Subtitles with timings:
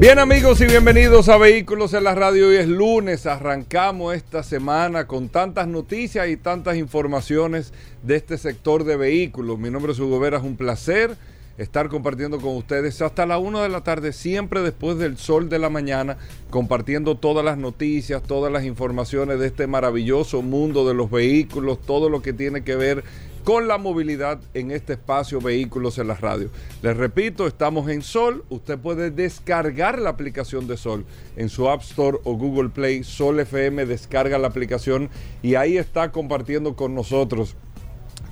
[0.00, 2.48] Bien amigos y bienvenidos a Vehículos en la Radio.
[2.48, 7.72] Hoy es lunes, arrancamos esta semana con tantas noticias y tantas informaciones
[8.04, 9.58] de este sector de vehículos.
[9.58, 11.16] Mi nombre es Hugo Vera, es un placer
[11.58, 15.58] estar compartiendo con ustedes hasta la 1 de la tarde, siempre después del sol de
[15.58, 16.16] la mañana,
[16.50, 22.08] compartiendo todas las noticias, todas las informaciones de este maravilloso mundo de los vehículos, todo
[22.08, 23.02] lo que tiene que ver
[23.48, 26.50] con la movilidad en este espacio Vehículos en la Radio.
[26.82, 28.44] Les repito, estamos en Sol.
[28.50, 33.04] Usted puede descargar la aplicación de Sol en su App Store o Google Play.
[33.04, 35.08] Sol FM descarga la aplicación
[35.42, 37.56] y ahí está compartiendo con nosotros.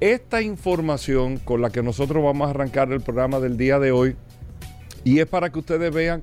[0.00, 4.14] esta información con la que nosotros vamos a arrancar el programa del día de hoy.
[5.02, 6.22] Y es para que ustedes vean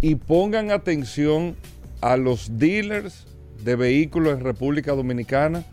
[0.00, 1.56] y pongan atención
[2.00, 3.26] a los dealers
[3.64, 5.64] de vehículos en República Dominicana,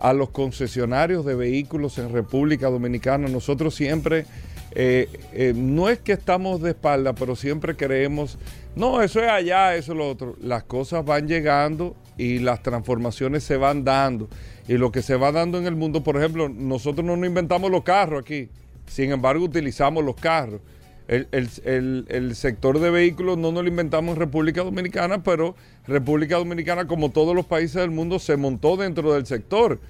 [0.00, 3.26] a los concesionarios de vehículos en República Dominicana.
[3.28, 4.26] Nosotros siempre,
[4.72, 8.36] eh, eh, no es que estamos de espalda, pero siempre creemos
[8.74, 10.36] no, eso es allá, eso es lo otro.
[10.40, 14.28] Las cosas van llegando y las transformaciones se van dando.
[14.66, 17.70] Y lo que se va dando en el mundo, por ejemplo, nosotros no nos inventamos
[17.70, 18.48] los carros aquí,
[18.86, 20.60] sin embargo utilizamos los carros.
[21.08, 25.56] El, sector de vehículos no nos lo inventamos en República Dominicana, pero
[25.86, 29.80] República Dominicana, como todos los países del mundo, se montó dentro del sector.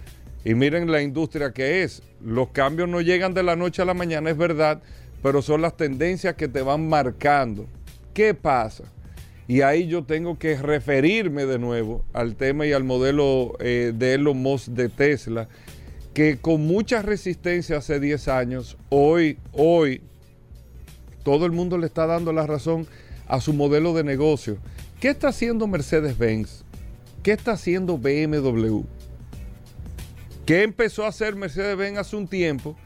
[0.44, 2.02] Y miren la industria que es.
[2.20, 4.82] Los cambios no llegan de la noche a la mañana, es verdad,
[5.22, 7.66] pero son las tendencias que te van marcando.
[8.14, 8.84] ¿Qué pasa?
[9.48, 14.14] Y ahí yo tengo que referirme de nuevo al tema y al modelo eh, de
[14.14, 15.48] Elon Musk de Tesla,
[16.14, 20.02] que con mucha resistencia hace 10 años, hoy, hoy,
[21.22, 22.86] todo el mundo le está dando la razón
[23.26, 24.58] a su modelo de negocio.
[25.00, 26.64] ¿Qué está haciendo Mercedes-Benz?
[27.22, 28.82] ¿Qué está haciendo BMW?
[30.44, 32.76] ¿Qué empezó a hacer Mercedes-Benz hace un tiempo?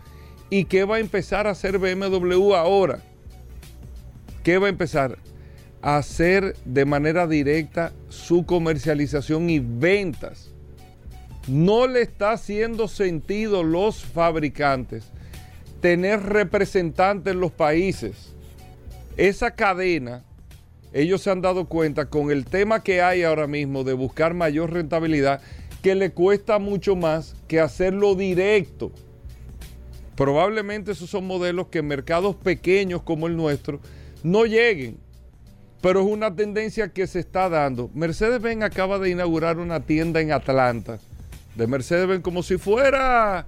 [0.51, 3.03] ¿Y qué va a empezar a hacer BMW ahora?
[4.47, 5.19] ¿Qué va a empezar?
[5.83, 10.53] A hacer de manera directa su comercialización y ventas.
[11.49, 15.11] No le está haciendo sentido los fabricantes
[15.81, 18.35] tener representantes en los países.
[19.17, 20.23] Esa cadena,
[20.93, 24.73] ellos se han dado cuenta con el tema que hay ahora mismo de buscar mayor
[24.73, 25.41] rentabilidad,
[25.83, 28.93] que le cuesta mucho más que hacerlo directo.
[30.15, 33.81] Probablemente esos son modelos que en mercados pequeños como el nuestro
[34.23, 34.99] no lleguen.
[35.81, 37.91] Pero es una tendencia que se está dando.
[37.95, 40.99] Mercedes-Benz acaba de inaugurar una tienda en Atlanta
[41.57, 43.47] de Mercedes-Benz como si fuera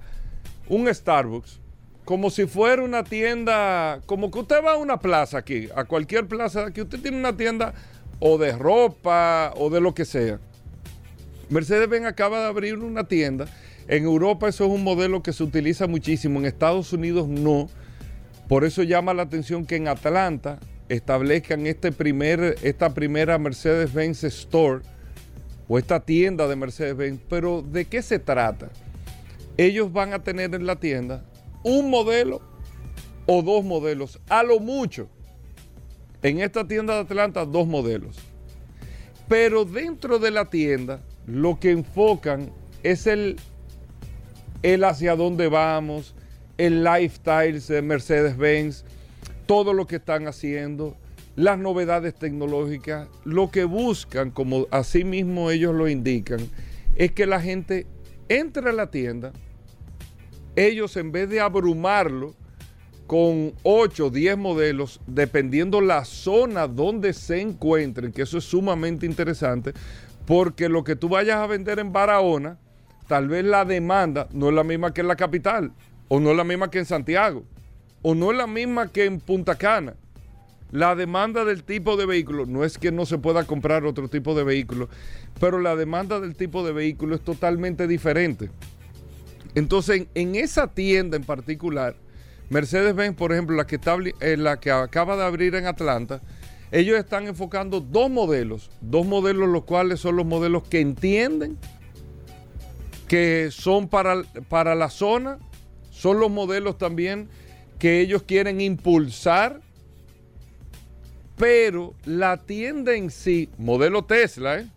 [0.67, 1.59] un Starbucks,
[2.05, 6.27] como si fuera una tienda, como que usted va a una plaza aquí, a cualquier
[6.27, 7.73] plaza aquí, usted tiene una tienda
[8.19, 10.39] o de ropa o de lo que sea.
[11.49, 13.47] Mercedes-Benz acaba de abrir una tienda.
[13.87, 17.69] En Europa eso es un modelo que se utiliza muchísimo, en Estados Unidos no.
[18.49, 20.57] Por eso llama la atención que en Atlanta
[20.89, 24.81] establezcan este primer, esta primera Mercedes-Benz Store
[25.67, 27.21] o esta tienda de Mercedes-Benz.
[27.29, 28.71] Pero ¿de qué se trata?
[29.55, 31.23] Ellos van a tener en la tienda
[31.63, 32.41] un modelo
[33.27, 35.07] o dos modelos, a lo mucho.
[36.23, 38.17] En esta tienda de Atlanta, dos modelos.
[39.27, 42.51] Pero dentro de la tienda, lo que enfocan
[42.81, 43.35] es el,
[44.63, 46.15] el hacia dónde vamos,
[46.59, 48.83] el lifestyle de Mercedes-Benz,
[49.45, 50.97] todo lo que están haciendo,
[51.37, 56.41] las novedades tecnológicas, lo que buscan, como así mismo ellos lo indican,
[56.97, 57.87] es que la gente
[58.27, 59.31] entre a la tienda,
[60.57, 62.35] ellos en vez de abrumarlo
[63.07, 69.05] con 8 o 10 modelos, dependiendo la zona donde se encuentren, que eso es sumamente
[69.05, 69.71] interesante,
[70.25, 72.59] porque lo que tú vayas a vender en Barahona,
[73.07, 75.71] tal vez la demanda no es la misma que en la capital,
[76.09, 77.45] o no es la misma que en Santiago,
[78.01, 79.95] o no es la misma que en Punta Cana.
[80.71, 84.35] La demanda del tipo de vehículo, no es que no se pueda comprar otro tipo
[84.35, 84.89] de vehículo,
[85.39, 88.51] pero la demanda del tipo de vehículo es totalmente diferente.
[89.55, 91.95] Entonces, en, esa tienda en particular,
[92.49, 96.21] Mercedes-Benz, por ejemplo, la que, está, eh, la que acaba de abrir en Atlanta,
[96.71, 101.57] ellos están enfocando dos modelos, dos modelos los cuales son los modelos que entienden
[103.07, 105.39] que son para, para la zona,
[105.99, 107.27] son los modelos también
[107.77, 109.59] que ellos quieren impulsar
[111.35, 114.67] pero la tienda en sí, modelo Tesla, ¿eh?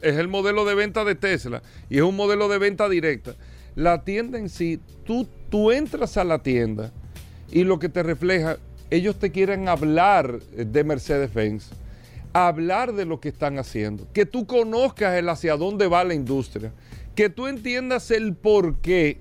[0.00, 3.34] es el modelo de venta de Tesla y es un modelo de venta directa.
[3.74, 6.92] La tienda en sí, tú, tú entras a la tienda
[7.50, 8.58] y lo que te refleja,
[8.90, 11.70] ellos te quieren hablar de Mercedes-Benz,
[12.32, 16.72] hablar de lo que están haciendo, que tú conozcas el hacia dónde va la industria,
[17.16, 19.18] que tú entiendas el por qué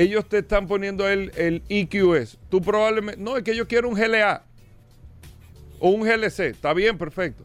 [0.00, 2.38] ellos te están poniendo el, el EQS.
[2.48, 4.44] Tú probablemente, no, es que yo quiero un GLA
[5.78, 7.44] o un GLC, está bien, perfecto.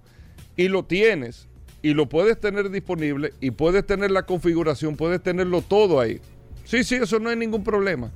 [0.55, 1.49] Y lo tienes
[1.81, 6.21] y lo puedes tener disponible y puedes tener la configuración, puedes tenerlo todo ahí.
[6.63, 8.11] Sí, sí, eso no hay ningún problema.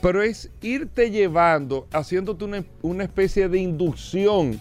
[0.00, 4.58] Pero es irte llevando, haciéndote una, una especie de inducción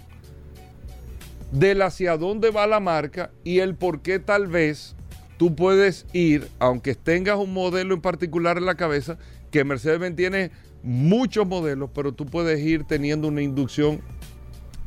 [1.54, 4.97] del hacia dónde va la marca y el por qué tal vez
[5.38, 9.18] tú puedes ir, aunque tengas un modelo en particular en la cabeza,
[9.52, 10.52] que Mercedes-Benz tiene
[10.84, 14.02] muchos modelos, pero tú puedes ir teniendo una inducción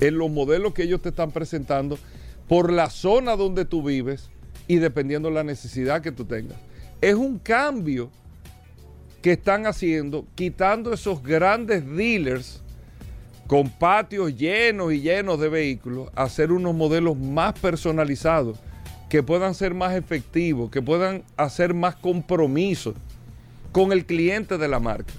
[0.00, 1.98] en los modelos que ellos te están presentando
[2.48, 4.30] por la zona donde tú vives
[4.66, 6.58] y dependiendo de la necesidad que tú tengas.
[7.00, 8.10] Es un cambio
[9.22, 12.62] que están haciendo, quitando esos grandes dealers
[13.46, 18.58] con patios llenos y llenos de vehículos, hacer unos modelos más personalizados,
[19.10, 22.94] que puedan ser más efectivos, que puedan hacer más compromiso
[23.72, 25.12] con el cliente de la marca.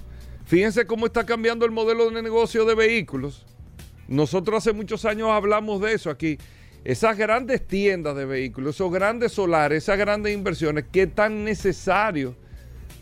[0.46, 3.46] Fíjense cómo está cambiando el modelo de negocio de vehículos
[4.12, 6.38] nosotros hace muchos años hablamos de eso aquí.
[6.84, 12.36] Esas grandes tiendas de vehículos, esos grandes solares, esas grandes inversiones, ¿qué tan necesarios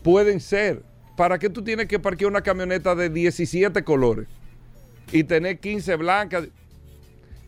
[0.04, 0.84] pueden ser?
[1.18, 4.28] ¿Para qué tú tienes que parquear una camioneta de 17 colores
[5.12, 6.50] y tener 15 blancas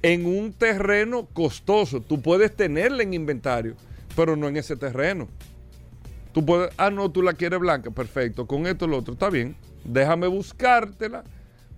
[0.01, 2.01] en un terreno costoso?
[2.01, 3.75] Tú puedes tenerla en inventario,
[4.15, 5.27] pero no en ese terreno.
[6.33, 9.55] Tú puedes, ah, no, tú la quieres blanca, perfecto, con esto lo otro, está bien,
[9.83, 11.23] déjame buscártela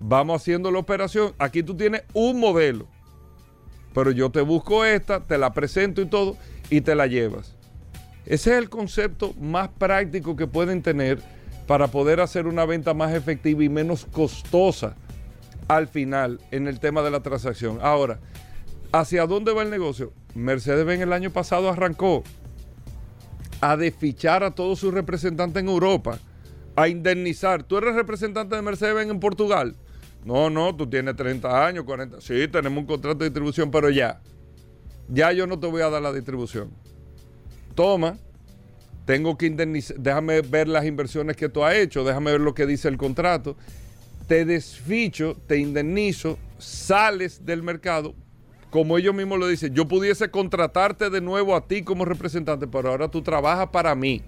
[0.00, 1.32] vamos haciendo la operación.
[1.38, 2.86] Aquí tú tienes un modelo,
[3.92, 6.36] pero yo te busco esta, te la presento y todo,
[6.70, 7.54] y te la llevas.
[8.26, 11.20] Ese es el concepto más práctico que pueden tener
[11.66, 14.96] para poder hacer una venta más efectiva y menos costosa
[15.68, 17.78] al final en el tema de la transacción.
[17.82, 18.20] Ahora,
[18.92, 20.12] ¿hacia dónde va el negocio?
[20.34, 22.22] Mercedes-Benz el año pasado arrancó
[23.60, 26.18] a desfichar a todos sus representantes en Europa,
[26.76, 27.62] a indemnizar.
[27.62, 29.76] Tú eres representante de Mercedes-Benz en Portugal.
[30.24, 32.20] No, no, tú tienes 30 años, 40.
[32.20, 34.20] Sí, tenemos un contrato de distribución, pero ya.
[35.08, 36.70] Ya yo no te voy a dar la distribución.
[37.74, 38.16] Toma,
[39.04, 42.66] tengo que indemnizar, déjame ver las inversiones que tú has hecho, déjame ver lo que
[42.66, 43.56] dice el contrato.
[44.26, 48.14] Te desficho, te indemnizo, sales del mercado.
[48.70, 52.90] Como ellos mismos lo dicen, yo pudiese contratarte de nuevo a ti como representante, pero
[52.90, 54.22] ahora tú trabajas para mí.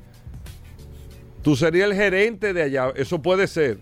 [1.42, 3.78] Tú serías el gerente de allá, eso puede ser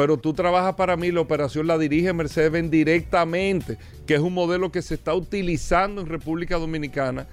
[0.00, 4.72] pero tú trabajas para mí, la operación la dirige Mercedes-Benz directamente, que es un modelo
[4.72, 7.26] que se está utilizando en República Dominicana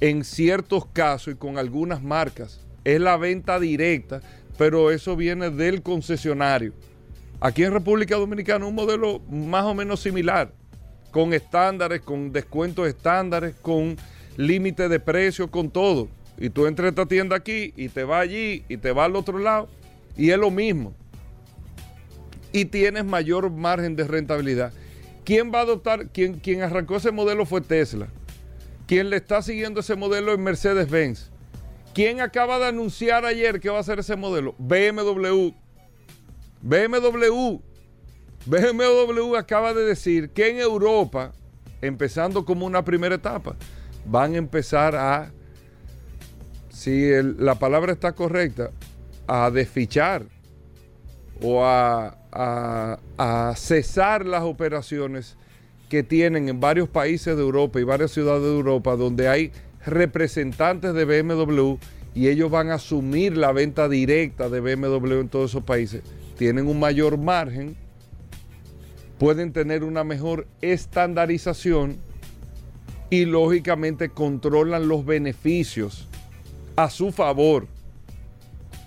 [0.00, 2.60] en ciertos casos y con algunas marcas.
[2.84, 4.22] Es la venta directa,
[4.56, 6.72] pero eso viene del concesionario.
[7.40, 10.52] Aquí en República Dominicana un modelo más o menos similar,
[11.10, 13.96] con estándares, con descuentos estándares, con
[14.36, 16.08] límite de precio, con todo.
[16.38, 19.16] Y tú entras a esta tienda aquí y te vas allí y te vas al
[19.16, 19.68] otro lado
[20.16, 20.94] y es lo mismo
[22.52, 24.72] y tienes mayor margen de rentabilidad.
[25.24, 26.08] ¿Quién va a adoptar?
[26.08, 28.08] Quien, quien arrancó ese modelo fue Tesla.
[28.86, 31.30] Quien le está siguiendo ese modelo es Mercedes-Benz.
[31.92, 34.54] ¿Quién acaba de anunciar ayer que va a hacer ese modelo?
[34.58, 35.50] BMW.
[36.66, 37.60] BMW.
[38.44, 41.32] BMW acaba de decir que en Europa,
[41.80, 43.54] empezando como una primera etapa,
[44.04, 45.30] van a empezar a,
[46.68, 47.08] si
[47.38, 48.70] la palabra está correcta,
[49.28, 50.24] a desfichar
[51.40, 55.36] o a, a, cesar las operaciones
[55.88, 59.52] que tienen en varios países de Europa y varias ciudades de Europa donde hay
[59.84, 61.76] representantes de BMW
[62.14, 66.02] y ellos van a asumir la venta directa de BMW en todos esos países.
[66.36, 67.76] Tienen un mayor margen,
[69.18, 71.96] pueden tener una mejor estandarización
[73.08, 76.08] y lógicamente controlan los beneficios
[76.76, 77.66] a su favor.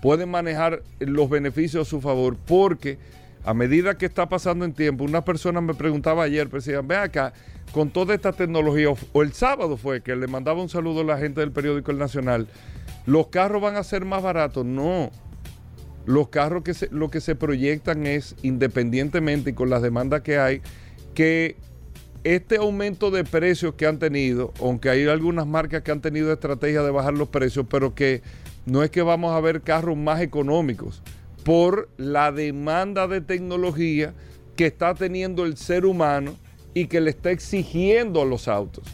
[0.02, 2.98] Pueden manejar los beneficios a su favor porque
[3.44, 7.32] a medida que está pasando en tiempo, una persona me preguntaba ayer, decía, ve acá,
[7.72, 11.18] con toda esta tecnología, o el sábado fue que le mandaba un saludo a la
[11.18, 12.48] gente del periódico El Nacional,
[13.06, 14.66] los carros van a ser más baratos.
[14.66, 15.10] No,
[16.10, 20.60] los carros que lo que se proyectan es, independientemente y con las demandas que hay,
[21.14, 21.56] que
[22.24, 26.82] este aumento de precios que han tenido, aunque hay algunas marcas que han tenido estrategia
[26.82, 28.22] de bajar los precios, pero que
[28.66, 31.02] no es que vamos a ver carros más económicos
[31.44, 34.12] por la demanda de tecnología
[34.56, 36.36] que está teniendo el ser humano
[36.74, 38.84] y que le está exigiendo a los autos.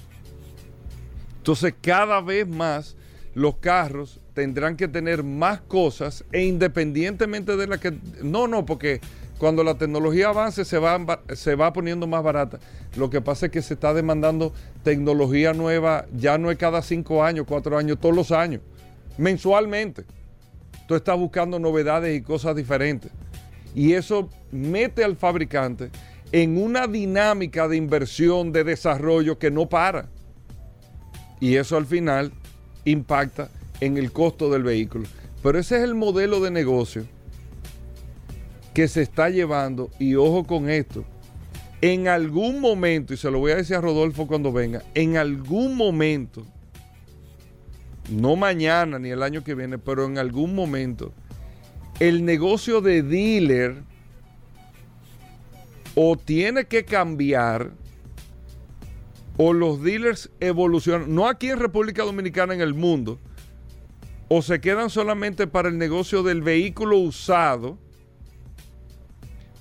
[1.38, 2.96] Entonces cada vez más
[3.34, 7.94] los carros tendrán que tener más cosas e independientemente de la que...
[8.22, 9.00] No, no, porque
[9.38, 12.58] cuando la tecnología avance se va, se va poniendo más barata.
[12.96, 14.52] Lo que pasa es que se está demandando
[14.84, 18.60] tecnología nueva, ya no es cada cinco años, cuatro años, todos los años,
[19.16, 20.04] mensualmente.
[20.86, 23.10] Tú estás buscando novedades y cosas diferentes.
[23.74, 25.88] Y eso mete al fabricante
[26.30, 30.10] en una dinámica de inversión, de desarrollo que no para.
[31.40, 32.32] Y eso al final
[32.84, 33.48] impacta
[33.80, 35.06] en el costo del vehículo.
[35.42, 37.06] Pero ese es el modelo de negocio
[38.74, 41.04] que se está llevando, y ojo con esto,
[41.80, 45.76] en algún momento, y se lo voy a decir a Rodolfo cuando venga, en algún
[45.76, 46.46] momento,
[48.10, 51.12] no mañana ni el año que viene, pero en algún momento,
[52.00, 53.82] el negocio de dealer
[55.94, 57.70] o tiene que cambiar
[59.38, 63.18] o los dealers evolucionan, no aquí en República Dominicana, en el mundo,
[64.28, 67.78] o se quedan solamente para el negocio del vehículo usado,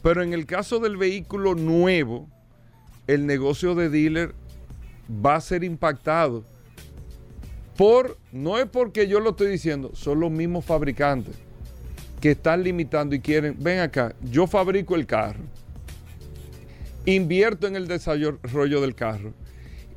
[0.02, 2.28] pero en el caso del vehículo nuevo,
[3.08, 4.34] el negocio de dealer
[5.10, 6.44] va a ser impactado.
[7.78, 11.36] Por, no es porque yo lo estoy diciendo, son los mismos fabricantes
[12.22, 15.44] que están limitando y quieren, ven acá, yo fabrico el carro,
[17.06, 19.34] invierto en el desarrollo del carro,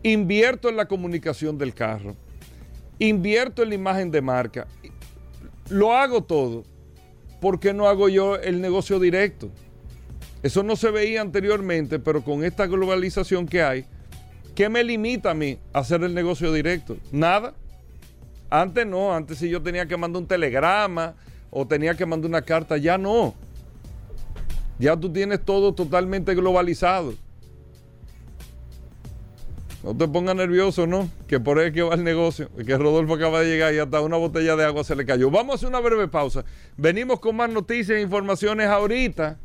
[0.02, 2.16] invierto en la comunicación del carro,
[2.98, 4.66] invierto en la imagen de marca,
[5.68, 6.64] lo hago todo.
[7.40, 9.50] ¿Por qué no hago yo el negocio directo?
[10.42, 13.84] Eso no se veía anteriormente, pero con esta globalización que hay,
[14.54, 16.96] ¿qué me limita a mí hacer el negocio directo?
[17.12, 17.54] Nada.
[18.50, 21.14] Antes no, antes si yo tenía que mandar un telegrama
[21.50, 23.34] o tenía que mandar una carta, ya no.
[24.78, 27.14] Ya tú tienes todo totalmente globalizado.
[29.82, 31.08] No te pongas nervioso, ¿no?
[31.28, 32.50] Que por ahí que va el negocio.
[32.66, 35.30] Que Rodolfo acaba de llegar y hasta una botella de agua se le cayó.
[35.30, 36.44] Vamos a hacer una breve pausa.
[36.76, 39.38] Venimos con más noticias e informaciones ahorita.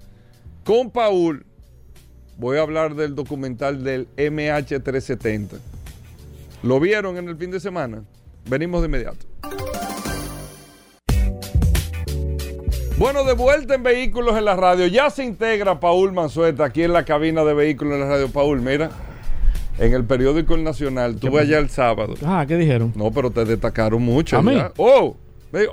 [0.63, 1.45] Con Paul
[2.37, 5.59] voy a hablar del documental del MH370.
[6.63, 8.03] ¿Lo vieron en el fin de semana?
[8.45, 9.25] Venimos de inmediato.
[12.97, 14.87] Bueno, de vuelta en Vehículos en la Radio.
[14.87, 18.29] Ya se integra Paul Manzueta aquí en la cabina de Vehículos en la Radio.
[18.29, 18.91] Paul, mira,
[19.77, 22.15] en el periódico El Nacional, tuve allá el sábado.
[22.25, 22.93] Ah, ¿qué dijeron?
[22.95, 24.37] No, pero te destacaron mucho.
[24.37, 24.57] ¿A mí?
[24.77, 25.15] ¡Oh!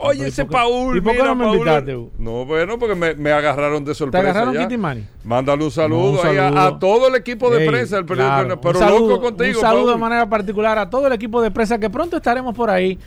[0.03, 0.97] Oye, ese Paul.
[0.97, 1.97] ¿Y por qué no me invitaste?
[2.19, 4.23] No, bueno, porque me, agarraron de sorpresa.
[4.23, 5.07] ¿Te agarraron Kitty Money?
[5.25, 8.61] Mándale un saludo, ahí a, todo el equipo de prensa del periódico.
[8.61, 9.59] Pero loco contigo.
[9.59, 12.69] Un saludo de manera particular a todo el equipo de prensa que pronto estaremos por
[12.69, 12.99] ahí.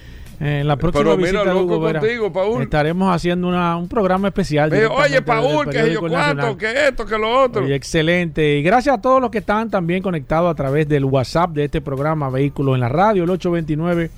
[0.43, 2.61] En la próxima visita contigo, Paul.
[2.63, 4.73] Estaremos haciendo una, un programa especial.
[4.91, 7.65] oye, Paul, que yo cuánto, que esto, que lo otro.
[7.65, 8.57] excelente.
[8.57, 11.79] Y gracias a todos los que están también conectados a través del WhatsApp de este
[11.79, 14.11] programa Vehículos en la Radio, el 829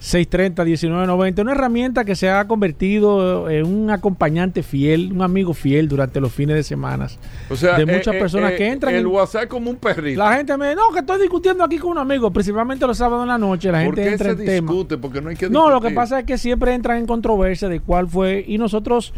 [0.00, 6.20] 630-1990, una herramienta que se ha convertido en un acompañante fiel, un amigo fiel durante
[6.20, 7.08] los fines de semana.
[7.50, 8.94] O sea, de muchas eh, eh, personas que eh, entran.
[8.94, 10.18] El WhatsApp como un perrito.
[10.18, 13.24] La gente me dice, no, que estoy discutiendo aquí con un amigo, principalmente los sábados
[13.24, 13.70] en la noche.
[13.70, 14.96] La gente entra se en discute?
[14.96, 17.80] Porque no hay que No, lo que pasa es que siempre entran en controversia de
[17.80, 18.42] cuál fue.
[18.46, 19.12] Y nosotros.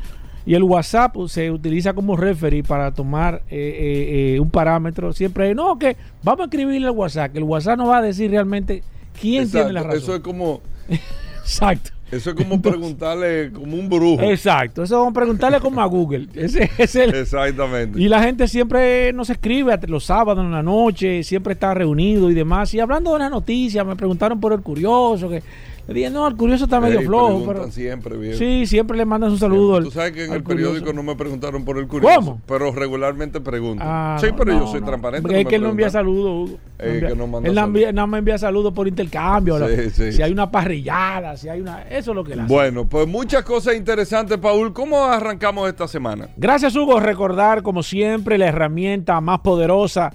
[0.44, 5.12] Y el WhatsApp se utiliza como referee para tomar un parámetro.
[5.12, 8.32] Siempre, no, que vamos a escribirle el WhatsApp, que el WhatsApp no va a decir
[8.32, 8.82] realmente
[9.20, 10.02] quién tiene la razón.
[10.02, 10.60] Eso es como
[11.42, 11.90] Exacto.
[12.12, 14.22] Eso es como preguntarle como un brujo.
[14.22, 16.28] Exacto, eso es como preguntarle como a Google.
[16.34, 17.98] Ese, es el, Exactamente.
[17.98, 22.34] Y la gente siempre nos escribe los sábados en la noche, siempre está reunido y
[22.34, 22.74] demás.
[22.74, 25.42] Y hablando de las noticias, me preguntaron por el curioso, que
[25.88, 27.44] Le dije, no, el curioso está medio Ey, flojo.
[27.46, 28.38] Pero, siempre, viejo.
[28.38, 29.76] sí, siempre le mandan un saludo.
[29.76, 32.14] al- Tú sabes que en al el periódico no me preguntaron por el curioso.
[32.14, 32.40] ¿Cómo?
[32.46, 33.88] Pero regularmente preguntan.
[33.90, 34.86] Ah, sí, pero no, yo soy no.
[34.86, 35.22] transparente.
[35.22, 36.58] Porque no es me que él no envía saludos, Hugo.
[36.78, 38.18] No envía- que no manda él no saludos.
[38.18, 39.58] envía, saludos por intercambio.
[39.58, 40.12] la- Sí, sí.
[40.12, 41.82] Si hay una parrillada, si hay una.
[41.82, 42.52] Eso es lo que él hace.
[42.52, 44.72] Bueno, pues muchas cosas interesantes, Paul.
[44.72, 46.28] ¿Cómo arrancamos esta semana?
[46.36, 47.00] Gracias, Hugo.
[47.00, 50.12] Recordar, como siempre, la herramienta más poderosa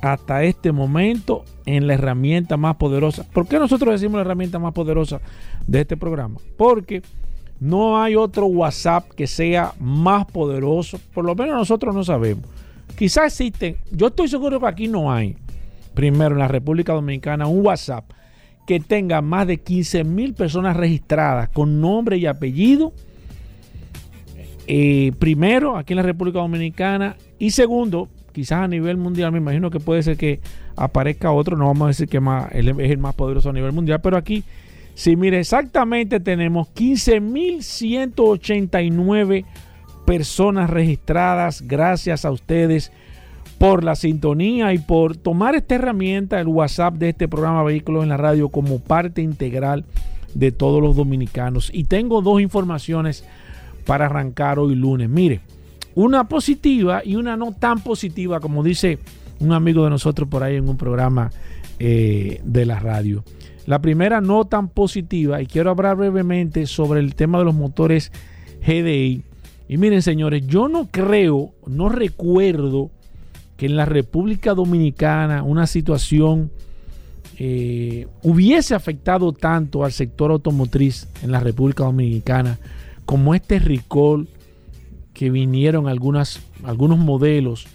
[0.00, 3.24] hasta este momento en la herramienta más poderosa.
[3.32, 5.20] ¿Por qué nosotros decimos la herramienta más poderosa
[5.66, 6.40] de este programa?
[6.56, 7.02] Porque
[7.60, 11.00] no hay otro WhatsApp que sea más poderoso.
[11.12, 12.44] Por lo menos nosotros no sabemos.
[12.96, 15.36] Quizás existen, yo estoy seguro que aquí no hay,
[15.94, 18.10] primero en la República Dominicana, un WhatsApp
[18.66, 22.92] que tenga más de 15 mil personas registradas con nombre y apellido.
[24.66, 27.16] Eh, primero, aquí en la República Dominicana.
[27.38, 28.08] Y segundo,
[28.38, 30.38] quizás a nivel mundial, me imagino que puede ser que
[30.76, 34.16] aparezca otro, no vamos a decir que es el más poderoso a nivel mundial, pero
[34.16, 34.44] aquí,
[34.94, 39.44] sí, mire, exactamente tenemos 15.189
[40.06, 42.92] personas registradas, gracias a ustedes
[43.58, 48.10] por la sintonía y por tomar esta herramienta, el WhatsApp de este programa Vehículos en
[48.10, 49.84] la Radio, como parte integral
[50.32, 51.72] de todos los dominicanos.
[51.74, 53.24] Y tengo dos informaciones
[53.84, 55.08] para arrancar hoy lunes.
[55.08, 55.40] Mire,
[55.98, 59.00] una positiva y una no tan positiva, como dice
[59.40, 61.32] un amigo de nosotros por ahí en un programa
[61.80, 63.24] eh, de la radio.
[63.66, 68.12] La primera no tan positiva, y quiero hablar brevemente sobre el tema de los motores
[68.64, 69.24] GDI.
[69.68, 72.92] Y miren, señores, yo no creo, no recuerdo
[73.56, 76.52] que en la República Dominicana una situación
[77.40, 82.60] eh, hubiese afectado tanto al sector automotriz en la República Dominicana
[83.04, 84.28] como este recall
[85.18, 87.66] que vinieron algunas, algunos modelos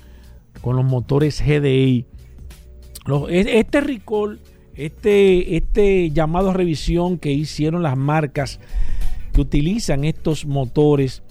[0.61, 2.05] con los motores GDI.
[3.29, 4.39] Este recall,
[4.75, 8.61] este, este llamado a revisión que hicieron las marcas
[9.33, 11.21] que utilizan estos motores,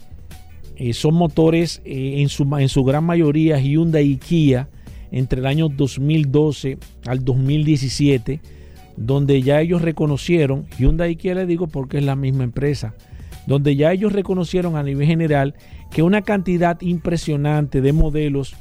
[0.75, 4.69] eh, son motores eh, en, su, en su gran mayoría Hyundai y Kia
[5.11, 8.39] entre el año 2012 al 2017,
[8.97, 12.93] donde ya ellos reconocieron, Hyundai y Kia les digo porque es la misma empresa,
[13.45, 15.55] donde ya ellos reconocieron a nivel general
[15.91, 18.55] que una cantidad impresionante de modelos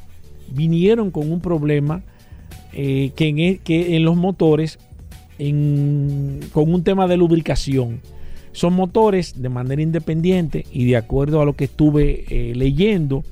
[0.48, 2.02] vinieron con un problema
[2.72, 4.78] eh, que, en, e- que en los motores
[6.52, 8.00] con un tema de lubricación.
[8.52, 13.24] Son motores de manera independiente y de acuerdo a lo que estuve eh, leyendo,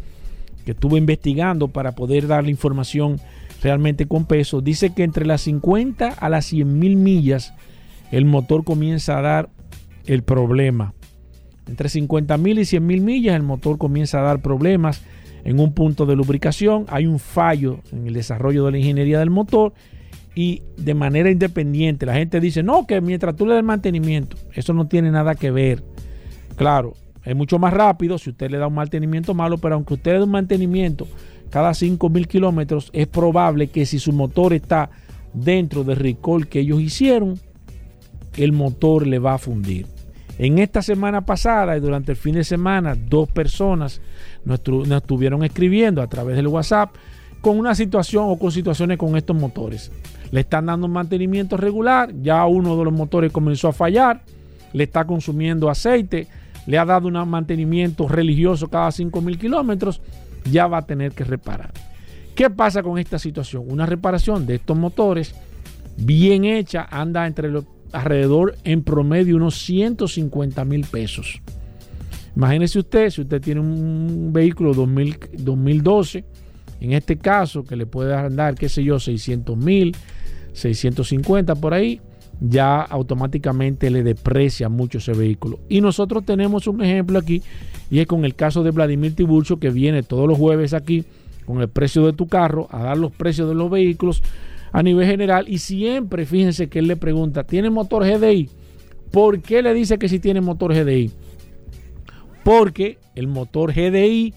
[0.65, 3.21] que estuve investigando para poder darle información
[3.63, 7.53] realmente con peso, dice que entre las 50 a las 100 mil millas
[8.11, 9.51] el motor comienza a dar
[10.07, 10.95] el problema.
[11.71, 15.03] Entre 50 mil y 100 mil millas el motor comienza a dar problemas
[15.45, 16.85] en un punto de lubricación.
[16.89, 19.73] Hay un fallo en el desarrollo de la ingeniería del motor
[20.35, 24.73] y de manera independiente la gente dice, no, que mientras tú le des mantenimiento, eso
[24.73, 25.85] no tiene nada que ver.
[26.57, 30.13] Claro, es mucho más rápido si usted le da un mantenimiento malo, pero aunque usted
[30.13, 31.07] le dé un mantenimiento
[31.51, 34.91] cada 5 mil kilómetros, es probable que si su motor está
[35.33, 37.39] dentro del recall que ellos hicieron,
[38.37, 39.87] el motor le va a fundir.
[40.43, 44.01] En esta semana pasada y durante el fin de semana, dos personas
[44.43, 46.95] nos, estuvieron escribiendo a través del WhatsApp
[47.43, 49.93] con una situación o con situaciones con estos motores.
[50.31, 54.23] Le están dando un mantenimiento regular, ya uno de los motores comenzó a fallar,
[54.73, 56.27] le está consumiendo aceite,
[56.67, 60.01] le ha dado un mantenimiento religioso cada 5 mil kilómetros,
[60.51, 61.71] ya va a tener que reparar.
[62.35, 63.65] ¿Qué pasa con esta situación?
[63.69, 65.35] Una reparación de estos motores
[65.99, 71.41] bien hecha anda entre los alrededor en promedio unos 150 mil pesos.
[72.37, 76.25] Imagínese usted, si usted tiene un vehículo 2000 2012,
[76.81, 79.95] en este caso, que le puede andar, qué sé yo, 600 mil,
[80.53, 82.01] 650 por ahí,
[82.41, 85.61] ya automáticamente le deprecia mucho ese vehículo.
[85.69, 87.43] Y nosotros tenemos un ejemplo aquí,
[87.91, 91.05] y es con el caso de Vladimir Tiburcio, que viene todos los jueves aquí
[91.45, 94.23] con el precio de tu carro, a dar los precios de los vehículos
[94.73, 95.47] a nivel general.
[95.49, 98.49] Y siempre, fíjense que él le pregunta, ¿tiene motor GDI?
[99.11, 101.11] ¿Por qué le dice que si tiene motor GDI?
[102.45, 104.35] Porque el motor GDI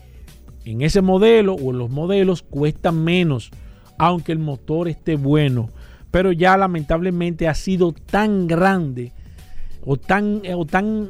[0.65, 3.51] en ese modelo o en los modelos cuesta menos,
[3.97, 5.69] aunque el motor esté bueno.
[6.11, 9.11] Pero ya lamentablemente ha sido tan grande
[9.85, 11.09] o tan, o tan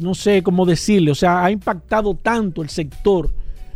[0.00, 3.30] no sé cómo decirle, o sea, ha impactado tanto el sector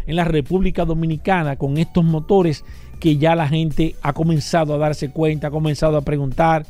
[0.07, 2.65] en la República Dominicana con estos motores
[3.01, 6.67] que ya la gente ha comenzado a darse cuenta, ha comenzado a preguntar.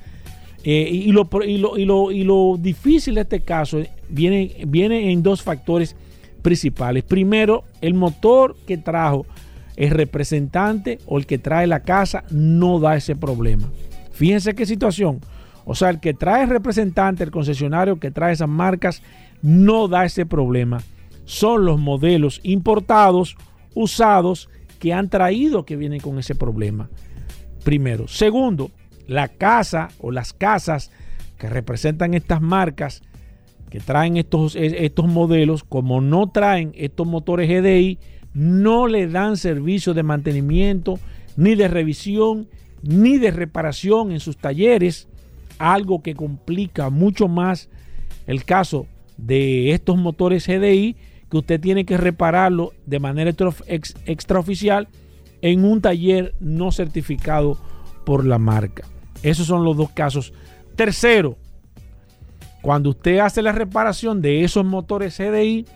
[0.62, 5.42] Eh, y, lo, y, lo, y, lo, difícil de este caso viene, viene en dos
[5.42, 5.96] factores
[6.42, 7.02] principales.
[7.04, 9.26] Primero, el motor que trajo
[9.76, 13.68] el representante o el que trae la casa no da ese problema.
[14.12, 15.20] Fíjense qué situación.
[15.64, 19.02] O sea, el que trae representante, el concesionario que trae esas marcas,
[19.40, 20.82] no da ese problema.
[21.24, 23.36] Son los modelos importados,
[23.74, 26.90] usados, que han traído que vienen con ese problema.
[27.62, 28.08] Primero.
[28.08, 28.72] Segundo,
[29.06, 30.90] la casa o las casas
[31.38, 33.02] que representan estas marcas,
[33.68, 37.98] que traen estos, estos modelos, como no traen estos motores GDI,
[38.32, 40.98] no le dan servicio de mantenimiento,
[41.36, 42.48] ni de revisión,
[42.82, 45.08] ni de reparación en sus talleres,
[45.58, 47.68] algo que complica mucho más
[48.26, 48.86] el caso
[49.18, 50.96] de estos motores GDI,
[51.30, 54.88] que usted tiene que repararlo de manera extraoficial
[55.42, 57.56] en un taller no certificado
[58.04, 58.84] por la marca.
[59.22, 60.32] Esos son los dos casos.
[60.76, 61.38] Tercero,
[62.62, 65.66] cuando usted hace la reparación de esos motores GDI,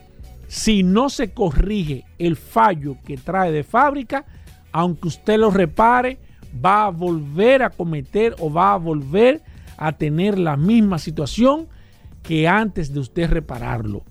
[0.47, 4.25] si no se corrige el fallo que trae de fábrica,
[4.71, 6.19] aunque usted lo repare,
[6.63, 9.41] va a volver a cometer o va a volver
[9.77, 11.67] a tener la misma situación
[12.23, 14.03] que antes de usted repararlo.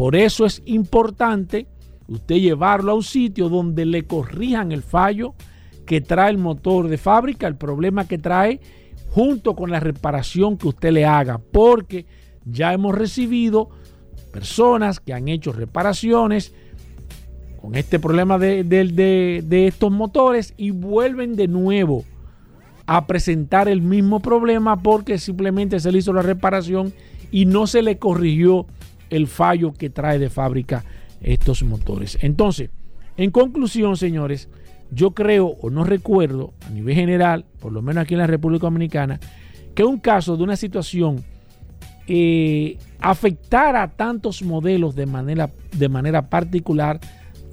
[0.00, 1.66] Por eso es importante
[2.08, 5.34] usted llevarlo a un sitio donde le corrijan el fallo
[5.84, 8.60] que trae el motor de fábrica, el problema que trae,
[9.10, 12.06] junto con la reparación que usted le haga, porque
[12.46, 13.68] ya hemos recibido
[14.32, 16.54] personas que han hecho reparaciones
[17.60, 22.06] con este problema de, estos motores y vuelven de nuevo
[22.86, 26.94] a presentar el mismo problema porque simplemente se le hizo la reparación
[27.30, 28.66] y no se le corrigió
[29.10, 30.84] el fallo que trae de fábrica
[31.20, 32.18] estos motores.
[32.22, 32.70] Entonces,
[33.16, 34.48] en conclusión, señores,
[34.90, 38.62] yo creo o no recuerdo a nivel general, por lo menos aquí en la República
[38.62, 39.20] Dominicana,
[39.74, 41.22] que un caso de una situación
[42.06, 46.98] eh, afectar a tantos modelos de manera, de manera particular,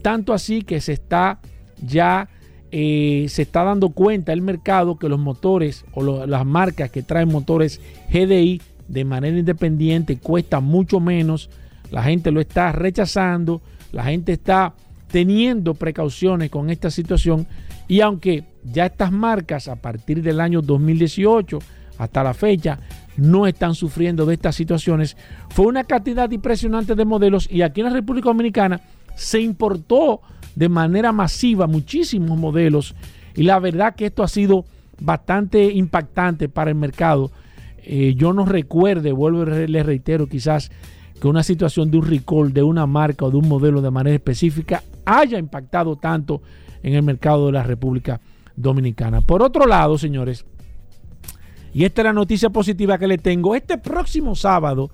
[0.02, 1.40] tanto así que se está
[1.80, 2.30] ya
[2.72, 7.30] eh, se está dando cuenta el mercado que los motores o las marcas que traen
[7.30, 7.80] motores
[8.12, 11.50] GDI de manera independiente cuestan mucho menos,
[11.92, 14.74] la gente lo está rechazando, la gente está
[15.10, 17.48] teniendo precauciones con esta situación
[17.88, 21.60] y aunque ya estas marcas a partir del año 2018
[21.98, 22.80] hasta la fecha
[23.16, 25.18] no están sufriendo de estas situaciones.
[25.50, 28.82] Fue una cantidad impresionante de modelos y aquí en la República Dominicana
[29.16, 30.22] se importó
[30.56, 32.96] de manera masiva muchísimos modelos
[33.36, 34.66] y la verdad que esto ha sido
[35.00, 37.32] bastante impactante para el mercado.
[37.90, 40.70] Eh, yo no recuerde, vuelvo y le reitero, quizás
[41.22, 44.14] que una situación de un recall de una marca o de un modelo de manera
[44.14, 46.42] específica haya impactado tanto
[46.84, 48.20] en el mercado de la República
[48.58, 49.22] Dominicana.
[49.22, 50.44] Por otro lado, señores,
[51.74, 53.56] y esta es la noticia positiva que le tengo.
[53.56, 54.92] Este próximo sábado,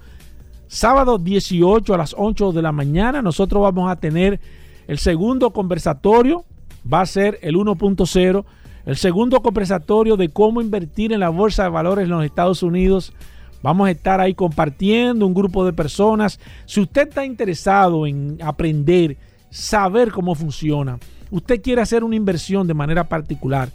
[0.67, 4.39] sábado 18 a las 8 de la mañana, nosotros vamos a tener
[4.85, 6.45] el segundo conversatorio.
[6.91, 8.45] Va a ser el 1.0.
[8.85, 13.13] El segundo conversatorio de cómo invertir en la bolsa de valores en los Estados Unidos.
[13.61, 16.37] Vamos a estar ahí compartiendo un grupo de personas.
[16.65, 19.15] Si usted está interesado en aprender,
[19.49, 20.99] saber cómo funciona,
[21.31, 23.69] usted quiere hacer una inversión de manera particular,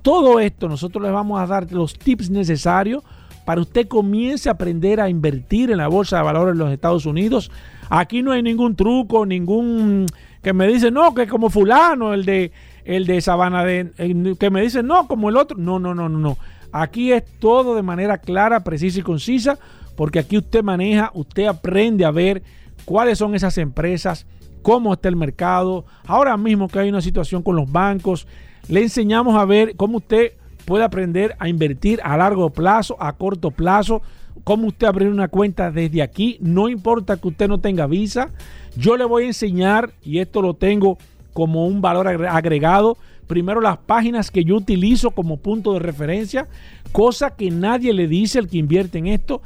[0.00, 3.02] todo esto nosotros les vamos a dar los tips necesarios
[3.44, 7.04] para usted comience a aprender a invertir en la bolsa de valores en los Estados
[7.04, 7.50] Unidos.
[7.90, 10.06] Aquí no hay ningún truco, ningún
[10.40, 12.52] que me dice, no, que como fulano, el de
[12.84, 13.90] el de Sabana de
[14.38, 15.56] que me dice, no, como el otro.
[15.56, 16.38] No, no, no, no, no.
[16.72, 19.58] Aquí es todo de manera clara, precisa y concisa,
[19.96, 22.42] porque aquí usted maneja, usted aprende a ver
[22.84, 24.26] cuáles son esas empresas,
[24.62, 25.84] cómo está el mercado.
[26.06, 28.26] Ahora mismo que hay una situación con los bancos,
[28.68, 30.32] le enseñamos a ver cómo usted
[30.64, 34.00] puede aprender a invertir a largo plazo, a corto plazo,
[34.44, 38.30] cómo usted abrir una cuenta desde aquí, no importa que usted no tenga visa.
[38.76, 40.96] Yo le voy a enseñar, y esto lo tengo
[41.32, 46.48] como un valor agregado, primero las páginas que yo utilizo como punto de referencia,
[46.92, 49.40] cosa que nadie le dice al que invierte en esto.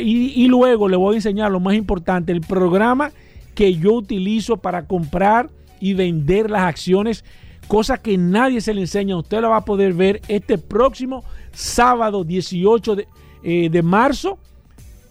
[0.00, 3.12] y, luego le voy a enseñar lo más importante, el programa
[3.54, 7.24] que yo utilizo para comprar y vender las acciones
[7.66, 9.16] cosa que nadie se le enseña.
[9.16, 12.96] Usted lo va a poder ver este próximo sábado 18
[13.42, 14.38] eh, de, marzo.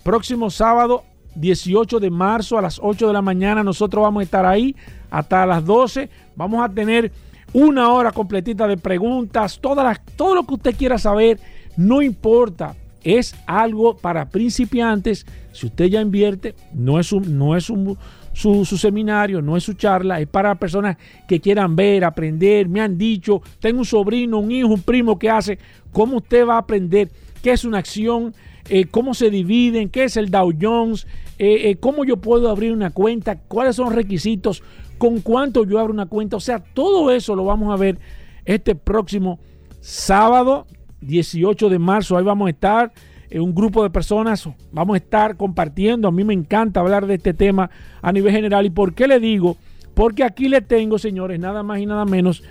[0.03, 1.03] Próximo sábado
[1.35, 3.63] 18 de marzo a las 8 de la mañana.
[3.63, 4.75] Nosotros vamos a estar ahí
[5.09, 6.09] hasta las 12.
[6.35, 7.11] Vamos a tener
[7.53, 9.59] una hora completita de preguntas.
[9.59, 11.39] Todas todo lo que usted quiera saber,
[11.77, 12.75] no importa.
[13.03, 15.25] Es algo para principiantes.
[15.51, 17.97] Si usted ya invierte, no es un, no es un,
[18.33, 22.67] su, su seminario, no es su charla, es para personas que quieran ver, aprender.
[22.67, 25.59] Me han dicho, tengo un sobrino, un hijo, un primo que hace,
[25.91, 27.11] ¿cómo usted va a aprender?
[27.41, 28.33] ¿Qué es una acción?
[28.69, 29.89] Eh, ¿Cómo se dividen?
[29.89, 31.05] ¿Qué es el Dow Jones?
[31.37, 33.37] Eh, eh, ¿Cómo yo puedo abrir una cuenta?
[33.37, 34.63] ¿Cuáles son los requisitos?
[34.97, 36.37] ¿Con cuánto yo abro una cuenta?
[36.37, 37.99] O sea, todo eso lo vamos a ver
[38.45, 39.39] este próximo
[39.81, 40.65] sábado,
[41.01, 42.17] 18 de marzo.
[42.17, 42.93] Ahí vamos a estar
[43.35, 46.07] un grupo de personas, vamos a estar compartiendo.
[46.07, 47.69] A mí me encanta hablar de este tema
[48.01, 48.65] a nivel general.
[48.65, 49.57] ¿Y por qué le digo?
[49.93, 52.43] Porque aquí le tengo, señores, nada más y nada menos,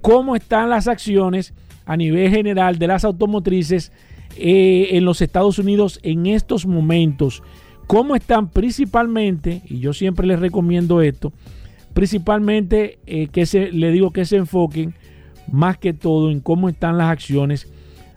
[0.00, 1.54] cómo están las acciones
[1.86, 3.92] a nivel general de las automotrices
[4.38, 7.42] eh, en los Estados Unidos en estos momentos.
[7.86, 11.32] Cómo están principalmente, y yo siempre les recomiendo esto,
[11.94, 14.94] principalmente eh, que se, le digo que se enfoquen
[15.50, 17.68] más que todo en cómo están las acciones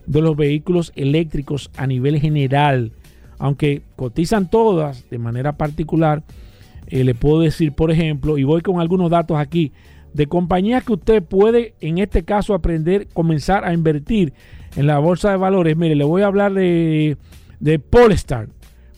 [0.06, 2.92] de los vehículos eléctricos a nivel general.
[3.38, 6.24] Aunque cotizan todas de manera particular,
[6.88, 9.72] eh, le puedo decir, por ejemplo, y voy con algunos datos aquí,
[10.14, 14.34] de compañías que usted puede, en este caso, aprender, comenzar a invertir
[14.76, 15.78] en la bolsa de valores.
[15.78, 17.18] Mire, le voy a hablar de,
[17.60, 18.48] de Polestar.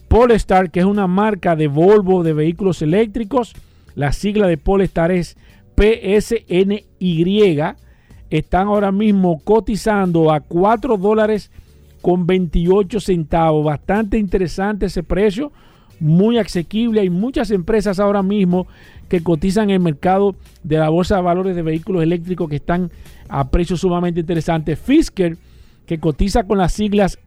[0.07, 3.53] Polestar, que es una marca de Volvo de vehículos eléctricos.
[3.95, 5.38] La sigla de Polestar es
[5.75, 7.25] PSNY
[8.31, 11.51] están ahora mismo cotizando a 4 dólares
[12.01, 13.65] con 28 centavos.
[13.65, 15.51] Bastante interesante ese precio,
[15.99, 17.01] muy asequible.
[17.01, 18.67] Hay muchas empresas ahora mismo
[19.10, 22.89] que cotizan en el mercado de la bolsa de valores de vehículos eléctricos que están
[23.27, 24.79] a precios sumamente interesantes.
[24.79, 25.38] Fisker,
[25.91, 27.19] que cotiza con las siglas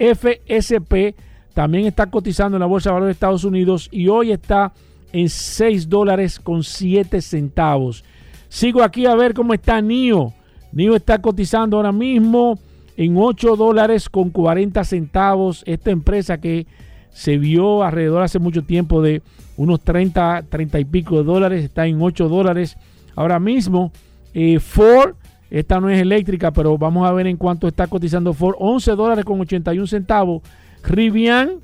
[0.00, 1.14] FSP,
[1.54, 4.72] también está cotizando en la bolsa de valores de Estados Unidos y hoy está
[5.12, 8.02] en 6 dólares con 7 centavos.
[8.48, 10.34] Sigo aquí a ver cómo está NIO.
[10.72, 12.58] NIO está cotizando ahora mismo
[12.96, 15.62] en 8 dólares con 40 centavos.
[15.64, 16.66] Esta empresa que
[17.10, 19.22] se vio alrededor hace mucho tiempo de
[19.56, 22.78] unos 30, 30 y pico de dólares, está en 8 dólares
[23.14, 23.92] ahora mismo.
[24.34, 25.14] Eh, Ford,
[25.50, 29.24] esta no es eléctrica, pero vamos a ver en cuánto está cotizando Ford, 11 dólares
[29.24, 30.42] con 81 centavos.
[30.82, 31.60] Rivian,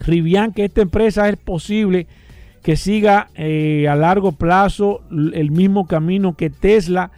[0.00, 2.06] Rivian, que esta empresa es posible
[2.62, 7.10] que siga eh, a largo plazo el mismo camino que Tesla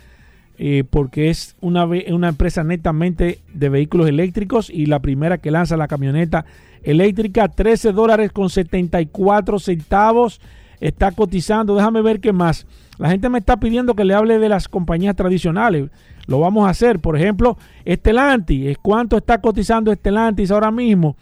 [0.63, 5.79] eh, porque es una, una empresa netamente de vehículos eléctricos y la primera que lanza
[5.79, 6.45] la camioneta
[6.83, 10.39] eléctrica, 13 dólares con 74 centavos,
[10.79, 11.75] está cotizando.
[11.77, 12.67] Déjame ver qué más.
[13.01, 15.89] La gente me está pidiendo que le hable de las compañías tradicionales.
[16.27, 17.01] Lo vamos a hacer.
[17.01, 18.77] Por ejemplo, Estelantis.
[18.77, 21.17] ¿Cuánto está cotizando Estelantis ahora mismo?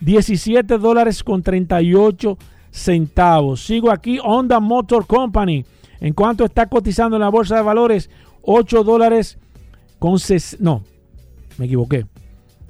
[0.00, 2.36] 17 dólares con 38
[2.72, 3.64] centavos.
[3.64, 5.64] Sigo aquí, Honda Motor Company.
[6.00, 8.10] ¿En cuánto está cotizando en la bolsa de valores?
[8.42, 9.38] 8 dólares
[10.00, 10.18] con...
[10.58, 10.82] No,
[11.58, 12.06] me equivoqué.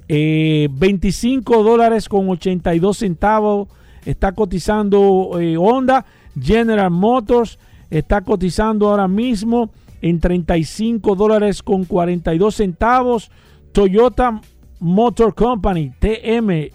[0.07, 3.69] 25 eh, dólares con 82 centavos
[4.05, 6.05] está cotizando eh, Honda.
[6.39, 7.57] General Motors
[7.91, 9.69] está cotizando ahora mismo
[10.01, 13.29] en 35 dólares con 42 centavos.
[13.71, 14.41] Toyota
[14.79, 16.71] Motor Company, TM,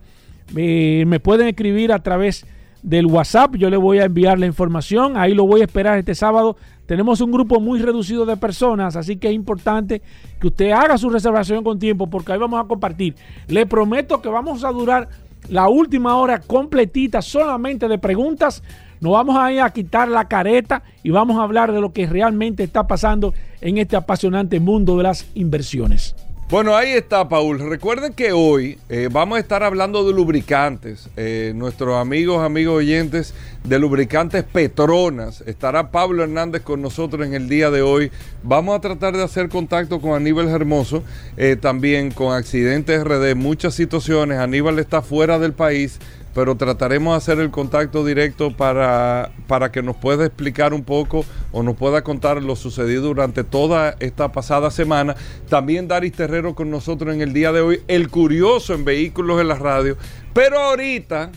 [0.54, 2.46] me pueden escribir a través
[2.84, 3.56] del WhatsApp.
[3.56, 5.18] Yo le voy a enviar la información.
[5.18, 6.58] Ahí lo voy a esperar este sábado.
[6.88, 10.02] Tenemos un grupo muy reducido de personas, así que es importante
[10.40, 13.14] que usted haga su reservación con tiempo porque ahí vamos a compartir.
[13.48, 15.10] Le prometo que vamos a durar
[15.50, 18.64] la última hora completita solamente de preguntas.
[19.02, 22.08] Nos vamos a ir a quitar la careta y vamos a hablar de lo que
[22.08, 26.16] realmente está pasando en este apasionante mundo de las inversiones.
[26.50, 27.60] Bueno, ahí está, Paul.
[27.60, 31.10] Recuerden que hoy eh, vamos a estar hablando de lubricantes.
[31.18, 33.34] Eh, nuestros amigos, amigos oyentes
[33.66, 35.42] de lubricantes Petronas.
[35.42, 38.14] Estará Pablo Hernández con nosotros en el día de hoy.
[38.44, 41.04] Vamos a tratar de hacer contacto con Aníbal Hermoso,
[41.36, 44.38] eh, también con Accidentes RD, muchas situaciones.
[44.38, 46.00] Aníbal está fuera del país
[46.38, 51.26] pero trataremos de hacer el contacto directo para, para que nos pueda explicar un poco
[51.52, 55.16] o nos pueda contar lo sucedido durante toda esta pasada semana.
[55.50, 59.48] También Daris Terrero con nosotros en el día de hoy, el curioso en vehículos en
[59.48, 59.98] la radio.
[60.36, 61.32] Pero ahorita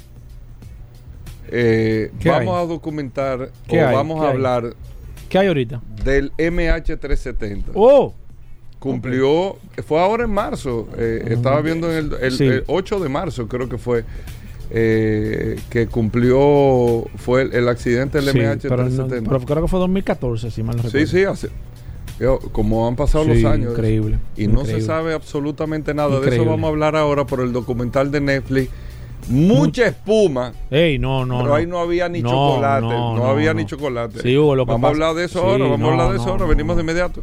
[1.49, 4.75] eh, vamos a documentar o vamos a hablar.
[5.31, 5.81] ¿Qué hay ahorita?
[6.05, 7.71] Del MH370.
[7.75, 8.15] ¡Oh!
[8.79, 12.47] cumplió, fue ahora en marzo, eh, estaba viendo en el, el- Sí.
[12.47, 14.05] el 8 de marzo creo que fue,
[14.71, 19.31] eh, que cumplió, fue el, el accidente del Sí, MH pero, no- 370.
[19.31, 21.07] pero creo que fue 2014, si mal no sí, recuerdo.
[21.09, 21.49] sí, hace,
[22.19, 23.73] yo, como han pasado Sí, los años.
[23.73, 26.21] increíble, Y no se sabe absolutamente nada.
[26.21, 28.71] De eso vamos a hablar ahora por el documental de Netflix.
[29.29, 30.53] Mucha espuma.
[30.71, 31.41] Ey, no, no.
[31.43, 32.87] pero ahí no había ni No, chocolate.
[32.87, 34.21] no, había ni chocolate.
[34.23, 35.69] Sí, Hugo, lo vamos a hablar de eso Sí, ahora.
[35.69, 36.47] Vamos a hablar de eso ahora.
[36.47, 37.23] Venimos de inmediato.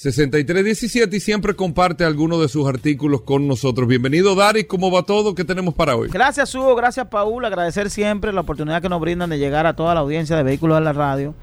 [0.00, 3.86] 6317 y siempre comparte algunos de sus artículos con nosotros.
[3.86, 5.34] Bienvenido Daris, ¿cómo va todo?
[5.34, 6.08] ¿Qué tenemos para hoy?
[6.08, 9.92] Gracias Hugo, gracias Paul, agradecer siempre la oportunidad que nos brindan de llegar a toda
[9.92, 11.34] la audiencia de Vehículos de la Radio,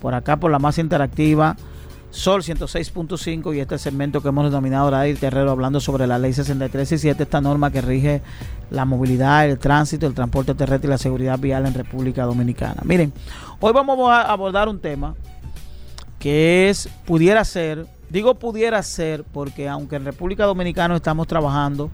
[0.00, 1.56] por acá por la más interactiva,
[2.10, 7.20] Sol 106.5 y este segmento que hemos denominado Dair Terrero hablando sobre la ley 6317,
[7.20, 8.22] esta norma que rige
[8.70, 12.80] la movilidad, el tránsito, el transporte terrestre y la seguridad vial en República Dominicana.
[12.84, 13.12] Miren,
[13.58, 15.16] hoy vamos a abordar un tema
[16.24, 21.90] que es, pudiera ser, digo pudiera ser porque aunque en República Dominicana estamos trabajando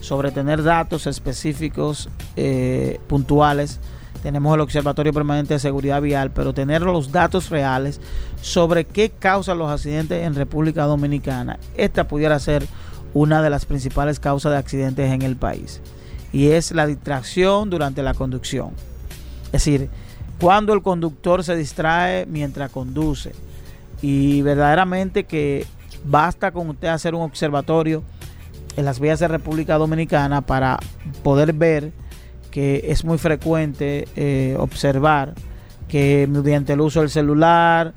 [0.00, 3.78] sobre tener datos específicos, eh, puntuales,
[4.20, 8.00] tenemos el Observatorio Permanente de Seguridad Vial, pero tener los datos reales
[8.42, 12.66] sobre qué causan los accidentes en República Dominicana, esta pudiera ser
[13.14, 15.80] una de las principales causas de accidentes en el país,
[16.32, 18.70] y es la distracción durante la conducción.
[19.46, 19.88] Es decir,
[20.40, 23.32] cuando el conductor se distrae mientras conduce,
[24.02, 25.66] y verdaderamente que
[26.04, 28.02] basta con usted hacer un observatorio
[28.76, 30.78] en las vías de República Dominicana para
[31.22, 31.92] poder ver
[32.50, 35.34] que es muy frecuente eh, observar
[35.88, 37.92] que mediante el uso del celular,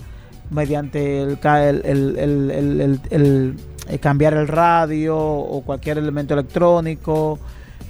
[0.49, 1.39] mediante el,
[3.09, 7.39] el cambiar el radio o cualquier elemento electrónico,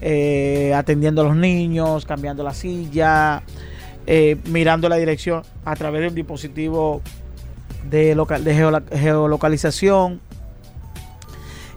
[0.05, 3.41] eh, atendiendo a los niños, cambiando la silla,
[4.05, 7.01] eh, mirando la dirección a través de un dispositivo
[7.89, 8.55] de, local, de
[8.91, 10.21] geolocalización.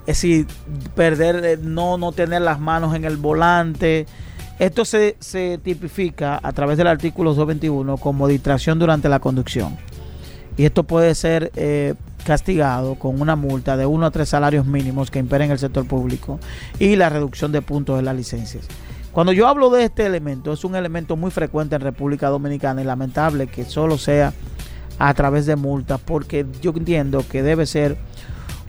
[0.00, 0.46] Es decir,
[0.94, 4.06] perder, eh, no, no tener las manos en el volante.
[4.58, 9.76] Esto se, se tipifica a través del artículo 221 como distracción durante la conducción.
[10.56, 15.10] Y esto puede ser eh, castigado con una multa de uno a tres salarios mínimos
[15.10, 16.40] que imperen el sector público
[16.78, 18.66] y la reducción de puntos de las licencias.
[19.12, 22.84] Cuando yo hablo de este elemento, es un elemento muy frecuente en República Dominicana y
[22.84, 24.32] lamentable que solo sea
[24.98, 27.96] a través de multas, porque yo entiendo que debe ser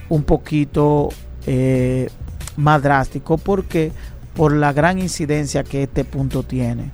[0.10, 1.10] un poquito
[1.46, 2.10] eh,
[2.56, 3.92] más drástico, porque
[4.36, 6.92] por la gran incidencia que este punto tiene.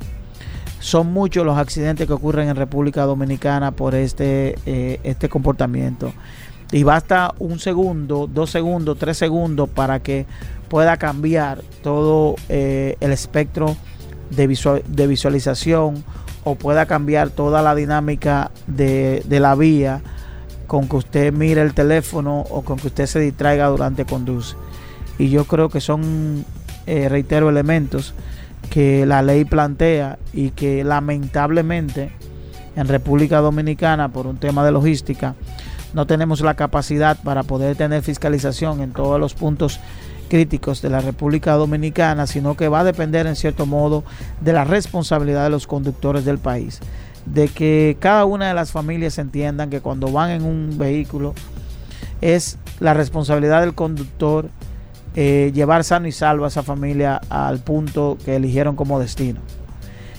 [0.80, 6.12] Son muchos los accidentes que ocurren en República Dominicana por este, eh, este comportamiento.
[6.72, 10.26] Y basta un segundo, dos segundos, tres segundos para que
[10.70, 13.78] pueda cambiar todo eh, el espectro
[14.32, 16.04] de, de visualización
[16.44, 20.02] o pueda cambiar toda la dinámica de, de la vía
[20.68, 24.56] con que usted mire el teléfono o con que usted se distraiga durante conduce.
[25.18, 26.46] Y yo creo que son,
[26.88, 28.14] eh, reitero, elementos
[28.70, 32.12] que la ley plantea y que lamentablemente
[32.76, 35.36] en República Dominicana por un tema de logística
[35.94, 39.80] no tenemos la capacidad para poder tener fiscalización en todos los puntos
[40.34, 44.04] críticos de la República Dominicana, sino que va a depender en cierto modo
[44.42, 46.80] de la responsabilidad de los conductores del país,
[47.28, 51.36] de que cada una de las familias entiendan que cuando van en un vehículo
[52.20, 54.50] es la responsabilidad del conductor
[55.14, 59.40] eh, llevar sano y salvo a esa familia al punto que eligieron como destino.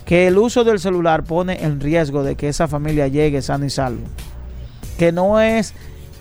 [0.05, 3.71] Que el uso del celular pone en riesgo de que esa familia llegue sano y
[3.71, 4.05] salvo.
[4.97, 5.75] Que no es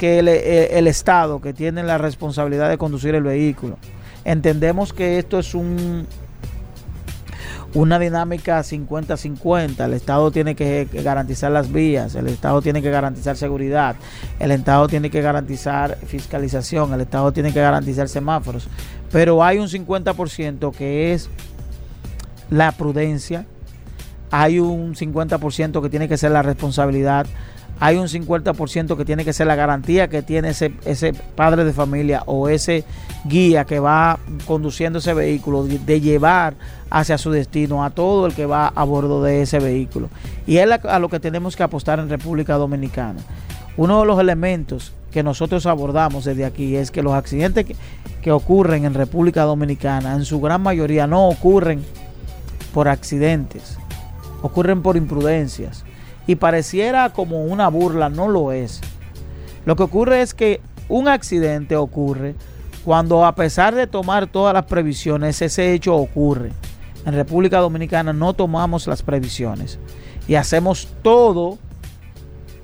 [0.03, 3.77] que el, Estado que tiene la responsabilidad de conducir el vehículo.
[4.25, 6.05] Entendemos que esto es un
[7.73, 9.85] una dinámica 50-50.
[9.85, 13.95] El Estado tiene que garantizar las vías, el Estado tiene que garantizar seguridad,
[14.39, 18.67] el Estado tiene que garantizar fiscalización, el Estado tiene que garantizar semáforos.
[19.09, 21.29] Pero hay un 50% que es
[22.49, 23.45] la prudencia,
[24.31, 27.25] hay un 50% que tiene que ser la responsabilidad,
[27.79, 31.73] hay un 50% que tiene que ser la garantía que tiene ese, ese padre de
[31.73, 32.85] familia o ese
[33.25, 36.55] guía que va conduciendo ese vehículo, de, llevar
[36.89, 40.09] hacia su destino a todo el que va a bordo de ese vehículo.
[40.45, 43.19] Y es a lo que tenemos que apostar en República Dominicana.
[43.75, 47.75] Uno de los elementos que nosotros abordamos desde aquí es que los accidentes que,
[48.21, 51.83] que ocurren en República Dominicana, en su gran mayoría, no ocurren
[52.73, 53.77] por accidentes,
[54.41, 55.83] ocurren por imprudencias.
[56.27, 58.81] Y pareciera como una burla, no lo es.
[59.65, 62.35] Lo que ocurre es que un accidente ocurre
[62.85, 66.51] cuando a pesar de tomar todas las previsiones, ese hecho ocurre.
[67.05, 69.79] En República Dominicana no tomamos las previsiones
[70.27, 71.57] y hacemos todo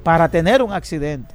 [0.04, 1.34] para tener un accidente.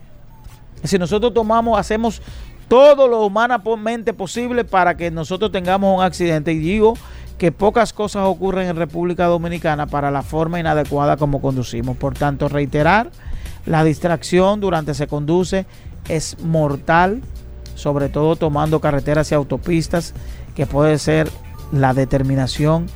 [0.85, 2.21] Si nosotros tomamos, hacemos
[2.69, 6.53] todo lo humanamente posible para que nosotros tengamos un accidente.
[6.53, 6.95] Y digo
[7.39, 11.97] que pocas cosas ocurren en República Dominicana para la forma inadecuada como conducimos.
[11.97, 13.11] Por tanto, reiterar,
[13.67, 15.67] la distracción durante se conduce
[16.09, 17.23] es mortal,
[17.75, 20.15] sobre todo tomando carreteras y autopistas,
[20.55, 21.29] que puede ser
[21.73, 22.87] la determinación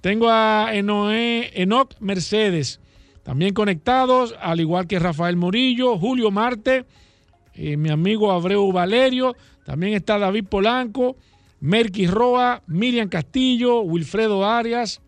[0.05, 2.78] Tengo a Enoé, Enoch Mercedes,
[3.22, 6.84] también conectados, al igual que Rafael Morillo, Julio Marte,
[7.55, 9.34] eh, mi amigo Abreu Valerio,
[9.64, 11.16] también está David Polanco,
[11.61, 15.00] Merky Roa, Miriam Castillo, Wilfredo Arias,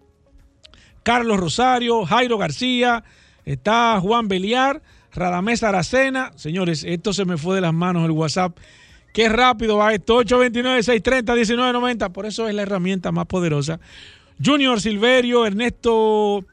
[1.03, 3.05] Carlos Rosario, Jairo García,
[3.45, 4.81] está Juan Beliar,
[5.13, 6.33] Radamés Aracena.
[6.37, 8.57] Señores, esto se me fue de las manos el WhatsApp.
[9.13, 10.23] Qué rápido va esto.
[10.25, 12.13] 829-630-1990.
[12.13, 13.79] Por eso es la herramienta más poderosa.
[14.43, 16.45] Junior Silverio, Ernesto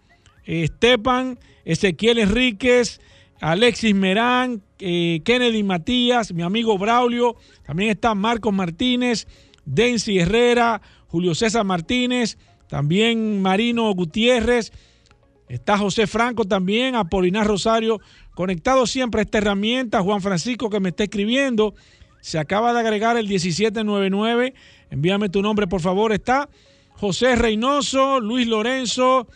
[0.46, 3.00] eh, Estepan, Ezequiel Enríquez,
[3.40, 7.36] Alexis Merán, eh, Kennedy Matías, mi amigo Braulio.
[7.66, 9.28] También está Marcos Martínez,
[9.66, 12.38] Denzi Herrera, Julio César Martínez.
[12.68, 14.72] También Marino Gutiérrez.
[15.48, 18.00] Está José Franco también, Apolinar Rosario,
[18.34, 20.02] conectado siempre a esta herramienta.
[20.02, 21.76] Juan Francisco que me está escribiendo.
[22.22, 24.56] Se acaba de agregar el 1799.
[24.90, 26.14] Envíame tu nombre, por favor.
[26.14, 26.50] Está
[27.04, 29.28] José Reynoso, Luis Lorenzo.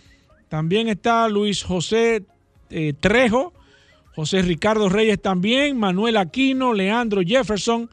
[0.47, 2.23] También está Luis José
[2.69, 3.51] eh, Trejo.
[4.15, 5.77] José Ricardo Reyes también.
[5.77, 7.89] Manuel Aquino, Leandro Jefferson.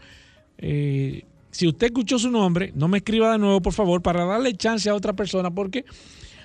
[0.58, 4.54] Eh, si usted escuchó su nombre, no me escriba de nuevo, por favor, para darle
[4.54, 5.84] chance a otra persona, porque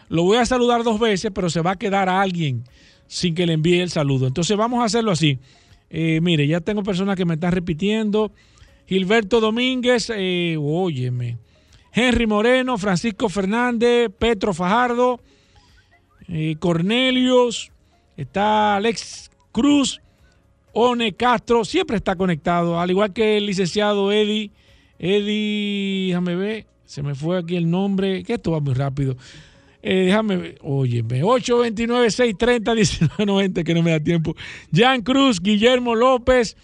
[0.08, 2.64] lo voy a saludar dos veces, pero se va a quedar a alguien
[3.06, 4.26] sin que le envíe el saludo.
[4.26, 5.38] Entonces vamos a hacerlo así.
[5.92, 8.32] Eh, mire, ya tengo personas que me están repitiendo.
[8.88, 11.38] Gilberto Domínguez, eh, óyeme.
[11.92, 15.20] Henry Moreno, Francisco Fernández, Petro Fajardo,
[16.28, 17.72] eh, Cornelius,
[18.18, 20.02] está Alex Cruz,
[20.74, 24.52] One Castro, siempre está conectado, al igual que el licenciado Eddie
[25.00, 29.16] Eddie, déjame ver, se me fue aquí el nombre, que esto va muy rápido.
[29.82, 34.36] Eh, déjame ver, óyeme, 829-630-1990, que no me da tiempo.
[34.74, 36.58] Jan Cruz, Guillermo López,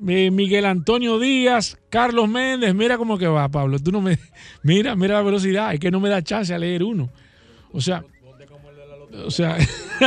[0.00, 3.78] Miguel Antonio Díaz, Carlos Méndez, mira cómo que va, Pablo.
[3.78, 4.18] Tú no me,
[4.62, 7.10] mira, mira la velocidad, es que no me da chance a leer uno.
[7.72, 8.04] O sea,
[9.24, 9.56] o sea,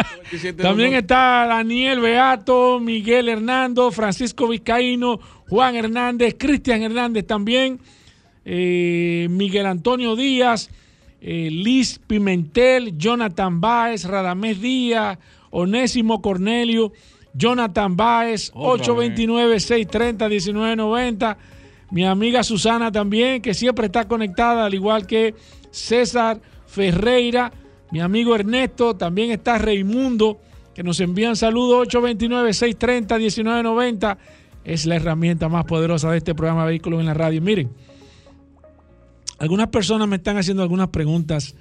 [0.58, 5.20] también está Daniel Beato, Miguel Hernando, Francisco Vizcaíno,
[5.50, 7.80] Juan Hernández, Cristian Hernández también,
[8.44, 10.70] eh, Miguel Antonio Díaz,
[11.22, 15.18] eh, Liz Pimentel, Jonathan Báez, Radamés Díaz,
[15.52, 16.92] Onésimo Cornelio,
[17.34, 21.38] Jonathan Báez, 829-630-1990.
[21.92, 25.36] Mi amiga Susana también, que siempre está conectada, al igual que
[25.72, 27.54] César Ferreira.
[27.92, 30.42] Mi amigo Ernesto, también está Reimundo,
[30.74, 34.18] que nos envían saludos 829-630-1990.
[34.66, 37.42] Es la herramienta más poderosa de este programa Vehículos en la Radio.
[37.42, 37.72] Miren,
[39.40, 41.56] algunas personas me están haciendo algunas preguntas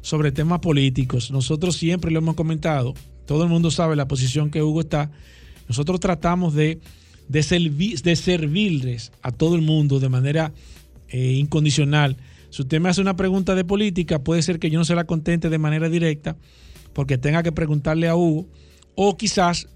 [0.00, 1.30] sobre temas políticos.
[1.30, 2.94] Nosotros siempre lo hemos comentado,
[3.26, 5.10] todo el mundo sabe la posición que Hugo está.
[5.68, 6.78] Nosotros tratamos de,
[7.28, 7.42] de,
[8.16, 10.52] servirles a todo el mundo de manera
[11.08, 12.16] eh, incondicional.
[12.50, 15.04] Si usted me hace una pregunta de política, puede ser que yo no se la
[15.04, 16.36] contente de manera directa,
[16.92, 18.46] porque tenga que preguntarle a Hugo,
[18.94, 19.68] o quizás,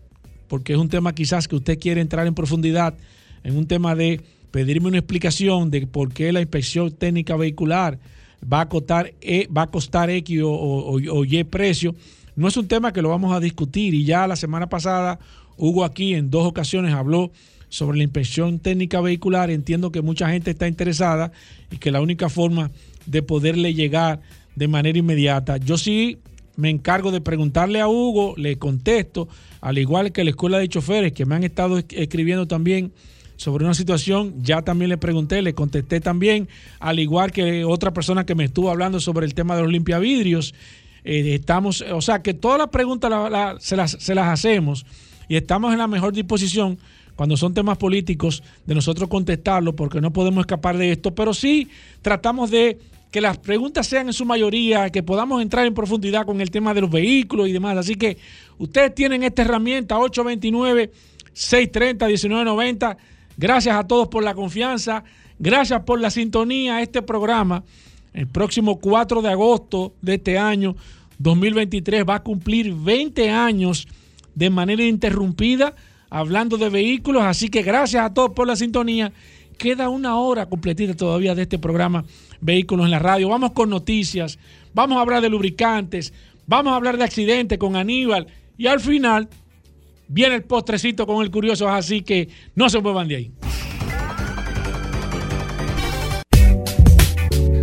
[0.49, 2.95] porque es un tema quizás que usted quiere entrar en profundidad,
[3.43, 4.21] en un tema de
[4.51, 7.99] pedirme una explicación de por qué la inspección técnica vehicular
[8.41, 11.95] va a costar, e, va a costar X o, Y precio.
[12.37, 15.19] No es un tema que lo vamos a discutir y ya la semana pasada
[15.57, 17.33] Hugo aquí en dos ocasiones habló
[17.69, 19.51] sobre la inspección técnica vehicular.
[19.51, 21.33] Entiendo que mucha gente está interesada
[21.71, 22.71] y que la única forma
[23.07, 24.21] de poderle llegar
[24.57, 25.57] de manera inmediata.
[25.57, 26.19] Yo sí
[26.57, 29.29] me encargo de preguntarle a Hugo, le contesto,
[29.61, 32.93] al igual que la escuela de choferes que me han estado escribiendo también
[33.37, 38.27] sobre una situación, ya también le pregunté, le contesté también, al igual que otra persona
[38.27, 40.55] que me estuvo hablando sobre el tema de los limpiavidrios.
[41.05, 43.11] Eh, estamos, o sea, que todas las preguntas
[43.61, 44.87] se, las, se las hacemos
[45.29, 46.79] y estamos en la mejor disposición
[47.17, 51.69] cuando son temas políticos de nosotros contestarlo porque no podemos escapar de esto, pero sí
[52.03, 52.79] tratamos de
[53.11, 56.73] que las preguntas sean en su mayoría, que podamos entrar en profundidad con el tema
[56.75, 57.77] de los vehículos y demás.
[57.77, 58.17] Así que
[58.59, 60.93] ustedes tienen esta herramienta 829
[61.33, 62.97] 630 1990
[63.41, 65.03] Gracias a todos por la confianza.
[65.39, 67.65] Gracias por la sintonía a este programa.
[68.13, 70.77] El próximo 4 de agosto de este año
[71.19, 73.87] 2023 va a cumplir 20 años
[74.35, 75.75] de manera interrumpida
[76.09, 77.23] hablando de vehículos.
[77.23, 79.13] Así que gracias a todos por la sintonía.
[79.59, 82.05] Queda una hora completita todavía de este programa
[82.41, 83.29] Vehículos en la Radio.
[83.29, 84.39] Vamos con noticias,
[84.73, 86.15] vamos a hablar de lubricantes,
[86.47, 89.29] vamos a hablar de accidentes con Aníbal y al final
[90.13, 93.31] Viene el postrecito con el curioso, así que no se muevan de ahí.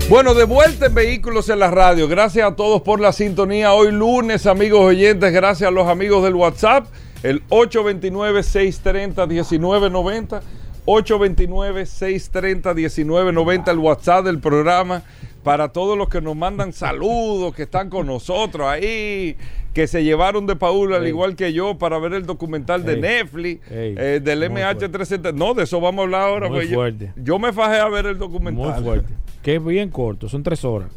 [0.10, 2.08] Bueno, de vuelta en Vehículos en la Radio.
[2.08, 3.74] Gracias a todos por la sintonía.
[3.74, 6.88] Hoy lunes, amigos oyentes, gracias a los amigos del WhatsApp,
[7.24, 10.40] el 829-630-1990.
[10.86, 15.04] 829-630-1990, el WhatsApp del programa.
[15.48, 19.38] Para todos los que nos mandan saludos, que están con nosotros ahí,
[19.74, 23.62] que se llevaron de Paul, al igual que yo, para ver el documental de Netflix,
[23.70, 25.34] eh, del MH370.
[25.34, 26.50] No, de eso vamos a hablar ahora.
[26.50, 27.14] Muy fuerte.
[27.16, 28.74] Yo, me fajé a ver el documental.
[28.74, 29.14] Muy fuerte.
[29.42, 30.90] Que es bien corto, son tres horas.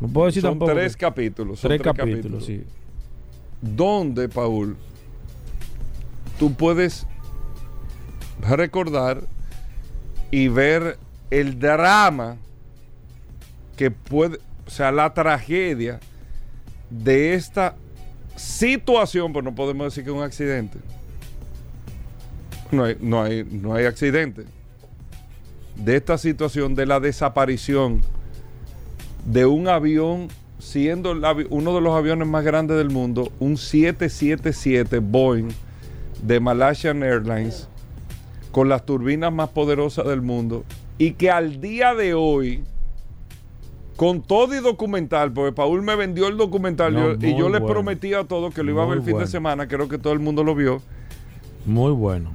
[0.00, 0.72] No puedo decir son tampoco.
[0.72, 1.60] Tres capítulos.
[1.60, 2.64] Son tres, capítulos, sí.
[3.60, 4.78] Donde, Paul,
[6.38, 7.06] tú puedes
[8.40, 9.20] recordar
[10.30, 10.96] y ver
[11.30, 12.38] el drama
[13.80, 16.00] que puede, o sea, la tragedia
[16.90, 17.76] de esta
[18.36, 20.76] situación, pues no podemos decir que es un accidente.
[22.70, 24.44] No hay, no hay, no hay accidente.
[25.76, 28.02] De esta situación de la desaparición
[29.24, 30.28] de un avión,
[30.58, 31.12] siendo
[31.48, 35.48] uno de los aviones más grandes del mundo, un 777 Boeing
[36.20, 37.66] de Malaysian Airlines,
[38.52, 40.66] con las turbinas más poderosas del mundo,
[40.98, 42.62] y que al día de hoy
[44.00, 48.24] con todo y documental, porque Paul me vendió el documental y yo les prometí a
[48.24, 50.42] todos que lo iba a ver el fin de semana, creo que todo el mundo
[50.42, 50.80] lo vio.
[51.66, 52.32] Muy bueno.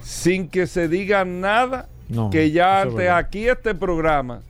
[0.00, 1.90] Sin que se diga nada,
[2.30, 4.40] que ya antes aquí este programa,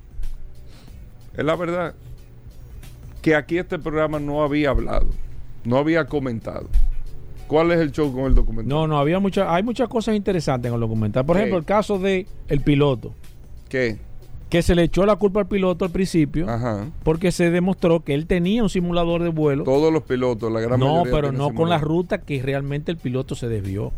[1.36, 1.96] es la verdad,
[3.22, 5.08] que aquí este programa no había hablado,
[5.64, 6.68] no había comentado.
[7.48, 8.68] ¿Cuál es el show con el documental?
[8.68, 11.26] No, no, había muchas, hay muchas cosas interesantes en el documental.
[11.26, 13.14] Por ejemplo, el caso de el piloto.
[13.68, 13.98] ¿Qué?
[14.52, 16.46] Que se le echó la culpa al piloto al principio
[17.04, 19.64] porque se demostró que él tenía un simulador de vuelo.
[19.64, 21.10] Todos los pilotos, la gran no, mayoría.
[21.10, 23.92] No, pero no con la ruta que realmente el piloto se desvió.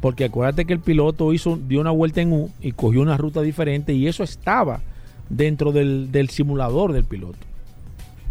[0.00, 3.42] Porque acuérdate que el piloto hizo, dio una vuelta en U y cogió una ruta
[3.42, 4.80] diferente y eso estaba
[5.28, 7.36] dentro del, simulador del piloto.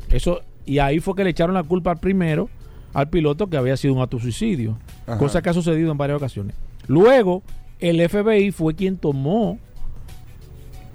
[0.09, 2.49] Eso, y ahí fue que le echaron la culpa al primero,
[2.91, 4.79] al piloto, que había sido un autosuicidio.
[5.19, 6.55] Cosa que ha sucedido en varias ocasiones.
[6.87, 7.43] Luego,
[7.79, 9.59] el FBI fue quien tomó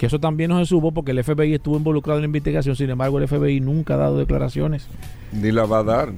[0.00, 2.88] que eso también no se supo porque el FBI estuvo involucrado en la investigación, sin
[2.88, 4.86] embargo el FBI nunca ha dado declaraciones.
[5.30, 6.12] Ni la va a dar.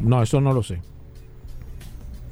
[0.00, 0.80] No, eso no lo sé.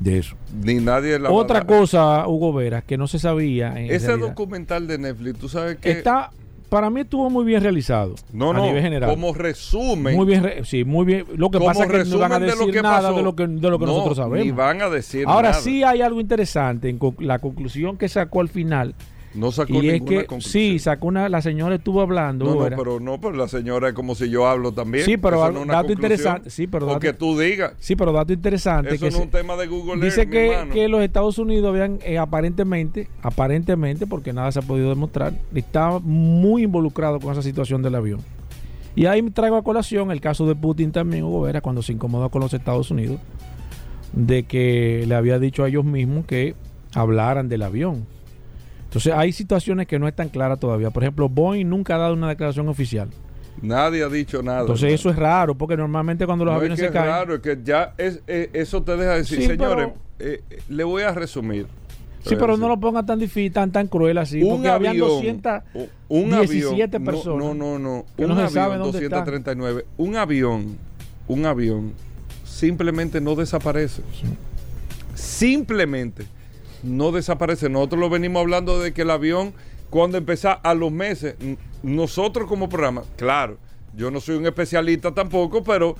[0.00, 0.34] De eso.
[0.62, 1.78] Ni nadie la Otra va a dar.
[1.78, 3.78] cosa, Hugo Veras, que no se sabía.
[3.78, 5.90] Ese documental de Netflix, tú sabes que.
[5.90, 6.30] Está,
[6.70, 8.14] para mí estuvo muy bien realizado.
[8.32, 9.10] No, no, nivel general.
[9.10, 10.16] como resumen.
[10.16, 11.26] Muy bien, sí, muy bien.
[11.36, 13.78] Lo que pasa es que no van a decir nada de lo que, de lo
[13.78, 14.46] que nosotros sabemos.
[14.46, 18.48] Ni van a decir Ahora sí hay algo interesante en la conclusión que sacó al
[18.48, 18.94] final
[19.36, 22.44] no sacó y es que, Sí, sacó una, la señora estuvo hablando.
[22.44, 25.04] No, no, pero no, pero la señora es como si yo hablo también.
[25.04, 26.50] Sí, pero dato interesante.
[26.50, 27.74] Sí, pero dato, que tú digas.
[27.78, 28.94] Sí, pero dato interesante.
[28.94, 30.04] Eso que no es un tema de Google.
[30.04, 34.88] Dice que, que, los Estados Unidos habían eh, aparentemente, aparentemente, porque nada se ha podido
[34.88, 38.20] demostrar, estaba muy involucrado con esa situación del avión.
[38.94, 42.30] Y ahí traigo a colación el caso de Putin también, Hugo Vera, cuando se incomodó
[42.30, 43.20] con los Estados Unidos,
[44.14, 46.54] de que le había dicho a ellos mismos que
[46.94, 48.06] hablaran del avión.
[48.96, 50.88] Entonces hay situaciones que no están claras todavía.
[50.90, 53.10] Por ejemplo, Boeing nunca ha dado una declaración oficial.
[53.60, 54.62] Nadie ha dicho nada.
[54.62, 57.14] Entonces eso es raro, porque normalmente cuando los no aviones es que se es caen...
[57.14, 60.62] raro, es que ya es, eh, eso te deja decir, Sí, señores, pero- eh, eh,
[60.70, 61.66] le voy a resumir.
[62.24, 64.42] Sí, pero no lo ponga tan difícil, tan, tan cruel así.
[64.42, 65.66] un porque habían avión, 217
[66.08, 67.38] un avión, no, personas.
[67.44, 69.26] No, no, no, un no avión sabe dónde están.
[69.26, 70.78] 239, un avión,
[71.28, 71.92] un avión
[72.46, 74.00] simplemente no desaparece.
[75.14, 76.26] Simplemente
[76.86, 77.68] no desaparece.
[77.68, 79.52] Nosotros lo venimos hablando de que el avión
[79.90, 81.36] cuando empezó a los meses,
[81.82, 83.58] nosotros como programa, claro,
[83.94, 85.96] yo no soy un especialista tampoco, pero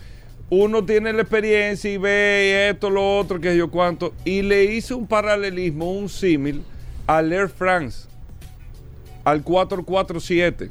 [0.51, 4.95] uno tiene la experiencia y ve esto, lo otro, que yo cuánto, y le hice
[4.95, 6.63] un paralelismo, un símil
[7.07, 8.09] al Air France,
[9.25, 10.71] al 447.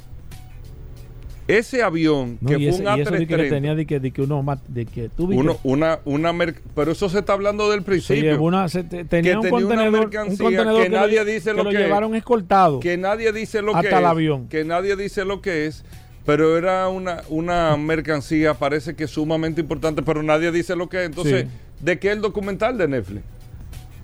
[1.48, 4.00] Ese avión, No, que fue ese- un y eso de que A330, tenía de que,
[4.00, 6.34] de que uno de que tú uno, una, una
[6.74, 8.22] pero eso se está hablando del se principio.
[8.32, 10.96] llevó una, se te- tenía que un tenía una contenedor, un mercancía contenedor que lo-
[11.00, 11.82] nadie dice que lo lo que es.
[11.84, 12.80] llevaron escoltado.
[12.80, 14.48] que nadie dice lo Hasta que el es, avión.
[14.48, 15.84] que nadie dice lo que es,
[16.24, 21.06] pero era una, una mercancía, parece que sumamente importante, pero nadie dice lo que es.
[21.06, 21.84] Entonces, Sí.
[21.84, 23.22] ¿de qué el documental de Netflix?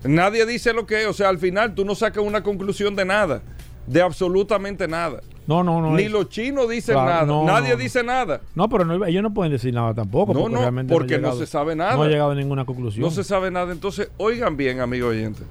[0.04, 3.04] Nadie dice lo que es, o sea, al final tú no sacas una conclusión de
[3.04, 3.42] nada,
[3.86, 5.20] de absolutamente nada.
[5.46, 5.94] No, no, no.
[5.96, 7.82] Ni es- los chinos dicen Claro, nada, no, nadie no, no.
[7.82, 8.40] dice nada.
[8.54, 10.32] No, pero no- ellos no pueden decir nada tampoco.
[10.32, 11.94] No, porque no, realmente porque no se sabe nada.
[11.96, 13.02] No ha llegado a ninguna conclusión.
[13.04, 13.72] No se sabe nada.
[13.72, 15.42] Entonces, oigan bien, amigo oyente,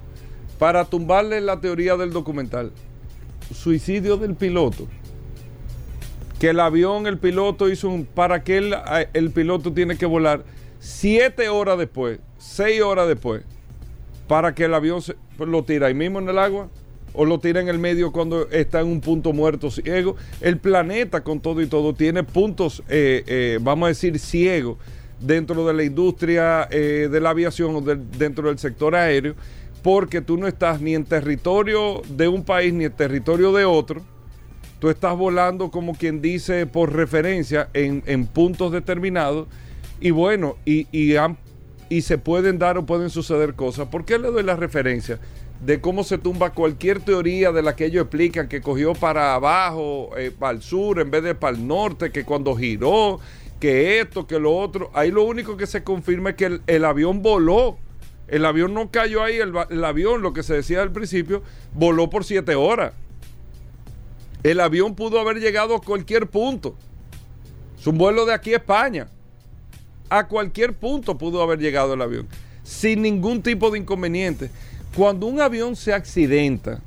[0.58, 2.72] para tumbarle la teoría del documental,
[3.54, 4.86] suicidio del piloto.
[6.38, 8.04] Que el avión, el piloto hizo un.
[8.04, 8.74] ¿Para qué el,
[9.12, 10.42] el piloto tiene que volar
[10.80, 13.44] siete horas después, seis horas después,
[14.26, 16.68] para que el avión se, lo tira ahí mismo en el agua?
[17.14, 20.16] ¿O lo tira en el medio cuando está en un punto muerto ciego?
[20.40, 24.78] El planeta, con todo y todo, tiene puntos, eh, eh, vamos a decir, ciegos
[25.20, 29.34] dentro de la industria eh, de la aviación o dentro del sector aéreo,
[29.82, 34.02] porque tú no estás ni en territorio de un país ni en territorio de otro.
[34.78, 39.46] Tú estás volando como quien dice por referencia en, puntos determinados
[40.00, 40.88] y bueno, y,
[41.88, 43.86] y se pueden dar o pueden suceder cosas.
[43.88, 45.20] ¿Por qué le doy la referencia?
[45.64, 50.10] De cómo se tumba cualquier teoría de la que ellos explican que cogió para abajo,
[50.16, 53.20] eh, para el sur en vez de para el norte, que cuando giró,
[53.60, 54.90] que esto, que lo otro.
[54.92, 57.78] Ahí lo único que se confirma es que el, avión voló.
[58.26, 61.42] El avión no cayó ahí, el, el avión, lo que se decía al principio,
[61.72, 62.92] voló por siete horas.
[64.42, 66.74] El avión pudo haber llegado a cualquier punto.
[67.78, 69.06] Es un vuelo de aquí a España.
[70.10, 72.26] A cualquier punto pudo haber llegado el avión.
[72.64, 74.50] Sin ningún tipo de inconveniente.
[74.96, 76.80] Cuando un avión se accidenta,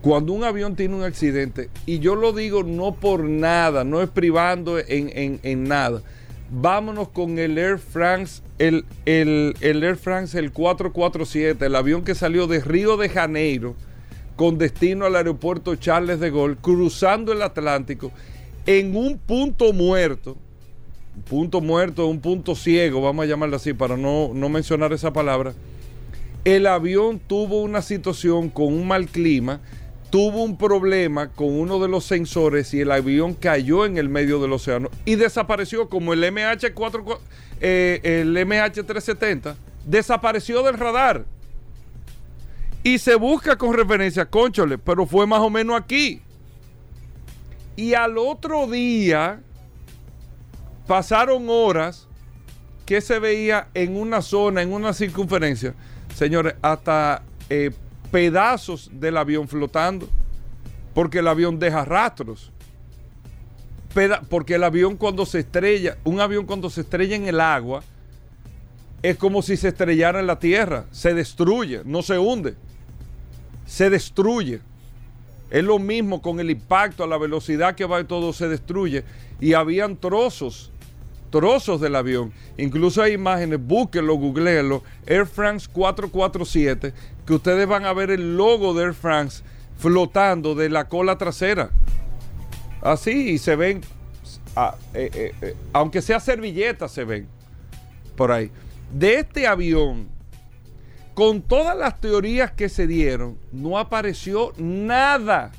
[0.00, 4.08] cuando un avión tiene un accidente, y yo lo digo no por nada, no es
[4.10, 6.02] privando en, en- en nada.
[6.50, 12.14] Vámonos con el Air France, el, el- el Air France, el 447, el avión que
[12.14, 13.74] salió de Río de Janeiro
[14.36, 18.10] con destino al aeropuerto Charles de Gaulle, cruzando el Atlántico
[18.66, 20.36] en un punto muerto,
[21.16, 25.12] un punto muerto, un punto ciego, vamos a llamarlo así para no, no mencionar esa
[25.12, 25.54] palabra.
[26.44, 29.60] El avión tuvo una situación con un mal clima,
[30.10, 34.40] tuvo un problema con uno de los sensores y el avión cayó en el medio
[34.40, 37.18] del océano y desapareció como el MH4,
[37.60, 41.24] eh, el MH370, desapareció del radar.
[42.82, 46.20] Y se busca con referencia, conchole, pero fue más o menos aquí.
[47.74, 49.40] Y al otro día
[50.86, 52.06] pasaron horas
[52.84, 55.74] que se veía en una zona, en una circunferencia,
[56.14, 57.70] señores, hasta eh,
[58.10, 60.08] pedazos del avión flotando,
[60.94, 62.50] porque el avión deja rastros.
[64.28, 67.82] Porque el avión cuando se estrella, un avión cuando se estrella en el agua,
[69.02, 72.54] es como si se estrellara en la tierra, se destruye, no se hunde,
[73.66, 74.60] se destruye.
[75.50, 79.04] Es lo mismo con el impacto, a la velocidad que va y todo se destruye.
[79.40, 80.72] Y habían trozos,
[81.34, 82.32] trozos del avión.
[82.56, 84.84] Incluso hay imágenes, búsquenlo, googleenlo.
[85.04, 86.94] Air France 447,
[87.26, 89.42] que ustedes van a ver el logo de Air France
[89.76, 91.70] flotando de la cola trasera.
[92.80, 93.80] Así, y se ven,
[94.54, 97.26] ah, eh, eh, eh, aunque sea servilletas, se ven
[98.14, 98.52] por ahí.
[98.92, 100.06] De este avión,
[101.14, 105.50] con todas las teorías que se dieron, no apareció nada.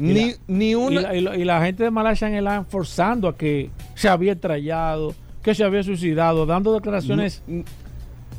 [0.00, 1.00] Y Ni, la- ni Y una.
[1.02, 5.14] la, y la- y la gente de Malaysia Airlines forzando a que se había estrellado,
[5.42, 7.42] que se había suicidado, dando declaraciones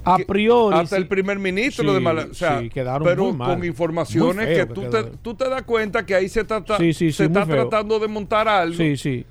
[0.03, 1.01] A priori, hasta sí.
[1.03, 2.31] el primer ministro Sí, de Malasia.
[2.31, 3.55] O sea, sí, quedaron pero muy mal.
[3.55, 5.09] con informaciones que tú te, quedó.
[5.21, 7.67] tú te das cuenta que ahí se, trata, se está feo.
[7.69, 8.75] tratando de montar algo.
[8.75, 9.25] Sí, sí.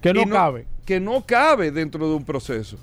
[0.00, 0.66] Que no, cabe.
[0.84, 2.76] Que no cabe dentro de un proceso.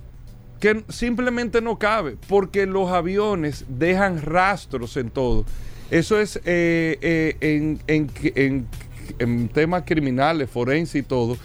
[0.62, 2.16] Que simplemente no cabe.
[2.30, 5.44] Porque los aviones dejan rastros en todo.
[5.92, 8.68] Eso es eh, eh, en, en, en-
[9.20, 11.38] en temas criminales, forense y todo.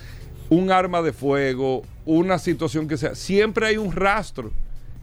[0.48, 3.14] Un arma de fuego, una situación que sea.
[3.14, 4.50] Siempre hay un rastro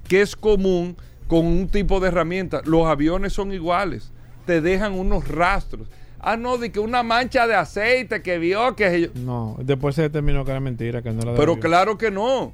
[0.07, 0.97] que es común
[1.27, 2.61] con un tipo de herramienta.
[2.65, 4.11] Los aviones son iguales.
[4.45, 5.87] Te dejan unos rastros.
[6.19, 9.11] Ah, no, de que una mancha de aceite que vio que...
[9.15, 12.53] No, después se determinó que era mentira, que no era de pero claro que no.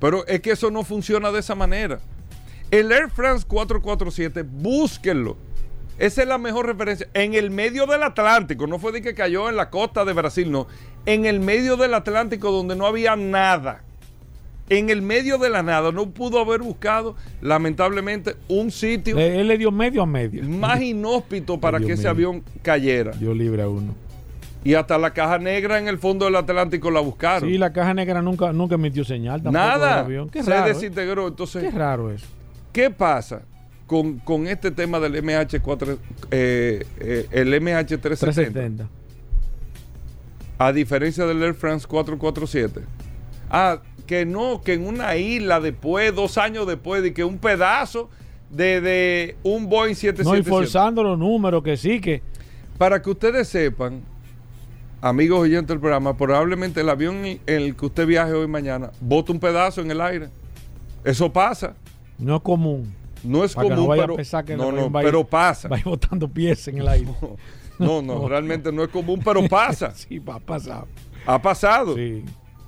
[0.00, 2.00] Pero es que eso no funciona de esa manera.
[2.70, 5.36] El Air France 447, búsquenlo.
[5.98, 7.06] Esa es la mejor referencia.
[7.14, 10.50] En el medio del Atlántico, no fue de que cayó en la costa de Brasil,
[10.50, 10.66] no.
[11.06, 13.82] En el medio del Atlántico donde no había nada.
[14.68, 19.48] En el medio de la nada, no pudo haber buscado, lamentablemente, un sitio Le- él
[19.48, 20.42] le dio medio a medio.
[20.44, 23.12] más inhóspito para que ese avión cayera.
[23.12, 23.94] Dios libre a uno.
[24.64, 27.48] Y hasta la caja negra en el fondo del Atlántico la buscaron.
[27.50, 29.98] Sí, la caja negra nunca, nunca emitió señal tampoco del Nada.
[30.00, 30.30] avión.
[30.30, 30.66] Qué se raro.
[30.66, 30.68] ¿eh?
[30.74, 31.28] desintegró.
[31.28, 32.26] Entonces, Qué raro eso.
[32.72, 33.42] ¿qué pasa
[33.92, 35.98] con, con este tema del MH4,
[36.30, 37.98] eh, eh, el MH370?
[38.00, 38.88] 370.
[40.56, 42.80] A diferencia del Air France 447.
[43.50, 48.08] Ah, que no, que en una isla después, dos años después, de que un pedazo
[48.48, 50.48] de, de un Boeing No, y 777.
[50.48, 52.22] forzando los números, que sí, que.
[52.78, 54.00] Para que ustedes sepan,
[55.02, 59.32] amigos oyentes del programa, probablemente el avión en el que usted viaje hoy mañana bota
[59.32, 60.30] un pedazo en el aire.
[61.04, 61.74] Eso pasa.
[62.18, 63.01] No es común.
[63.24, 65.02] No es Para que común, no vaya pero, a pensar que no, no, va a
[65.02, 65.68] ir- pero pasa.
[65.68, 67.10] Va a ir botando pies en el aire.
[67.78, 69.90] No, no, realmente no es común, pero pasa.
[69.94, 70.84] sí, va a pasar.
[71.26, 71.96] Ha pasado.
[71.96, 72.22] Sí.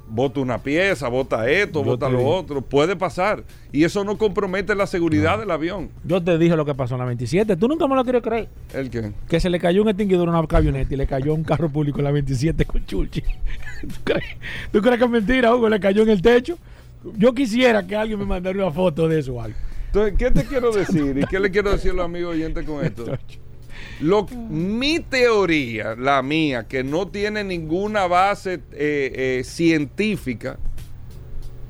[0.08, 2.34] Bota una pieza, bota esto, Yo bota te lo digo.
[2.34, 2.60] otro.
[2.62, 3.44] Puede pasar.
[3.72, 5.90] Y eso no compromete la seguridad del avión.
[6.04, 7.56] Yo te dije lo que pasó en la 27.
[7.56, 8.48] Tú nunca me lo quieres creer.
[8.74, 9.12] ¿El qué?
[9.28, 11.68] Que se le cayó un extinguidor a una camioneta y le cayó a un carro
[11.70, 13.22] público en la 27 con Chulchi.
[13.22, 14.24] ¿Tú crees,
[14.72, 15.68] ¿Tú crees que es mentira, Hugo?
[15.68, 16.58] Le cayó en el techo.
[17.16, 19.56] Yo quisiera que alguien me mandara una foto de eso o algo.
[19.94, 21.16] Entonces, ¿qué te quiero decir?
[21.18, 23.06] ¿Y qué le quiero decir a los amigos oyentes con esto?
[24.00, 30.58] Lo, mi teoría, la mía, que no tiene ninguna base eh, eh, científica,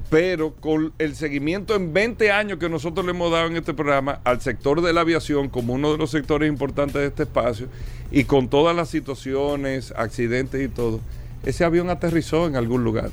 [0.08, 4.20] pero con el seguimiento en 20 años que nosotros le hemos dado en este programa
[4.24, 7.68] al sector de la aviación como uno de los sectores importantes de este espacio
[8.10, 11.00] y con todas las situaciones, accidentes y todo,
[11.44, 13.10] ese avión aterrizó en algún lugar.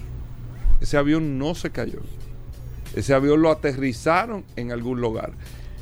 [0.79, 1.99] Ese avión no se cayó.
[2.95, 5.31] Ese avión lo aterrizaron en algún lugar.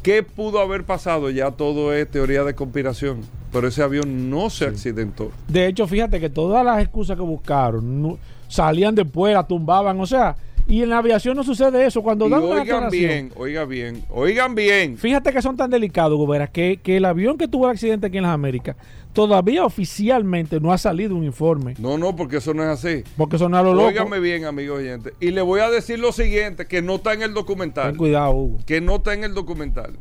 [0.03, 1.29] ¿Qué pudo haber pasado?
[1.29, 3.21] Ya todo es teoría de conspiración.
[3.51, 5.31] Pero ese avión no se accidentó.
[5.47, 9.99] De hecho, fíjate que todas las excusas que buscaron no- salían después, la tumbaban.
[9.99, 10.35] O sea,
[10.67, 12.03] y en la aviación no sucede eso.
[12.03, 14.97] Cuando Y dan una oigan aclaración- bien, oigan bien, oigan bien.
[14.97, 18.17] Fíjate que son tan delicados, Gobera, que, que el avión que tuvo el accidente aquí
[18.17, 18.75] en las Américas
[19.13, 21.75] todavía oficialmente no ha salido un informe.
[21.79, 23.03] No, no, porque eso no es así.
[23.17, 23.87] Porque son a lo loco.
[23.87, 25.13] Óigame bien, amigos oyentes.
[25.19, 27.89] Y le voy a decir lo siguiente, que no está en el documental.
[27.91, 28.59] Ten cuidado, Hugo.
[28.65, 29.97] Que no está en el documental.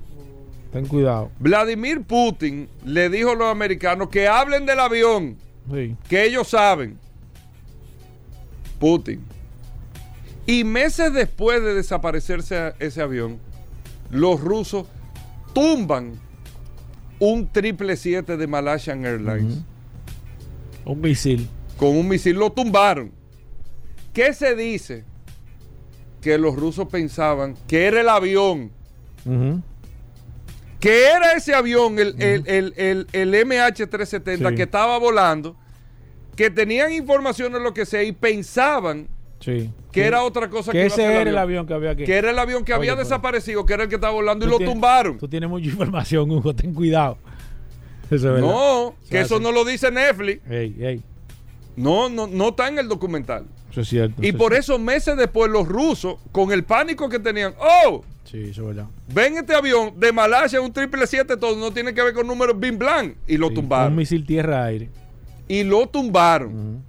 [0.73, 1.31] Ten cuidado.
[1.41, 5.37] Vladimir Putin le dijo a los americanos que hablen del avión,
[5.73, 5.97] Sí.
[6.09, 6.99] que ellos saben.
[8.79, 9.21] Putin.
[10.47, 13.39] Y meses después de desaparecerse ese avión,
[14.11, 14.87] los rusos
[15.53, 16.13] tumban
[17.21, 19.59] un 777 de Malaysian Airlines
[20.85, 21.49] Un misil.
[21.77, 22.37] con un misil.
[22.37, 23.11] Lo tumbaron.
[24.12, 25.05] ¿Qué se dice?
[26.21, 28.71] Que los rusos pensaban que era el avión
[30.81, 34.55] que era ese avión, el, el- el- el- el MH370 Sí.
[34.55, 35.57] que estaba volando,
[36.37, 39.09] que tenían información de lo que sea y pensaban
[39.41, 39.70] Sí.
[39.93, 42.05] que era otra cosa que, ese era el avión que había aquí.
[42.05, 44.49] Que era el avión que había pero- desaparecido, que era el que estaba volando y
[44.49, 45.18] lo tienes- tumbaron.
[45.18, 46.55] Tú tienes mucha información, Hugo.
[46.55, 47.18] Ten cuidado.
[48.07, 48.41] Eso es verdad.
[48.41, 50.41] No, que eso no lo dice Netflix.
[50.51, 51.03] Ey, ey.
[51.76, 53.45] No, no, no está en el documental.
[53.70, 54.20] Eso es cierto.
[54.24, 58.03] Y eso por es eso meses después los rusos, con el pánico que tenían, oh.
[58.24, 58.86] Sí, eso es verdad.
[59.14, 62.78] ven este avión de Malasia, un 777, todo no tiene que ver con números bin
[62.78, 63.14] blanc.
[63.26, 63.93] Y lo Sí, tumbaron.
[63.93, 64.91] Un misil tierra-aire.
[65.47, 66.49] Y lo tumbaron.
[66.55, 66.82] Ujú.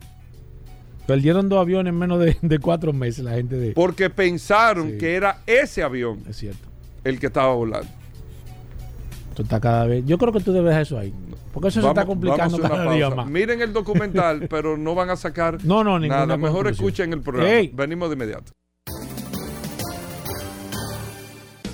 [1.10, 3.72] Perdieron dos aviones en menos de, de cuatro meses la gente de...
[3.72, 4.98] Porque pensaron Sí.
[5.00, 6.68] que era ese avión Es cierto.
[7.04, 7.88] el que estaba volando.
[9.30, 10.04] Esto está cada vez...
[10.06, 11.12] Yo creo que tú debes dejar eso ahí.
[11.52, 13.26] Porque eso se está complicando cada día más.
[13.28, 16.38] Miren el documental, pero no van a sacar No, no, ninguna nada.
[16.38, 17.70] Mejor escuchen el programa.
[17.74, 18.52] Venimos de inmediato.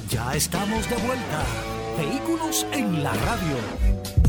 [0.10, 1.44] Ya estamos de vuelta.
[1.98, 4.25] Vehículos en la radio.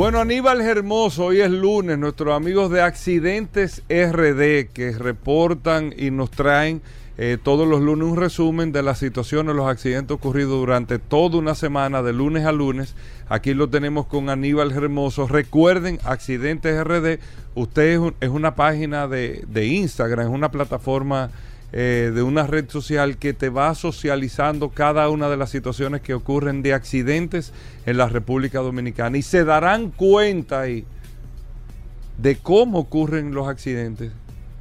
[0.00, 6.30] Bueno, Aníbal Hermoso, hoy es lunes, nuestros amigos de Accidentes RD que reportan y nos
[6.30, 6.80] traen
[7.18, 11.54] eh, todos los lunes un resumen de las situaciones, los accidentes ocurridos durante toda una
[11.54, 12.94] semana, de lunes a lunes.
[13.28, 15.28] Aquí lo tenemos con Aníbal Hermoso.
[15.28, 17.20] Recuerden, Accidentes RD,
[17.54, 21.28] usted es, una página de, de, Instagram, es una plataforma
[21.72, 26.14] eh, de una red social que te va socializando cada una de las situaciones que
[26.14, 27.52] ocurren de accidentes
[27.86, 29.18] en la República Dominicana.
[29.18, 30.84] Y se darán cuenta ahí
[32.18, 34.12] de cómo ocurren los accidentes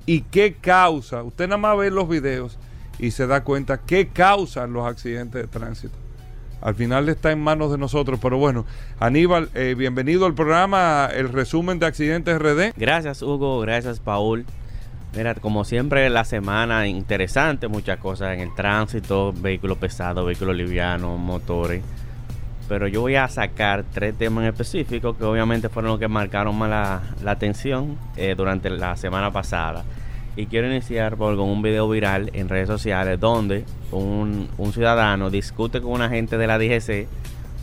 [0.06, 1.24] y qué causa.
[1.24, 2.58] Usted nada más ve los videos
[3.00, 5.96] y se da cuenta qué causan los accidentes de tránsito.
[6.62, 8.66] Al final está en manos de nosotros, pero bueno,
[9.00, 12.74] Aníbal, eh, bienvenido al programa, el resumen de accidentes RD.
[12.76, 14.46] Gracias Hugo, gracias Paul.
[15.16, 21.18] Mira, como siempre la semana interesante, muchas cosas en el tránsito, vehículos pesados, vehículos livianos,
[21.20, 21.82] motores.
[22.68, 26.56] Pero yo voy a sacar tres temas en específico que obviamente fueron los que marcaron
[26.56, 26.70] más
[27.24, 29.84] la, atención eh, durante la semana pasada.
[30.36, 35.82] Y quiero iniciar por, con un video viral en redes sociales donde un, ciudadano discute
[35.82, 37.08] con un agente de la DGC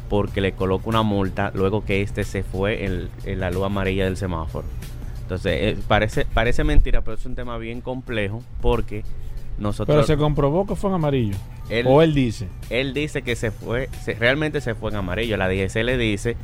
[0.08, 4.16] porque le coloca una multa luego que este se fue en, la luz amarilla del
[4.16, 4.66] semáforo.
[5.26, 9.02] Entonces, eh, parece, parece mentira, pero es un tema bien complejo porque
[9.58, 9.92] nosotros...
[9.92, 11.34] Pero se comprobó que fue en amarillo.
[11.84, 12.46] o él dice.
[12.70, 13.88] Él dice que se fue,
[14.20, 15.36] realmente se fue en amarillo.
[15.36, 16.36] La DGC le dice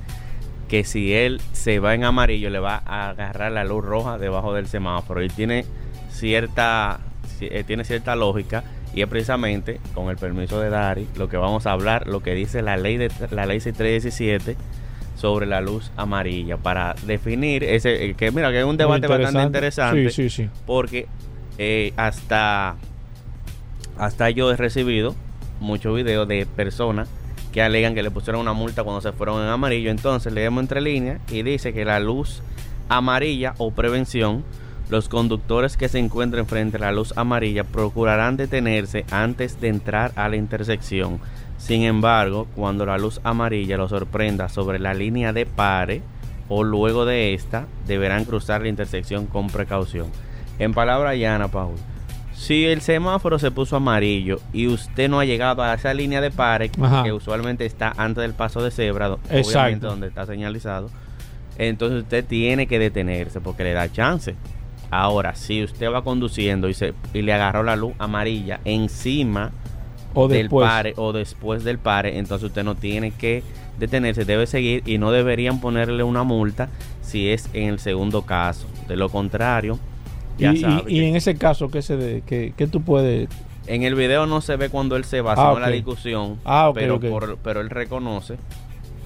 [0.66, 4.52] que si él se va en amarillo le va a agarrar la luz roja debajo
[4.52, 5.22] del semáforo.
[5.22, 5.64] Y tiene
[6.10, 6.98] cierta,
[7.40, 11.66] eh, tiene cierta lógica y es precisamente con el permiso de Dari lo que vamos
[11.66, 14.56] a hablar, lo que dice la ley de la ley 6317
[15.22, 19.42] sobre la luz amarilla para definir ese eh, que mira que es un debate bastante
[19.42, 20.50] interesante sí, sí, sí.
[20.66, 21.06] porque
[21.58, 22.74] eh, hasta
[23.96, 25.14] hasta yo he recibido
[25.60, 27.08] muchos videos de personas
[27.52, 30.80] que alegan que le pusieron una multa cuando se fueron en amarillo entonces leemos entre
[30.80, 32.42] líneas y dice que la luz
[32.88, 34.42] amarilla o prevención
[34.90, 40.12] los conductores que se encuentren frente a la luz amarilla procurarán detenerse antes de entrar
[40.16, 41.18] a la intersección.
[41.62, 46.02] Sin embargo, cuando la luz amarilla los sorprenda sobre la línea de pare
[46.48, 50.08] o luego de esta, deberán cruzar la intersección con precaución.
[50.58, 51.76] En palabra llana, Paul,
[52.34, 56.32] si el semáforo se puso amarillo y usted no ha llegado a esa línea de
[56.32, 60.90] pare que usualmente está antes del paso de cebra, obviamente donde está señalizado,
[61.58, 64.34] entonces usted tiene que detenerse porque le da chance.
[64.90, 69.52] Ahora, si usted va conduciendo y, se, y le agarró la luz amarilla encima
[70.14, 73.42] o del pare o después del pare, entonces usted no tiene que
[73.78, 76.68] detenerse, debe seguir y no deberían ponerle una multa
[77.00, 78.66] si es en el segundo caso.
[78.88, 79.78] De lo contrario,
[80.38, 83.28] ya y, Y, en ese caso, ¿qué, se de, qué, tú puedes...?
[83.66, 86.98] En el video no se ve cuando él se va, ah, la discusión, ah, pero,
[87.42, 88.36] pero él reconoce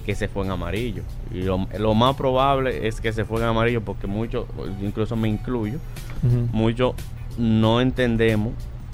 [0.07, 1.03] que se fue en amarillo.
[1.33, 4.45] Y lo, más probable es que se fue en amarillo porque muchos,
[4.81, 5.79] incluso me incluyo,
[6.53, 6.95] muchos
[7.37, 8.53] no entendemos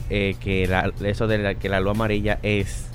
[0.10, 0.70] eh, que
[1.06, 2.90] eso de que la luz amarilla es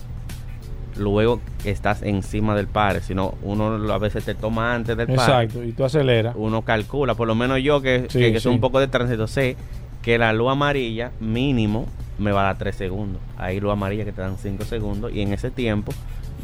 [0.97, 5.29] luego que estás encima del par, sino uno a veces te toma antes del par.
[5.29, 6.35] Exacto, y tú aceleras.
[6.37, 9.57] Uno calcula, por lo menos yo que, que, soy un poco de tránsito, sé
[10.03, 11.87] que la luz amarilla mínimo
[12.19, 13.23] me va a dar 3 segundos.
[13.37, 15.93] Hay luz amarilla que te dan 5 segundos y en ese tiempo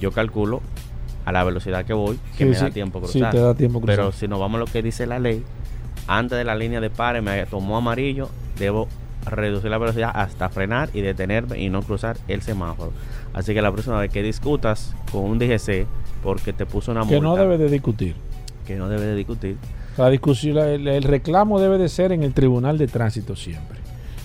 [0.00, 0.60] yo calculo
[1.24, 3.32] a la velocidad que voy, que me da tiempo cruzar.
[3.32, 3.96] te da tiempo cruzar.
[3.96, 5.42] Pero si nos vamos a lo que dice la ley,
[6.06, 8.88] antes de la línea de pare me tomó amarillo, debo
[9.26, 12.92] reducir la velocidad hasta frenar y detenerme y no cruzar el semáforo.
[13.32, 15.86] Así que la próxima vez que discutas con un DGC
[16.22, 17.16] porque te puso una multa.
[17.16, 18.14] Que no debe de discutir.
[18.66, 19.56] Que no debe de discutir.
[19.96, 23.78] La discusión, el, reclamo debe de ser en el Tribunal de Tránsito siempre.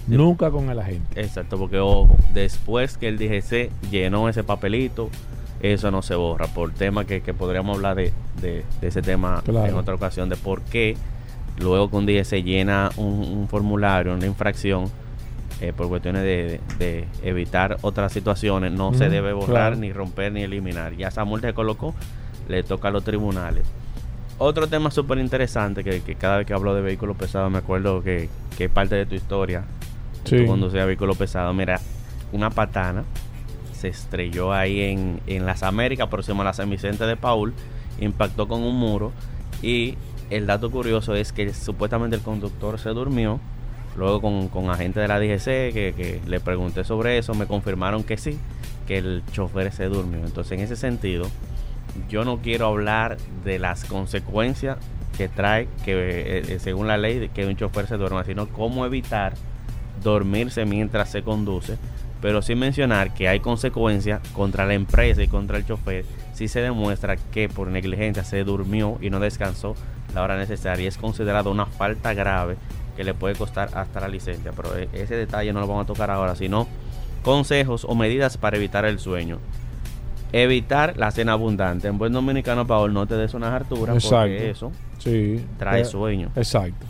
[0.08, 1.22] Nunca con el agente.
[1.22, 1.80] Exacto, porque
[2.34, 5.10] después que el DGC llenó ese papelito,
[5.62, 6.48] eso no se borra.
[6.48, 10.96] Por tema que, podríamos hablar de, ese tema en otra ocasión, de por qué
[11.60, 14.90] luego que un día se llena un, formulario, una infracción,
[15.62, 20.96] eh, por cuestiones de, evitar otras situaciones, no se debe borrar, ni romper, ni eliminar.
[20.96, 21.94] Ya esa multa se colocó,
[22.48, 23.66] le toca a los tribunales.
[24.38, 28.30] Otro tema súper interesante que, cada vez que hablo de vehículos pesados me acuerdo que,
[28.58, 29.66] que parte de tu historia.
[30.24, 30.38] Sí.
[30.38, 31.54] Tú conducías vehículos pesados.
[31.54, 31.80] Mira,
[32.32, 33.04] una patana
[33.74, 37.54] se estrelló ahí en, en las Américas, próximo a la San Vicente de Paul,
[38.00, 39.12] impactó con un muro
[39.62, 39.96] y
[40.30, 43.40] el dato curioso es que supuestamente el conductor se durmió.
[43.98, 48.04] Luego con, con agentes de la DGC que, que, le pregunté sobre eso, me confirmaron
[48.04, 48.38] que sí,
[48.88, 50.20] que el chofer se durmió.
[50.26, 51.26] Entonces en ese sentido,
[52.08, 54.78] yo no quiero hablar de las consecuencias
[55.18, 58.86] que trae que eh, eh, según la ley que un chofer se duerma, sino cómo
[58.86, 59.34] evitar
[60.02, 61.78] dormirse mientras se conduce
[62.22, 66.62] pero sin mencionar que hay consecuencias contra la empresa y contra el chofer si se
[66.62, 69.76] demuestra que por negligencia se durmió y no descansó
[70.14, 70.88] la hora necesaria.
[70.88, 72.58] Es considerado una falta grave
[72.96, 74.52] que le puede costar hasta la licencia.
[74.56, 76.68] Pero e- ese detalle no lo vamos a tocar ahora, sino
[77.24, 79.40] consejos o medidas para evitar el sueño.
[80.32, 81.88] Evitar la cena abundante.
[81.88, 84.18] En buen dominicano, Paul, no te des unas harturas Exacto.
[84.18, 85.44] porque eso Sí.
[85.58, 86.30] trae Eh, sueño.
[86.36, 86.86] Exacto.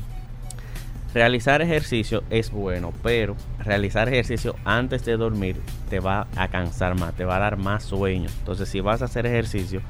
[1.13, 5.55] Realizar ejercicio es bueno, pero realizar ejercicio antes de dormir
[5.89, 8.29] te va a cansar más, te va a dar más sueño.
[8.39, 9.81] Entonces, si vas a hacer ejercicio,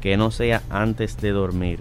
[0.00, 1.78] que no sea antes de dormir.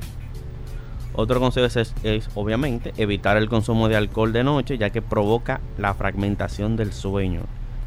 [1.15, 5.61] Otro consejo es, es- obviamente evitar el consumo de alcohol de noche, ya que provoca
[5.77, 7.41] la fragmentación del sueño.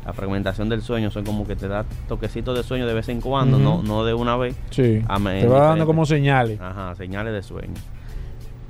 [0.05, 3.21] La fragmentación del sueño son como que te da toquecitos de sueño de vez en
[3.21, 4.55] cuando, no, no de una vez.
[4.71, 5.03] Sí.
[5.43, 6.61] Te va dando como señales.
[6.61, 7.75] Ajá, señales de sueño.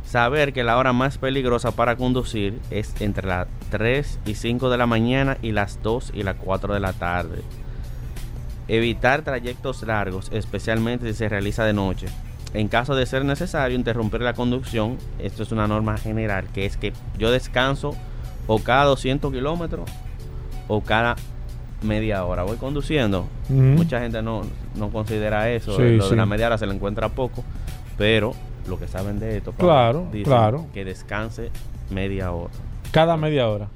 [0.06, 4.78] Saber que la hora más peligrosa para conducir es entre las 3 y 5 de
[4.78, 7.42] la mañana y las 2 y las 4 de la tarde.
[8.68, 12.06] Evitar trayectos largos, especialmente si se realiza de noche.
[12.56, 16.78] En caso de ser necesario interrumpir la conducción, esto es una norma general, que es
[16.78, 17.94] que yo descanso
[18.46, 19.90] o cada 200 kilómetros
[20.66, 21.16] o cada
[21.82, 22.44] media hora.
[22.44, 23.26] Voy conduciendo.
[23.50, 24.40] Mucha gente no,
[24.74, 25.76] no considera eso.
[25.76, 26.10] Sí, lo sí.
[26.10, 27.44] de la media hora se le encuentra poco.
[27.98, 28.32] Pero
[28.66, 30.64] lo que saben de esto, Claro, claro.
[30.72, 31.50] que descanse
[31.90, 32.54] media hora.
[32.90, 33.68] Cada media hora.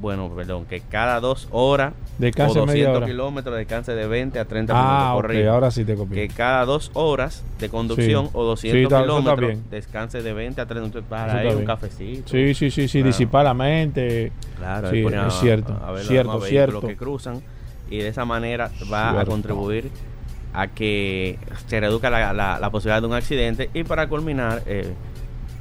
[0.00, 3.06] Bueno, perdón, que cada dos horas Descanse o 200 media hora.
[3.06, 5.52] kilómetros descanse de 20 a 30 Ah, minutos ok, corridos.
[5.54, 6.28] ahora sí te Que copié.
[6.28, 8.30] cada dos horas de conducción Sí.
[8.32, 11.54] o Sí, 200 está- eso está kilómetros descanse de 20 a 30 minutos para ahí
[11.54, 12.28] un cafecito.
[12.30, 13.06] Sí, sí, sí, sí, Claro.
[13.08, 14.32] disipar la mente.
[14.56, 16.72] Claro, Sí, es cierto, a ver los cierto, cierto.
[16.80, 17.42] vehículos que cruzan
[17.90, 19.30] y de esa manera va a Cierto.
[19.30, 19.90] contribuir
[20.54, 24.94] a que se reduzca la, la- la posibilidad de un accidente y para culminar eh,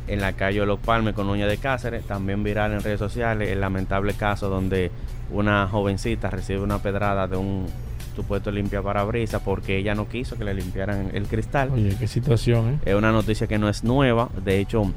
[0.09, 3.61] en la calle Los Palmes con Uña de Cáceres, también viral en redes sociales el
[3.61, 4.91] lamentable caso donde
[5.31, 7.67] una jovencita recibe una pedrada de un
[8.15, 11.69] supuesto limpia parabrisas porque ella no quiso que le limpiaran el cristal.
[11.71, 12.79] Oye, qué situación, ¿eh?
[12.91, 14.29] Es una noticia que no es nueva.
[14.43, 14.91] De hecho,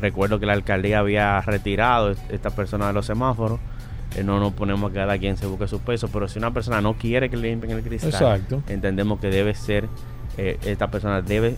[0.00, 3.60] recuerdo que la alcaldía había retirado est- esta persona de los semáforos.
[4.16, 6.80] Eh, no nos ponemos que cada quien se busque su peso, pero si una persona
[6.80, 8.62] no quiere que le limpien el cristal, Exacto.
[8.68, 9.86] entendemos que debe ser,
[10.36, 11.54] eh, esta persona debe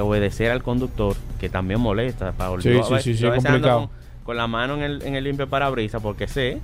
[0.00, 2.32] obedecer al conductor, que también molesta.
[2.32, 2.62] Paul.
[2.62, 3.80] Sí, sí, sí, sí, yo a es veces ando complicado.
[3.88, 6.58] Con, con la mano en el, en el limpio parabrisas porque sé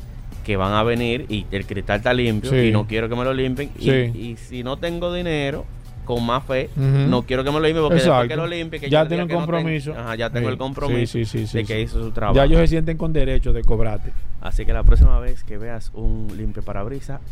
[0.44, 2.56] que van a venir y el cristal está limpio Sí.
[2.56, 3.70] y no quiero que me lo limpien.
[3.78, 3.90] Y- Sí.
[4.14, 5.64] Y, si no tengo dinero,
[6.04, 8.90] con más fe, no quiero que me lo limpie porque después que lo limpie, que
[8.90, 9.94] Ya no tengo- compromiso.
[9.98, 10.52] ajá, ya tengo Sí.
[10.52, 12.36] el compromiso Sí, sí, sí, sí, de que hizo su trabajo.
[12.36, 14.12] Ya ellos se sienten con derecho de cobrarte.
[14.42, 17.22] Así que la próxima vez que veas un limpio parabrisas,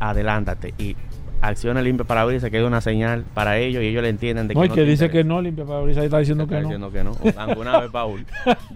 [0.00, 0.96] adelántate y
[1.48, 4.54] acciona el limpio parabrisas, que es una señal para ellos y ellos le entienden de
[4.54, 5.12] No, que y no que dice interesa.
[5.12, 6.68] que no, limpia parabrisas, ahí está diciendo Está que no.
[6.68, 7.40] diciendo que no.
[7.40, 8.24] Alguna vez, Paul,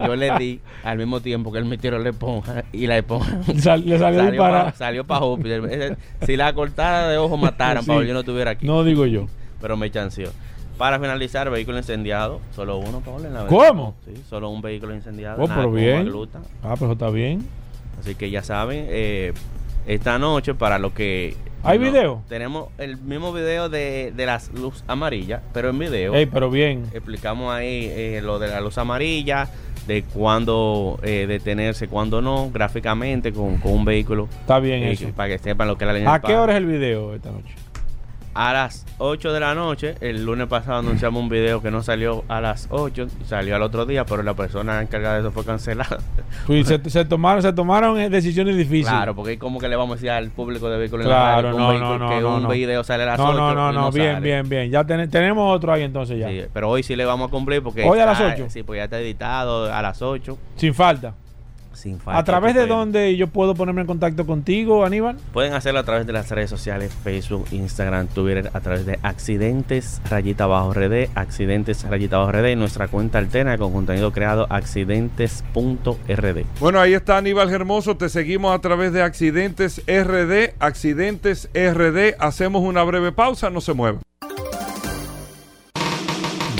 [0.05, 3.39] yo le di al mismo tiempo que él me tiró la esponja y la esponja
[3.59, 5.97] Sal- le salió para salió pa Júpiter.
[6.25, 7.87] Si la cortada de ojo mataran, Sí.
[7.89, 8.65] Paul, yo no estuviera aquí.
[8.67, 9.25] No digo yo.
[9.61, 10.29] Pero me chanceó.
[10.77, 12.39] Para finalizar, vehículo incendiado.
[12.55, 13.95] Solo uno, Paul, en la ¿Cómo?
[14.05, 15.43] Sí, solo un vehículo incendiado.
[15.43, 16.09] Oh, pero bien.
[16.63, 17.45] Ah, pero está bien.
[17.99, 19.33] Así que ya saben, eh,
[19.89, 21.35] esta noche para lo que...
[21.63, 22.21] ¿Hay video?
[22.29, 26.85] Tenemos el mismo video de, de las luz amarillas, pero en video Ey, pero bien.
[26.93, 29.49] explicamos ahí eh, lo de la luz amarilla,
[29.85, 34.29] de cuándo eh, detenerse, cuándo no, gráficamente con, con un vehículo.
[34.39, 35.09] Está bien eh, eso.
[35.13, 37.31] para que sepan lo que es la línea ¿A qué hora es el video esta
[37.31, 37.53] noche?
[38.41, 42.23] A las 8 de la noche, el lunes pasado anunciamos un video que no salió
[42.29, 45.97] a las 8, salió al otro día, pero la persona encargada de eso fue cancelada.
[46.47, 48.87] Pues se, se tomaron, se tomaron eh, decisiones difíciles.
[48.89, 51.57] Claro, porque como que le vamos a decir al público de vehículos Claro, en la
[51.57, 52.49] radio que no, un, vehículo- no, no, que no, un no.
[52.49, 54.25] video sale a las no, 8 no, no, no, bien, sale.
[54.25, 54.71] bien, bien.
[54.71, 56.29] Ya ten- tenemos otro ahí entonces ya.
[56.29, 58.45] Sí, pero hoy sí le vamos a cumplir porque Hoy a las está- 8.
[58.49, 60.37] Sí, pues ya está editado a las 8.
[60.55, 61.13] Sin falta.
[61.79, 62.19] Sin falta.
[62.19, 65.15] ¿A través de dónde yo puedo ponerme en contacto contigo, Aníbal?
[65.31, 70.01] Pueden hacerlo a través de las redes sociales, Facebook, Instagram, Twitter, a través de Accidentes
[70.09, 76.43] Rayita Bajo RD, Accidentes Rayita Bajo RD, y nuestra cuenta alterna con contenido creado accidentes.rd.
[76.59, 77.95] Bueno, ahí está Aníbal Hermoso.
[77.95, 80.55] Te seguimos a través de Accidentes RD.
[80.59, 82.15] Accidentes RD.
[82.19, 83.49] Hacemos una breve pausa.
[83.49, 84.01] No se muevan.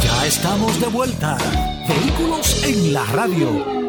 [0.02, 1.38] Ya estamos de vuelta.
[1.90, 3.89] Vehículos en la radio.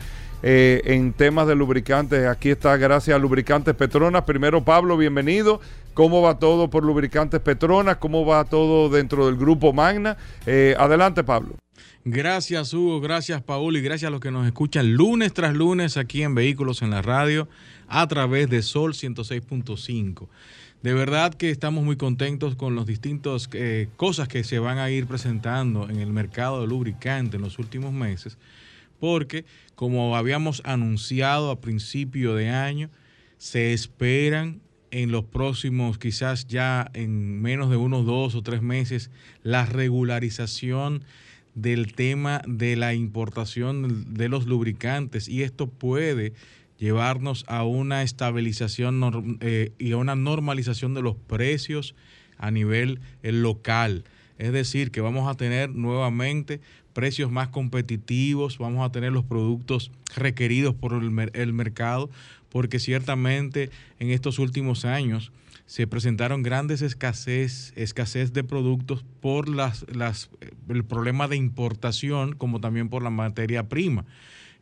[0.47, 4.25] eh, en temas de lubricantes, aquí está gracias a Lubricantes Petronas.
[4.25, 5.59] Primero, Pablo, bienvenido.
[5.95, 7.97] ¿Cómo va todo por Lubricantes Petronas?
[7.97, 10.17] ¿Cómo va todo dentro del grupo Magna?
[10.45, 11.55] Eh, adelante, Pablo.
[12.03, 16.21] Gracias Hugo, gracias Paul y gracias a los que nos escuchan lunes tras lunes aquí
[16.21, 17.47] en Vehículos en la Radio
[17.87, 20.27] a través de Sol 106.5.
[20.83, 24.91] De verdad que estamos muy contentos con las distintas eh, cosas que se van a
[24.91, 28.37] ir presentando en el mercado de lubricante en los últimos meses,
[28.99, 32.91] porque como habíamos anunciado a principio de año,
[33.39, 34.61] se esperan
[34.91, 39.09] en los próximos, quizás ya en menos de unos dos o tres meses,
[39.43, 41.03] la regularización
[41.55, 46.33] del tema de la importación de los lubricantes y esto puede
[46.77, 51.95] llevarnos a una estabilización eh, y a una normalización de los precios
[52.37, 54.03] a nivel eh, local.
[54.37, 56.59] Es decir, que vamos a tener nuevamente
[56.91, 62.09] precios más competitivos, vamos a tener los productos requeridos por el, el mercado,
[62.49, 65.31] porque ciertamente en estos últimos años
[65.65, 70.29] se presentaron grandes escasez, escasez de productos por las, las,
[70.69, 74.05] el problema de importación, como también por la materia prima.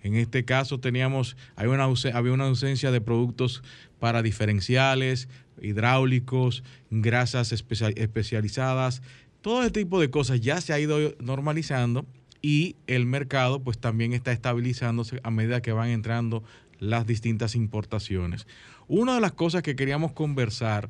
[0.01, 3.64] En este caso teníamos, hay una, había una ausencia de productos
[3.99, 5.30] para diferenciales,
[5.62, 9.01] hidráulicos, grasas especializadas,
[9.41, 12.06] todo este tipo de cosas ya se ha ido normalizando
[12.41, 16.43] y el mercado pues también está estabilizándose a medida que van entrando
[16.80, 18.47] las distintas importaciones.
[18.88, 20.89] Una de las cosas que queríamos conversar,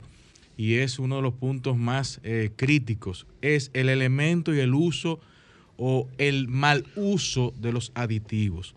[0.58, 5.20] y es uno de los puntos más eh, críticos, es el elemento y el uso
[5.78, 8.76] o el mal uso de los aditivos.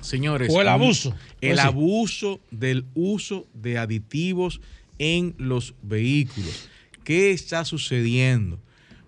[0.00, 0.52] Señores.
[0.54, 1.14] O el abuso.
[1.40, 4.60] El pues abuso del uso de aditivos
[4.98, 6.68] en los vehículos.
[7.04, 8.60] ¿Qué está sucediendo?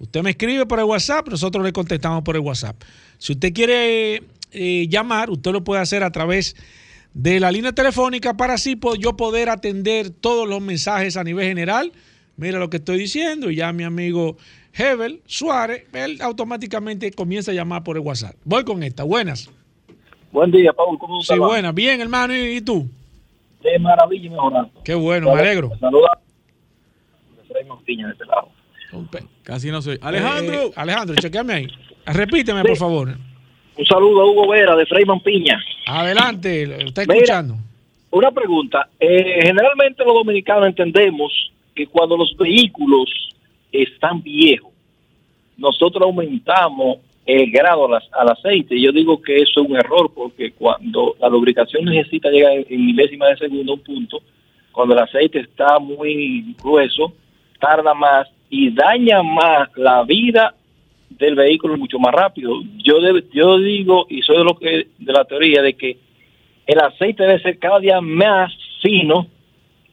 [0.00, 2.82] Usted me escribe por el WhatsApp, nosotros le contestamos por el WhatsApp.
[3.18, 6.56] Si usted quiere eh, llamar, usted lo puede hacer a través
[7.12, 11.92] de la línea telefónica para así yo poder atender todos los mensajes a nivel general.
[12.36, 14.36] Mira lo que estoy diciendo ya mi amigo
[14.76, 18.34] Hebel Suárez, él automáticamente comienza a llamar por el WhatsApp.
[18.44, 19.04] Voy con esta.
[19.04, 19.50] Buenas.
[20.32, 20.98] Buen día, Paul.
[20.98, 21.36] ¿Cómo estás?
[21.36, 21.74] Sí, buenas.
[21.74, 22.34] Bien, hermano.
[22.36, 22.88] ¿Y, tú?
[23.62, 24.70] De maravilla mejorando.
[24.82, 25.70] Qué bueno, me alegro.
[25.78, 26.18] Saluda.
[27.84, 28.48] Piña de este lado.
[29.42, 29.78] Casi no.
[30.00, 30.54] Alejandro.
[30.54, 31.66] Eh, Alejandro, chequeame ahí.
[32.06, 33.08] Repíteme, por favor.
[33.76, 35.62] Un saludo a Hugo Vera de Freyman Piña.
[35.86, 37.56] Adelante, lo está escuchando.
[38.10, 38.88] una pregunta.
[38.98, 43.33] Eh, generalmente los dominicanos entendemos que cuando los vehículos
[43.82, 44.72] están viejos,
[45.56, 48.78] nosotros aumentamos el grado al, aceite.
[48.80, 53.28] Yo digo que eso es un error porque cuando la lubricación necesita llegar en milésima
[53.28, 54.20] de segundo un punto,
[54.72, 57.14] cuando el aceite está muy grueso,
[57.60, 60.54] tarda más y daña más la vida
[61.08, 62.60] del vehículo mucho más rápido.
[62.78, 62.98] Yo
[63.32, 65.96] yo digo y soy de lo que de la teoría de que
[66.66, 68.52] el aceite debe ser cada día más
[68.82, 69.28] fino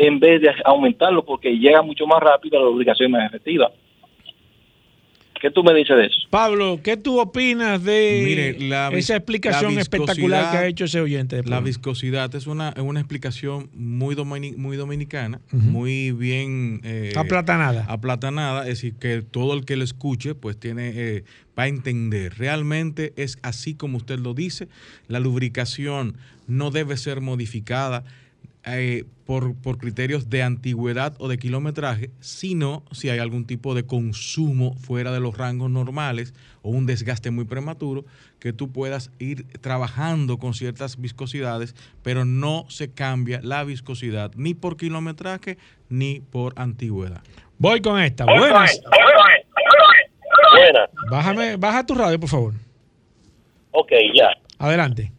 [0.07, 3.71] en vez de aumentarlo porque llega mucho más rápido la lubricación más efectiva.
[5.39, 6.17] ¿Qué tú me dices de eso?
[6.29, 10.85] Pablo, ¿qué tú opinas de Mire, la vis- esa explicación la espectacular que ha hecho
[10.85, 11.37] ese oyente?
[11.41, 17.13] de La viscosidad es una, es una explicación muy, domini- muy dominicana, muy bien eh,
[17.15, 17.85] Aplatanada.
[17.89, 21.23] aplatanada, es decir, que todo el que lo escuche pues tiene eh,
[21.57, 22.35] va a entender.
[22.37, 24.67] Realmente es así como usted lo dice,
[25.07, 26.17] la lubricación
[26.47, 28.03] no debe ser modificada
[28.63, 33.85] eh, por, por criterios de antigüedad o de kilometraje, sino si hay algún tipo de
[33.85, 38.05] consumo fuera de los rangos normales o un desgaste muy prematuro,
[38.39, 44.53] que tú puedas ir trabajando con ciertas viscosidades, pero no se cambia la viscosidad ni
[44.53, 45.57] por kilometraje
[45.89, 47.21] ni por antigüedad.
[47.57, 48.25] Voy con esta.
[48.25, 48.79] Buenas.
[50.55, 50.89] Buenas.
[51.09, 52.53] Bájame, baja tu radio, por favor.
[53.71, 54.29] Ok, ya.
[54.59, 55.11] Adelante.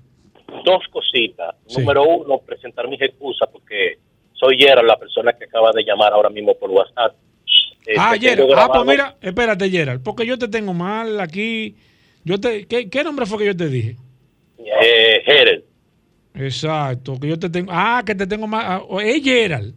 [0.65, 1.55] Dos cositas.
[1.67, 1.81] Sí.
[1.81, 3.99] Número uno, presentar mis excusas porque
[4.33, 7.15] soy Gerald, la persona que acaba de llamar ahora mismo por WhatsApp.
[7.81, 8.53] Este, ah, Gerald.
[8.57, 11.77] Ah, pues mira, espérate, Gerald, porque yo te tengo mal aquí.
[12.25, 13.97] Yo te, ¿qué, qué nombre fue que yo te dije?
[14.59, 15.65] Eh, Gerald.
[16.35, 17.71] Exacto, que yo te tengo.
[17.75, 18.65] Ah, que te tengo mal.
[18.67, 19.75] ah, Es Gerald.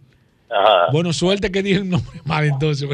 [0.50, 0.88] Ajá.
[0.92, 2.88] Bueno, suerte que dije el nombre mal entonces.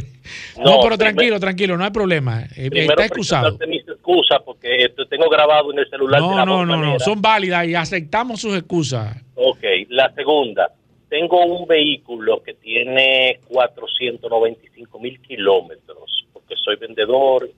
[0.57, 2.43] No, No, pero tranquilo, tranquilo, no hay problema.
[2.55, 3.57] Eh, está excusado.
[3.67, 3.80] mis
[4.11, 6.21] excusas porque esto tengo grabado en el celular.
[6.21, 9.15] de No, la no, no, no, son válidas y aceptamos sus excusas.
[9.35, 10.71] Ok, la segunda.
[11.09, 17.49] Tengo un vehículo que tiene 495 mil kilómetros, porque soy vendedor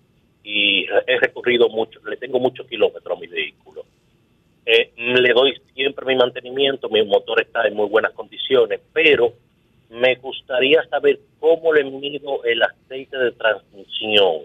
[0.44, 3.86] y he recorrido mucho, le tengo muchos kilómetros a mi vehículo.
[4.66, 9.34] Eh, le doy siempre mi mantenimiento, mi motor está en muy buenas condiciones, pero
[9.90, 14.42] me gustaría saber cómo le mido el aceite de transmisión.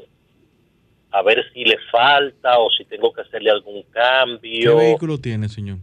[1.11, 4.77] A ver si le falta o si tengo que hacerle algún ¿Qué cambio.
[4.77, 5.79] vehículo tiene, señor?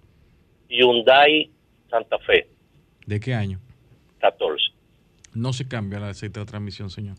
[0.69, 1.49] Hyundai
[1.89, 2.47] Santa Fe
[3.05, 3.59] ¿De qué año?
[4.19, 4.65] 14.
[5.33, 7.17] No se cambia el aceite de transmisión, señor.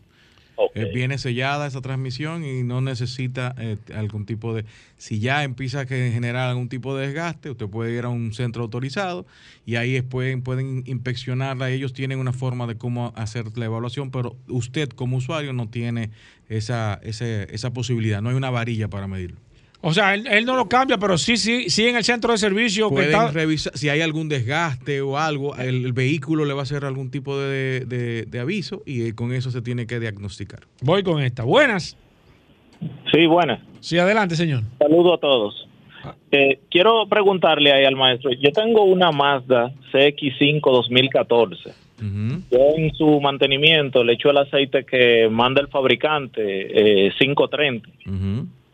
[0.75, 4.65] Eh, viene sellada esa transmisión y no necesita eh, algún tipo de...
[4.97, 8.63] Si ya empieza a generar algún tipo de desgaste, usted puede ir a un centro
[8.63, 9.25] autorizado
[9.65, 10.41] y ahí es- pueden,
[10.85, 11.69] inspeccionarla.
[11.69, 16.09] Ellos tienen una forma de cómo hacer la evaluación, pero usted como usuario no tiene
[16.49, 18.21] esa, ese- esa posibilidad.
[18.21, 19.37] No hay una varilla para medirlo.
[19.81, 22.37] O sea, él, él no lo cambia, pero sí, sí, sí en el centro de
[22.39, 23.31] servicio que Pueden está.
[23.31, 27.11] revisar si hay algún desgaste o algo, el, el vehículo le va a hacer algún
[27.11, 30.61] tipo de, de- de aviso y eh, con eso se tiene que diagnosticar.
[30.81, 31.43] Voy con esta.
[31.43, 31.95] Buenas.
[33.13, 33.59] Sí, buenas.
[33.79, 34.63] Sí, adelante, señor.
[34.79, 35.67] Saludo a todos.
[36.31, 38.31] Eh, quiero preguntarle ahí al maestro.
[38.33, 41.73] Yo tengo una Mazda CX5 2014.
[41.99, 47.89] Yo en su mantenimiento le echo el aceite que manda el fabricante, eh, 530.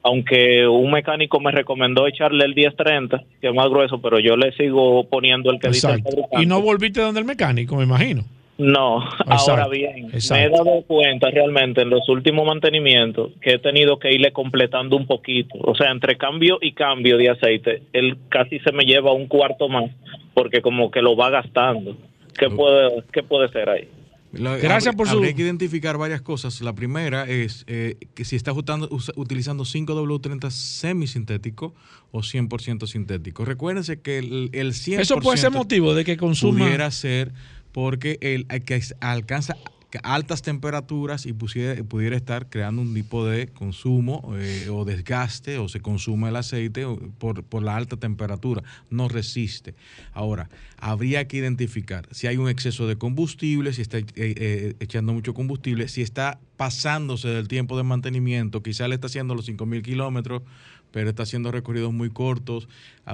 [0.04, 4.52] Aunque un mecánico me recomendó echarle el 1030, que es más grueso, pero yo le
[4.52, 6.04] sigo poniendo el que dice el.
[6.42, 8.24] Y no volviste donde el mecánico, me imagino.
[8.58, 10.36] No, ahora bien, exacto.
[10.36, 14.96] me he dado cuenta realmente en los últimos mantenimientos que he tenido que irle completando
[14.96, 15.58] un poquito.
[15.62, 19.70] O sea, entre cambio y cambio de aceite, él casi se me lleva un cuarto
[19.70, 19.90] más
[20.34, 21.96] porque como que lo va gastando.
[22.38, 23.88] ¿Qué puede, qué puede ser ahí?
[24.34, 26.60] La- Gracias por su- Habría que identificar varias cosas.
[26.62, 31.74] La primera es eh, que si está usando- usa- utilizando 5W30 semisintético
[32.12, 33.46] o 100% sintético.
[33.46, 35.00] Recuérdense que el, el 100%...
[35.00, 36.60] Eso puede ser motivo de que consuma.
[36.66, 37.32] Pudiera ser
[37.72, 39.56] porque el, que alcanza
[40.02, 45.70] altas temperaturas y pusiera- pudiera estar creando un tipo de consumo eh, o desgaste o
[45.70, 46.84] se consume el aceite
[47.20, 49.76] por la alta temperatura, no resiste.
[50.14, 50.50] Ahora,
[50.84, 55.34] habría que identificar si hay un exceso de combustible, si está eh, eh, echando mucho
[55.34, 60.42] combustible, si está pasándose del tiempo de mantenimiento, quizá le está haciendo los 5.000 kilómetros,
[60.92, 62.68] pero está haciendo recorridos muy cortos,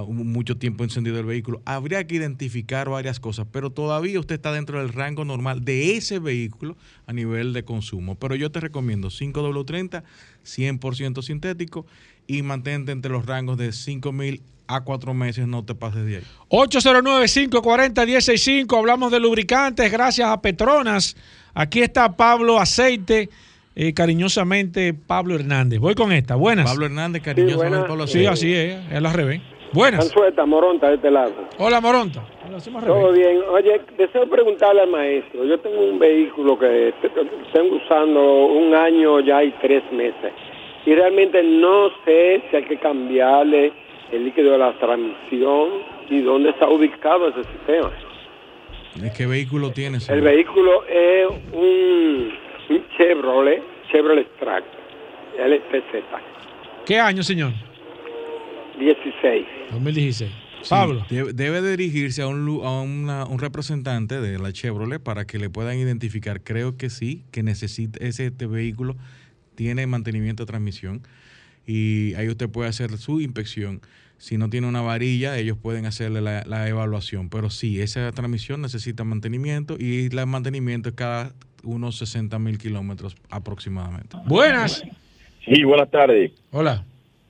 [0.08, 1.62] mucho tiempo encendido el vehículo.
[1.64, 6.18] Habría que identificar varias cosas, pero todavía usted está dentro del rango normal de ese
[6.18, 6.76] vehículo
[7.06, 8.16] a nivel de consumo.
[8.16, 10.04] Pero yo te recomiendo 5W30,
[10.44, 11.86] 100% sintético
[12.26, 16.24] y mantente entre los rangos de 5.000 a 4 meses, no te pases de ahí.
[16.50, 18.78] 809-540-165.
[18.78, 21.16] Hablamos de lubricantes gracias a Petronas.
[21.56, 23.30] Aquí está Pablo Aceite.
[23.76, 25.80] eh, cariñosamente Pablo Hernández.
[25.80, 26.36] Voy con esta.
[26.36, 26.70] Buenas.
[26.70, 27.88] Pablo Hernández, cariñosamente buenas.
[27.88, 28.34] Pablo Sí, Aceite.
[28.34, 28.78] así es.
[28.91, 29.41] Es la revés.
[29.72, 30.04] Buenas.
[30.06, 31.32] Cansueta, Moronta, de este lado.
[31.60, 32.26] Hola, Moronta.
[32.86, 33.38] Todo bien.
[33.52, 35.46] Oye, deseo preguntarle al maestro.
[35.46, 40.34] Yo tengo un vehículo que te- te- tengo usando un año ya y tres meses.
[40.86, 43.72] Y realmente no sé si hay que cambiarle
[44.11, 45.69] el líquido de la transmisión
[46.10, 47.91] y dónde está ubicado ese sistema.
[49.15, 50.10] ¿Qué vehículo tienes?
[50.10, 52.31] El vehículo es un,
[52.69, 53.61] un Chevrolet,
[53.91, 54.64] Chevrolet Track,
[55.38, 56.03] LTZ,
[56.86, 57.52] ¿Qué año, señor?
[58.80, 59.45] 16.
[59.72, 60.31] 2016.
[60.61, 61.06] Sí, Pablo.
[61.10, 65.49] Debe, debe dirigirse a, un, a una- un representante de la Chevrolet para que le
[65.49, 66.41] puedan identificar.
[66.41, 68.95] Creo que sí, que necesita ese este vehículo
[69.56, 71.02] tiene mantenimiento de transmisión
[71.70, 73.82] y ahí usted puede hacer su inspección.
[74.18, 77.30] Si no tiene una varilla, ellos pueden hacerle la, la evaluación.
[77.30, 81.32] Pero sí, esa transmisión necesita mantenimiento y el mantenimiento es cada
[81.64, 84.18] unos 60 mil kilómetros aproximadamente.
[84.26, 84.84] Buenas.
[85.46, 86.32] Sí, buenas tardes.
[86.52, 86.84] Hola.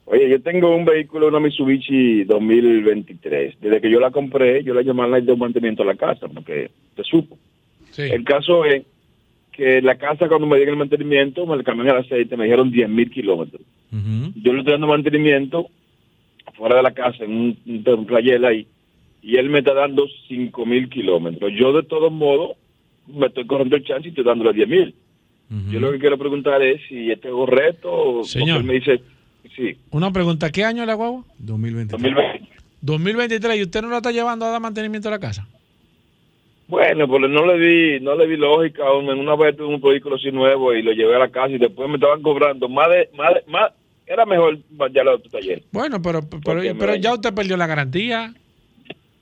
[0.05, 3.59] Oye, yo tengo un vehículo, una Mitsubishi 2023.
[3.59, 6.71] Desde que yo la compré, yo la llamé al de mantenimiento a la casa, porque
[6.95, 7.37] te supo.
[7.97, 8.83] El caso es
[9.51, 12.71] que la casa, cuando me dieron el mantenimiento, me le cambiaron el aceite, me dijeron
[12.71, 13.61] 10 mil kilómetros.
[13.91, 15.67] Yo le estoy dando mantenimiento
[16.55, 18.67] fuera de la casa, en un, un playel ahí,
[19.21, 21.51] y él me está dando 5 mil kilómetros.
[21.57, 22.57] Yo, de todos modos,
[23.07, 24.95] me estoy corriendo el chance y estoy dándole 10 mil.
[25.71, 28.59] Yo lo que quiero preguntar es si este es correcto o Señor.
[28.59, 29.01] él me dice,
[29.55, 31.23] sí, Una pregunta, ¿qué año es la guagua?
[31.39, 31.99] 2023.
[32.13, 32.49] 2020.
[32.81, 35.47] 2023 y usted no la está llevando a dar mantenimiento a la casa.
[36.69, 38.89] Bueno, pues no le vi, no le vi lógica.
[38.91, 39.15] hombre.
[39.15, 41.89] Una vez tuve un vehículo así nuevo y lo llevé a la casa y después
[41.89, 43.71] me estaban cobrando más de, más, de- más
[44.05, 45.63] era mejor mandarlo a tu taller.
[45.71, 48.33] Bueno, pero, pero, pero ya usted perdió la garantía.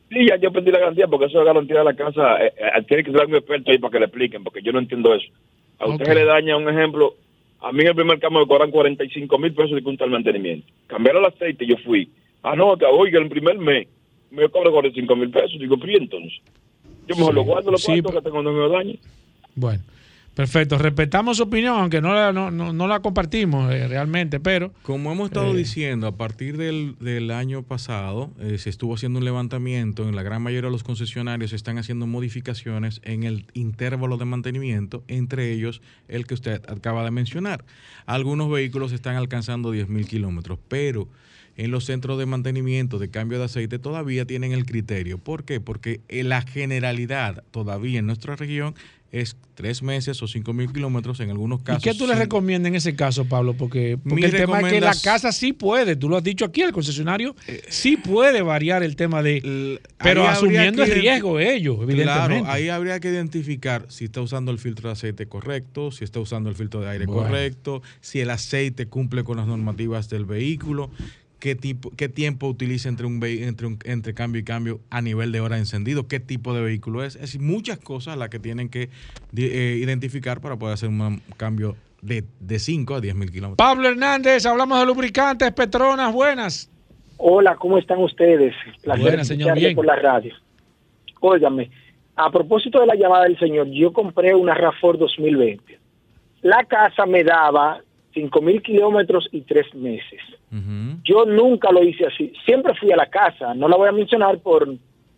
[0.09, 2.37] Sí, ya yo perdí la garantía porque eso es garantía de la casa.
[2.45, 4.79] Eh, eh, tiene que ser un experto ahí para que le expliquen porque yo no
[4.79, 5.27] entiendo eso.
[5.79, 6.07] A usted Ok.
[6.09, 7.15] se le daña un ejemplo.
[7.61, 10.67] A mí en el primer cambio me cobran 45 mil pesos de junta al mantenimiento.
[10.87, 12.09] Cambiaron el aceite y yo fui.
[12.43, 13.87] Ah, no, que oiga, el primer mes
[14.31, 15.57] me cobran 45 mil pesos.
[15.59, 16.39] Digo, pero ¿y entonces?
[17.07, 18.99] Yo mejor Sí, lo guardo, lo sí, cuarto que tengo no me dañe.
[19.55, 19.81] Bueno,
[20.35, 20.77] perfecto.
[20.77, 24.71] Respetamos su opinión, aunque no la, no, no, no la compartimos eh, realmente, pero...
[24.83, 25.57] Como hemos estado Eh.
[25.57, 30.21] diciendo, a partir del, del año pasado eh, se estuvo haciendo un levantamiento, en la
[30.21, 35.51] gran mayoría de los concesionarios se están haciendo modificaciones en el intervalo de mantenimiento, entre
[35.53, 37.65] ellos el que usted acaba de mencionar.
[38.05, 41.07] Algunos vehículos están alcanzando 10.000 kilómetros, pero
[41.57, 45.17] en los centros de mantenimiento de cambio de aceite todavía tienen el criterio.
[45.17, 45.59] ¿Por qué?
[45.59, 48.75] Porque eh, la generalidad todavía en nuestra región
[49.11, 51.83] es tres meses o cinco mil kilómetros en algunos ¿Y casos.
[51.83, 53.53] qué tú le recomiendas en ese caso, Pablo?
[53.55, 56.73] Porque, el tema es que la casa sí puede, tú lo has dicho aquí, el
[56.73, 57.35] concesionario
[57.69, 59.79] sí puede variar el tema de...
[59.97, 62.41] Pero asumiendo el riesgo ellos, evidentemente.
[62.41, 66.19] Claro, ahí habría que identificar si está usando el filtro de aceite correcto, si está
[66.19, 67.23] usando el filtro de aire Bueno.
[67.23, 70.91] correcto, si el aceite cumple con las normativas del vehículo,
[71.39, 75.31] qué tipo, qué tiempo utiliza entre un, entre un entre cambio y cambio a nivel
[75.31, 78.39] de hora de encendido, qué tipo de vehículo es, es decir, muchas cosas las que
[78.39, 78.89] tienen que
[79.35, 83.57] eh, identificar para poder hacer un cambio de, de 5 a 10 mil kilómetros.
[83.57, 86.71] Pablo Hernández, hablamos de lubricantes, Petronas, buenas.
[87.17, 88.53] Hola, ¿cómo están ustedes?
[88.81, 89.75] Placer Buenas, señor, bien.
[89.75, 90.35] por la radio.
[91.19, 91.71] Óigame,
[92.15, 95.79] a propósito de la llamada del señor, yo compré una RAFOR 2020.
[96.41, 97.81] La casa me daba
[98.17, 100.19] 5 mil kilómetros y tres meses.
[101.03, 102.33] Yo nunca lo hice así.
[102.45, 103.53] Siempre fui a la casa.
[103.53, 104.67] No la voy a mencionar por,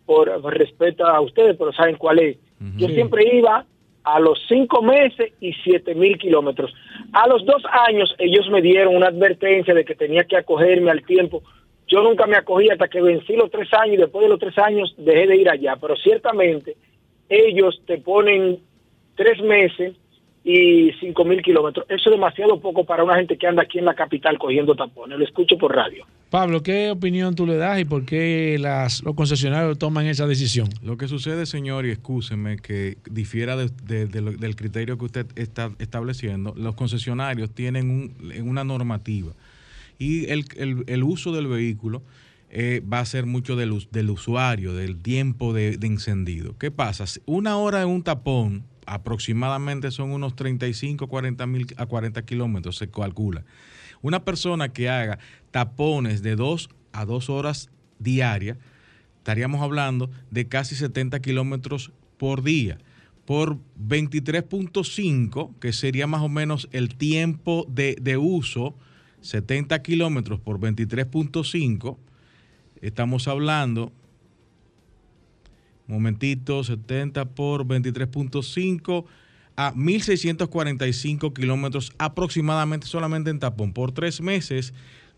[0.05, 2.37] por respeto a ustedes, pero saben cuál es.
[2.75, 3.65] Yo siempre iba
[4.03, 6.73] a los cinco meses y siete mil kilómetros.
[7.13, 11.03] A los dos años ellos me dieron una advertencia de que tenía que acogerme al
[11.03, 11.41] tiempo.
[11.87, 14.57] Yo nunca me acogí hasta que vencí los tres años y después de los tres
[14.57, 15.77] años dejé de ir allá.
[15.79, 16.75] Pero ciertamente
[17.29, 18.59] ellos te ponen
[19.15, 19.95] tres meses
[20.51, 21.85] y cinco mil kilómetros.
[21.89, 25.17] Eso es demasiado poco para una gente que anda aquí en la capital cogiendo tapones.
[25.19, 26.05] Lo escucho por radio.
[26.29, 30.69] Pablo, ¿qué opinión tú le das y por qué las, los concesionarios toman esa decisión?
[30.83, 35.05] Lo que sucede, señor, y excúseme que difiera de- de- de lo- del criterio que
[35.05, 39.33] usted está estableciendo, los concesionarios tienen un- una normativa
[39.97, 42.01] y el, el- el uso del vehículo
[42.51, 46.55] eh, va a ser mucho del, del usuario, del tiempo de, de encendido.
[46.57, 47.05] ¿Qué pasa?
[47.27, 52.89] Una hora en un tapón aproximadamente son unos 35 40 mil a 40 kilómetros, se
[52.89, 53.45] calcula.
[54.01, 55.19] Una persona que haga
[55.51, 58.57] tapones de 2 a 2 horas diarias,
[59.17, 62.79] estaríamos hablando de casi 70 kilómetros por día.
[63.25, 68.75] Por 23.5, que sería más o menos el tiempo de, de uso,
[69.21, 71.97] 70 kilómetros por 23.5,
[72.81, 73.91] estamos hablando,
[75.89, 79.05] momentito, 70 por 23.5
[79.55, 83.73] a 1.645 kilómetros aproximadamente solamente en tapón.
[83.73, 84.73] Por tres meses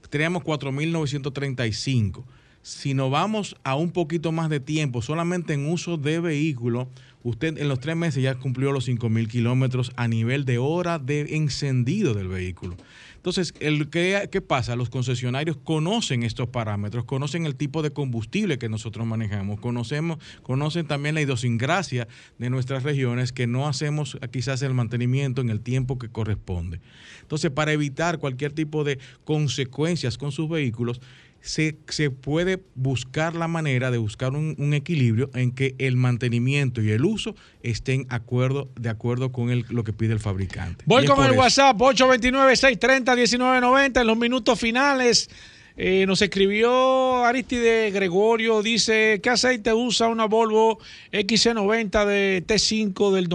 [0.09, 2.23] teníamos 4.935.
[2.63, 6.89] Si nos vamos a un poquito más de tiempo, solamente en uso de vehículo,
[7.23, 11.35] usted en los tres meses ya cumplió los 5.000 kilómetros a nivel de hora de
[11.35, 12.77] encendido del vehículo.
[13.21, 14.75] Entonces, el, ¿qué, ¿qué pasa?
[14.75, 20.87] Los concesionarios conocen estos parámetros, conocen el tipo de combustible que nosotros manejamos, conocemos, conocen
[20.87, 22.07] también la idiosincrasia
[22.39, 26.81] de nuestras regiones que no hacemos quizás el mantenimiento en el tiempo que corresponde.
[27.21, 30.99] Entonces, para evitar cualquier tipo de consecuencias con sus vehículos,
[31.41, 36.81] se, se puede buscar la manera de buscar un, un equilibrio en que el mantenimiento
[36.81, 40.83] y el uso estén acuerdo, de acuerdo con el, lo que pide el fabricante.
[40.87, 41.39] Voy con el eso.
[41.39, 45.29] WhatsApp 829-630-1990 en los minutos finales.
[45.77, 50.77] eh, nos escribió Aristide Gregorio, dice, ¿qué aceite usa una Volvo
[51.11, 53.27] XC90 de T5 del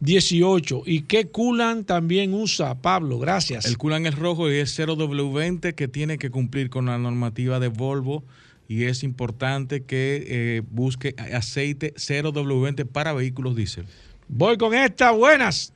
[0.00, 0.82] 2018?
[0.86, 3.18] ¿Y qué coolant también usa Pablo?
[3.18, 3.66] Gracias.
[3.66, 7.68] El culan es rojo y es 0W20 que tiene que cumplir con la normativa de
[7.68, 8.22] Volvo
[8.68, 13.86] y es importante que eh, busque aceite 0W20 para vehículos diésel.
[14.28, 15.72] Voy con esta, buenas.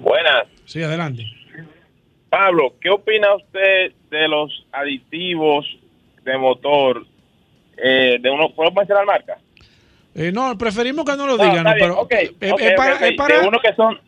[0.00, 0.46] Buenas.
[0.64, 1.24] Sí, adelante.
[2.30, 5.66] Pablo, ¿qué opina usted de los aditivos
[6.24, 7.06] de motor?
[7.76, 9.38] Eh, de uno, ¿Puedo mencionar marca?
[10.18, 13.46] Eh, no, preferimos que no lo No, digan, no, pero es, para, es de para-
[13.48, 13.98] uno que son-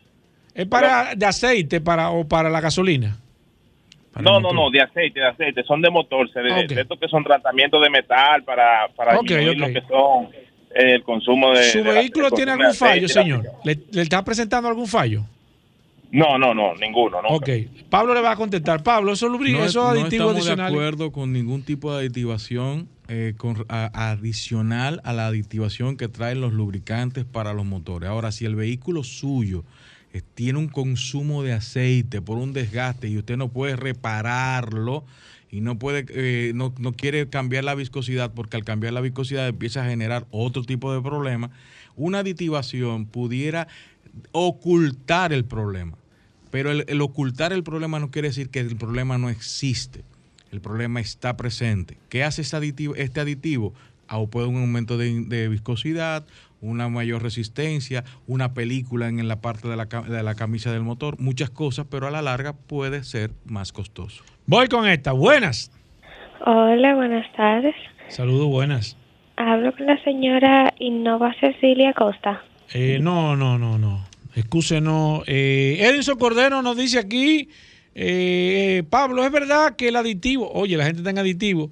[0.53, 3.17] es para de aceite para o para la gasolina.
[4.19, 7.07] No, no, no, de aceite, de aceite, son de motor, se- de, de estos que
[7.07, 10.25] son tratamientos de metal para, para disminuir lo que son
[10.75, 11.63] eh, el consumo de...
[11.63, 13.45] ¿Su de vehículo tiene de algún fallo, señor?
[13.63, 15.23] ¿Le, le está presentando algún fallo?
[16.11, 17.29] No, no, no, ninguno, no.
[17.29, 17.49] Ok.
[17.89, 18.83] Pablo le va a contestar.
[18.83, 20.73] Pablo, esos lubri- No, esos no aditivos estamos de adicionales.
[20.73, 26.53] acuerdo con ningún tipo de aditivación eh, con- adicional a la aditivación que traen los
[26.53, 28.09] lubricantes para los motores.
[28.09, 29.65] Ahora, si el vehículo suyo
[30.13, 35.03] eh, tiene un consumo de aceite por un desgaste y usted no puede repararlo
[35.49, 39.45] y no puede eh, no, no quiere cambiar la viscosidad porque al cambiar la viscosidad
[39.45, 41.51] empieza a generar otro tipo de problema,
[41.97, 43.67] una aditivación pudiera
[44.31, 45.97] ocultar el problema.
[46.49, 50.05] Pero el ocultar el problema no quiere decir que el problema no existe.
[50.51, 51.97] El problema está presente.
[52.09, 52.95] ¿Qué hace este aditivo?
[52.95, 53.73] Este aditivo?
[54.07, 56.25] Ah, o puede un aumento de, de viscosidad,
[56.59, 61.19] una mayor resistencia, una película en la parte de la, de la camisa del motor,
[61.19, 64.23] muchas cosas, pero a la larga puede ser más costoso.
[64.45, 65.13] Voy con esta.
[65.13, 65.71] Buenas.
[66.45, 67.75] Hola, buenas tardes.
[68.09, 68.97] Saludos, buenas.
[69.37, 72.43] Hablo con la señora Innova Cecilia Costa.
[72.73, 74.05] Eh, no, no, no, no.
[74.35, 75.23] Excuse, no.
[75.25, 77.49] Eh, Edinson Cordero nos dice aquí,
[77.93, 81.71] eh, Pablo, es verdad que el aditivo, oye, la gente en aditivo,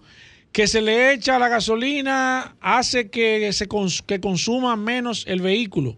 [0.52, 3.68] que se le echa a la gasolina hace que se
[4.06, 5.98] que consuma menos el vehículo.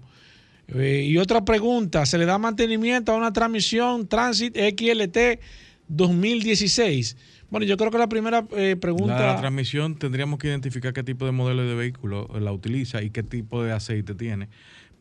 [0.73, 5.41] Eh, y otra pregunta, ¿se le da mantenimiento a una transmisión Transit XLT
[5.87, 7.17] 2016?
[7.49, 9.19] Bueno, yo creo que la primera eh, pregunta...
[9.19, 13.23] La transmisión tendríamos que identificar qué tipo de modelo de vehículo la utiliza y qué
[13.23, 14.47] tipo de aceite tiene.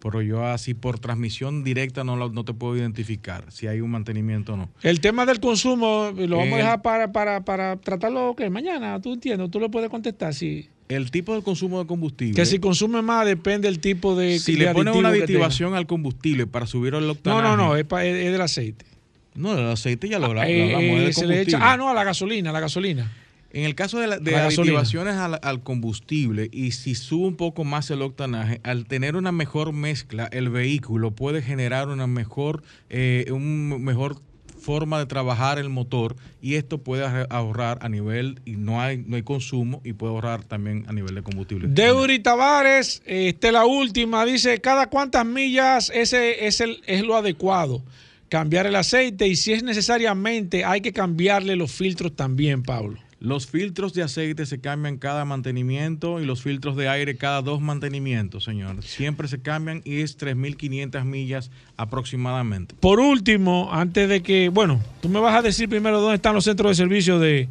[0.02, 3.90] Pero yo así por transmisión directa no, lo- no te puedo identificar si hay un
[3.90, 4.70] mantenimiento o no.
[4.82, 8.98] El tema del consumo lo vamos a El- dejar para, para, para tratarlo que mañana,
[9.00, 12.34] tú entiendes, tú le puedes contestar si El tipo de consumo de combustible.
[12.34, 15.86] que si consume más depende del tipo de si de le ponen una aditivación al
[15.86, 17.42] combustible para subir el octanaje.
[17.42, 18.86] No, no, no, es, pa- es- es del aceite.
[19.34, 21.58] No, el aceite ya lo, lo Eh, hablamos, eh, del combustible.
[21.60, 23.12] ah, no, a la gasolina, a la gasolina.
[23.52, 27.36] En el caso de, la- de la aditivaciones al, al combustible y si sube un
[27.36, 32.62] poco más el octanaje, al tener una mejor mezcla, el vehículo puede generar una mejor,
[32.90, 34.20] eh, un mejor
[34.60, 38.98] forma de trabajar el motor y esto puede ahor- ahorrar a nivel y no hay
[38.98, 41.66] no hay consumo y puede ahorrar también a nivel de combustible.
[41.66, 47.82] Deuri Tavares, este, la última, dice, ¿cada cuántas millas ese es, el, es lo adecuado?
[48.28, 52.98] Cambiar el aceite y si es necesariamente hay que cambiarle los filtros también, Pablo.
[53.20, 57.60] Los filtros de aceite se cambian cada mantenimiento y los filtros de aire cada dos
[57.60, 58.82] mantenimientos, señor.
[58.82, 62.74] Siempre se cambian y es 3.500 millas aproximadamente.
[62.80, 66.44] Por último, antes de que, bueno, tú me vas a decir primero dónde están los
[66.44, 67.50] centros de servicio de,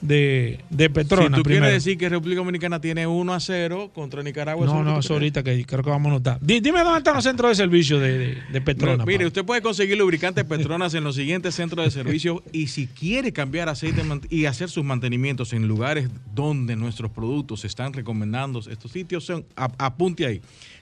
[0.00, 1.28] de, de Petrona.
[1.28, 1.64] si tú primero.
[1.66, 4.66] quieres decir que República Dominicana tiene 1 a 0 contra Nicaragua.
[4.66, 6.38] no, no, eso ahorita que creo que vamos a notar.
[6.40, 9.04] Di- Dime dónde están los centros de servicio de, de, de Petrona.
[9.04, 13.32] Mire, usted puede conseguir lubricantes Petronas en los siguientes centros de servicio y si quiere
[13.32, 18.92] cambiar aceite y hacer sus mantenimientos en lugares donde nuestros productos se están recomendando, estos
[18.92, 20.40] sitios son, a- apunte ahí,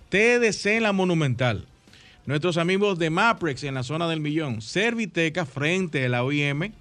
[0.08, 1.66] TDC en la Monumental,
[2.26, 6.72] nuestros amigos de Maprex en la zona del Millón, Serviteca frente a la OIM,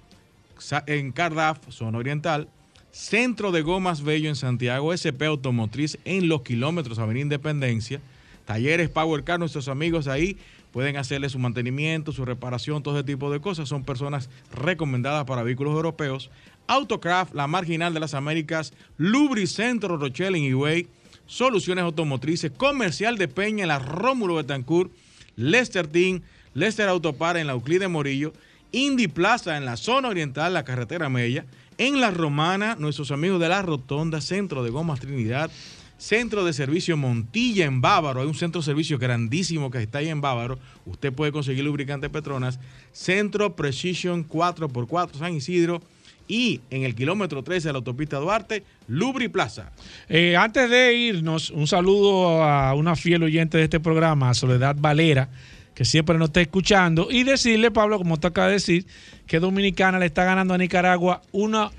[0.86, 2.48] en Cardaf, zona oriental,
[2.90, 8.00] Centro de Gomas Bello en Santiago, SP Automotriz en los kilómetros Avenida Independencia,
[8.44, 10.36] Talleres Power Car, nuestros amigos ahí
[10.74, 13.68] pueden hacerle su mantenimiento, su reparación, todo ese tipo de cosas.
[13.68, 16.30] Son personas recomendadas para vehículos europeos.
[16.66, 20.88] Autocraft, la marginal de las Américas, Lubricentro Rochelle en Higüey,
[21.26, 24.90] Soluciones Automotrices, Comercial de Peña en la Rómulo Betancourt,
[25.36, 26.22] Lester Team,
[26.54, 28.32] Lester Autopar en la Euclide Morillo
[28.74, 31.44] Indy Plaza en la zona oriental, la carretera Mella.
[31.78, 35.48] En la Romana, nuestros amigos de la Rotonda, Centro de Gomas Trinidad,
[35.96, 38.20] Centro de Servicio Montilla en Bávaro.
[38.20, 40.58] Hay un centro de servicio grandísimo que está ahí en Bávaro.
[40.86, 42.58] Usted puede conseguir lubricante Petronas.
[42.90, 45.80] Centro Precision 4x4 San Isidro.
[46.26, 49.70] Y en el kilómetro 13 de la autopista Duarte, Lubri Plaza.
[50.08, 55.28] Eh, antes de irnos, un saludo a una fiel oyente de este programa, Soledad Valera,
[55.74, 57.08] que siempre nos está escuchando.
[57.10, 58.86] Y decirle, Pablo, como te acaba de decir,
[59.26, 61.70] que Dominicana le está ganando a Nicaragua 1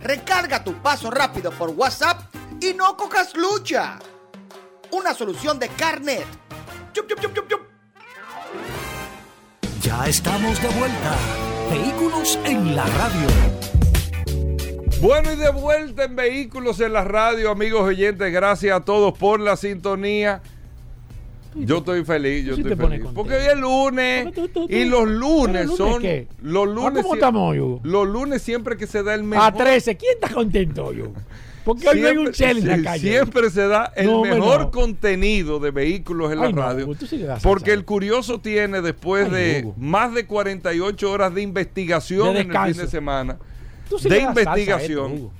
[0.00, 2.20] Recarga tu paso rápido por WhatsApp
[2.60, 3.98] y no cojas lucha.
[4.92, 6.24] Una solución de Carnet.
[9.80, 11.16] Ya estamos de vuelta.
[11.70, 13.73] Vehículos en la radio.
[15.00, 18.32] Bueno, y de vuelta en Vehículos en la Radio, amigos oyentes.
[18.32, 20.40] Gracias a todos por la sintonía.
[21.54, 23.06] Yo estoy feliz, yo sí estoy feliz.
[23.14, 24.28] Porque hoy es lunes
[24.68, 26.26] y los lunes ¿Pero lunes son qué?
[26.42, 27.02] los ¿Ah, lunes.
[27.02, 27.80] cómo estamos hoy, Hugo?
[27.84, 29.46] Los lunes siempre que se da el mejor.
[29.46, 31.12] A 13, ¿quién está contento yo?
[31.64, 33.08] Porque hoy no hay un chel en la calle.
[33.10, 34.70] Siempre se da el No, mejor no.
[34.72, 36.88] contenido de vehículos en Ay, la radio.
[37.06, 39.74] Sí porque el curioso tiene, después Ay, de Hugo.
[39.78, 43.38] más de 48 horas de investigación De en el fin de semana,
[43.98, 45.30] sí de investigación, esto,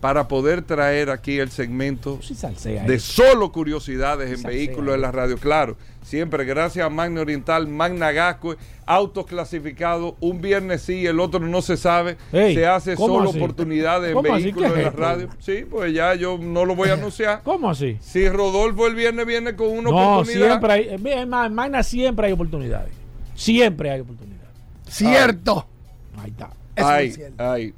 [0.00, 3.22] para poder traer aquí el segmento de esto.
[3.22, 5.38] solo curiosidades en vehículos en la radio.
[5.38, 8.54] Claro, siempre gracias a Magna Oriental, Magna Gasco,
[8.84, 13.30] autos clasificados, un viernes sí, el otro no se sabe, Ey, se hace ¿cómo solo
[13.30, 13.38] así?
[13.38, 15.00] oportunidades en vehículos ¿Qué en es la esto?
[15.00, 15.28] radio.
[15.38, 17.40] Sí, pues ya yo no lo voy a anunciar.
[17.42, 17.96] ¿Cómo así?
[18.02, 20.48] Si Rodolfo el viernes viene con una No, oportunidad.
[20.48, 20.82] siempre hay.
[20.82, 22.92] eh, en Magna siempre hay oportunidades.
[23.34, 24.50] Siempre hay oportunidades.
[24.86, 25.66] Cierto.
[26.18, 26.50] Ahí está.
[26.76, 27.74] Ay, ay.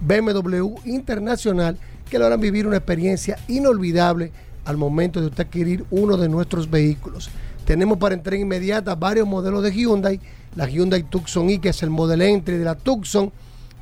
[0.00, 1.76] BMW Internacional
[2.08, 4.32] que le harán vivir una experiencia inolvidable
[4.64, 7.28] al momento de usted adquirir uno de nuestros vehículos.
[7.66, 10.18] Tenemos para entrega inmediata varios modelos de Hyundai,
[10.56, 13.30] la Hyundai Tucson i, que es el modelo entry de la Tucson,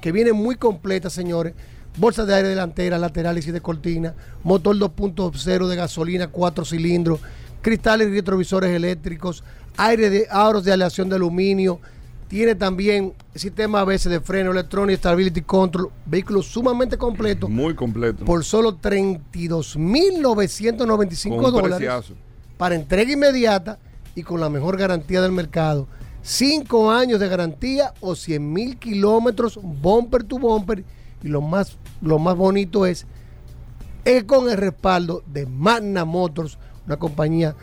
[0.00, 1.54] que viene muy completa, señores.
[1.96, 4.14] Bolsa de aire delantera, laterales y de cortina,
[4.44, 7.20] motor 2.0 de gasolina, 4 cilindros,
[7.62, 9.42] cristales y retrovisores eléctricos,
[9.76, 11.80] aire de aros de aleación de aluminio,
[12.28, 18.24] tiene también sistema ABS de freno, electronic stability control, vehículo sumamente completo Muy completo.
[18.24, 22.14] por solo 32.995 Con un dólares preciazo.
[22.56, 23.78] para entrega inmediata
[24.14, 25.86] y con la mejor garantía del mercado.
[26.22, 30.84] 5 años de garantía o 100 mil kilómetros bumper to bumper.
[31.22, 33.06] Y lo más, lo más bonito es,
[34.04, 37.54] es con el respaldo de Magna Motors, una compañía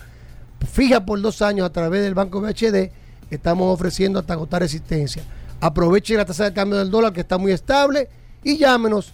[0.73, 2.93] fija por dos años a través del Banco BHD,
[3.29, 5.25] estamos ofreciendo hasta agotar existencia.
[5.61, 8.09] Aproveche la tasa de cambio del dólar que está muy estable
[8.45, 9.13] y llámenos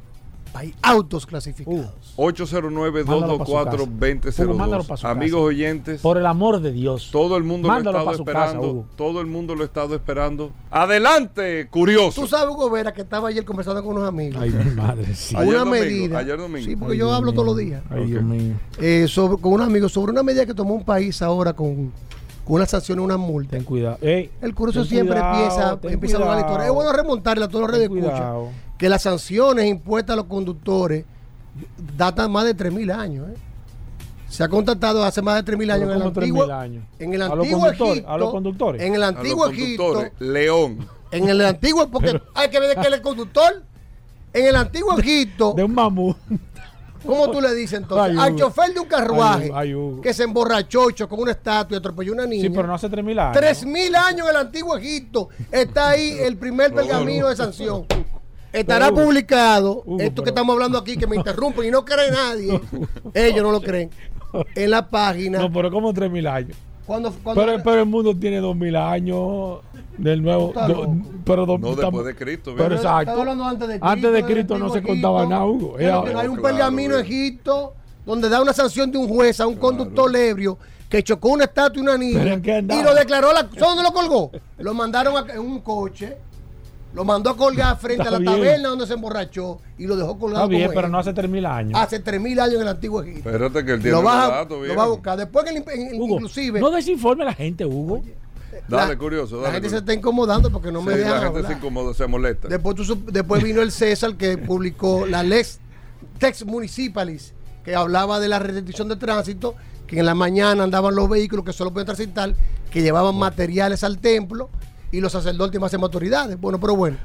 [0.54, 2.14] Hay autos clasificados.
[2.16, 4.44] 809-224-2002.
[4.44, 5.10] Hugo, mándalo pa' su casa.
[5.10, 6.00] Amigos oyentes.
[6.00, 7.10] Por el amor de Dios.
[7.12, 8.86] Todo el mundo Mándalo lo ha estado casa, esperando.
[8.96, 10.50] Todo el mundo lo ha estado esperando.
[10.70, 12.22] Adelante, curioso.
[12.22, 14.40] Tú sabes, Hugo Vera, que estaba ayer conversando con unos amigos.
[14.42, 15.34] Ay, mi madre, sí.
[15.36, 16.18] Una Ayer domingo, medida.
[16.18, 16.66] ayer domingo.
[16.66, 17.42] Sí, porque Ay, yo Dios hablo mío.
[17.42, 17.82] todos los días.
[17.90, 18.54] Ay, Dios mío.
[18.80, 21.92] Eh, sobre, con un amigo sobre una medida que tomó un país ahora con,
[22.48, 23.50] con una sanción y una multa.
[23.52, 23.98] Ten cuidado.
[24.00, 26.66] Ey, El curso ten siempre cuidado, empieza, empieza a hablar la historia.
[26.66, 28.48] Es bueno remontarle a todos los redes cuidado.
[28.78, 31.04] que las sanciones impuestas a los conductores
[31.96, 33.28] datan más de 3.000 años.
[33.28, 33.34] ¿eh?
[34.28, 36.84] Se ha contactado hace más de 3.000 años en el ¿cómo 3.000 antiguo, años?
[36.98, 37.66] en el ¿A antiguo?
[37.70, 38.08] Egipto.
[38.10, 38.82] ¿A los conductores?
[38.82, 40.04] En el A antiguo los Egipto.
[40.18, 40.78] León.
[41.10, 43.62] En el antiguo, porque hay que ver de que es conductor.
[44.32, 45.54] En el antiguo Egipto.
[45.54, 46.14] De un mamú.
[47.04, 48.16] ¿Cómo tú le dices entonces?
[48.18, 51.78] Ay, Al chofer de un carruaje Ay, ay, que se emborrachó, con una estatua y
[51.78, 52.42] atropelló a una niña.
[52.42, 53.36] Sí, pero no hace 3.000 años.
[53.36, 55.28] Tres mil años en el antiguo Egipto.
[55.50, 57.86] Está ahí el primer pergamino de sanción.
[58.52, 61.84] Estará Pero, publicado, Hugo, esto pero- que estamos hablando aquí, que me interrumpen y no
[61.84, 62.60] cree nadie.
[63.14, 63.90] Ellos no lo creen.
[64.54, 65.38] En la página.
[65.38, 66.56] No, pero como 3.000 años.
[66.88, 69.58] Cuando, cuando- Pero, pero el mundo tiene 2.000 años
[69.98, 70.52] del nuevo.
[70.54, 73.00] Do- pero do- No, estamos- después de Cristo, Pero exacto.
[73.02, 73.86] Estaba hablando antes de Cristo.
[73.86, 75.74] Antes de Cristo no se contaba nada, Hugo.
[75.76, 77.02] Pero hay un claro, pergamino güey.
[77.06, 77.74] Egipto
[78.06, 80.56] donde da una sanción de un juez a un conductor ebrio
[80.88, 83.32] que chocó una estatua y una niña ¿Pero en y lo declaró.
[83.34, 84.30] La, ¿Sabes dónde lo colgó?
[84.56, 86.16] Lo mandaron a- en un coche.
[86.94, 88.32] Lo mandó a colgar frente Está a la bien.
[88.32, 90.44] taberna donde se emborrachó y lo dejó colgado.
[90.44, 90.92] Está bien, como pero él.
[90.92, 91.78] no hace 3.000 años.
[91.80, 93.28] Hace 3.000 años en el antiguo Egipto.
[93.30, 95.18] Espérate que él tiene Lo va, a, lo va a buscar.
[95.18, 98.02] Después que el- en- Hugo, inclusive no desinforme a la gente, Hugo.
[98.66, 99.36] Dale, la- curioso.
[99.36, 101.52] la Dale, gente se está incomodando porque no me dejan la gente hablar.
[101.52, 102.48] se incomoda, se molesta.
[102.48, 105.60] Después, tú después vino el César que publicó la Lex
[106.18, 107.34] Tex Municipalis,
[107.64, 109.54] que hablaba de la restricción de tránsito,
[109.86, 112.34] que en la mañana andaban los vehículos que solo pueden transitar,
[112.70, 114.48] que llevaban materiales al templo
[114.92, 116.40] y los sacerdotes y máximas autoridades.
[116.40, 116.96] Bueno, pero bueno.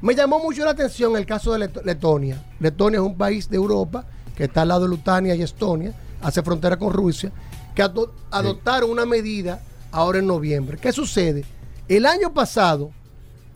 [0.00, 2.44] Me llamó mucho la atención el caso de Let- Letonia.
[2.60, 4.04] Letonia es un país de Europa
[4.36, 5.92] que está al lado de Lutania y Estonia,
[6.22, 7.32] hace frontera con Rusia,
[7.74, 9.60] que ado- adoptaron una medida
[9.90, 10.78] ahora en noviembre.
[10.80, 11.44] ¿Qué sucede?
[11.88, 12.92] El año pasado,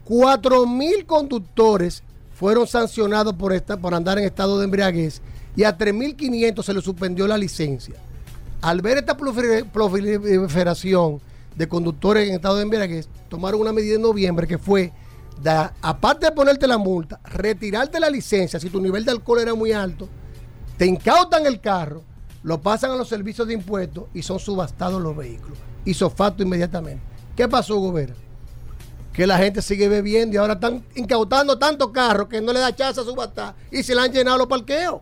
[0.04, 2.02] 4 mil conductores
[2.34, 5.22] fueron sancionados por, esta, por andar en estado de embriaguez
[5.54, 7.94] y a 3.500 se les suspendió la licencia.
[8.62, 11.20] Al ver esta prolifer- proliferación
[11.56, 14.92] de conductores en estado de embriaguez, tomaron una medida en noviembre que fue,
[15.42, 19.54] da- aparte de ponerte la multa, retirarte la licencia si tu nivel de alcohol era
[19.54, 20.08] muy alto,
[20.78, 22.02] te incautan el carro,
[22.42, 25.58] lo pasan a los servicios de impuestos y son subastados los vehículos.
[25.84, 27.02] Hizo facto inmediatamente.
[27.36, 28.14] ¿Qué pasó, Gobera?
[29.12, 32.74] Que la gente sigue bebiendo y ahora están incautando tantos carros que no le da
[32.74, 35.00] chance a subastar y se le han llenado los parqueos.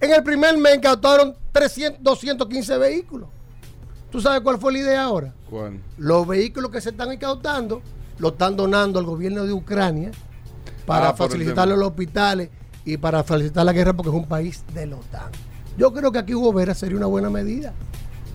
[0.00, 3.28] En el primer mes incautaron 300, 215 vehículos.
[4.14, 5.34] ¿Tú sabes cuál fue la idea ahora?
[5.50, 5.80] ¿Cuál?
[5.98, 7.82] Los vehículos que se están incautando
[8.20, 10.12] lo están donando al gobierno de Ucrania
[10.86, 12.48] para Ah, facilitar los hospitales
[12.84, 15.32] y para facilitar la guerra porque es un país de la OTAN.
[15.76, 17.72] Yo creo que aquí Hugo Vera sería una buena medida.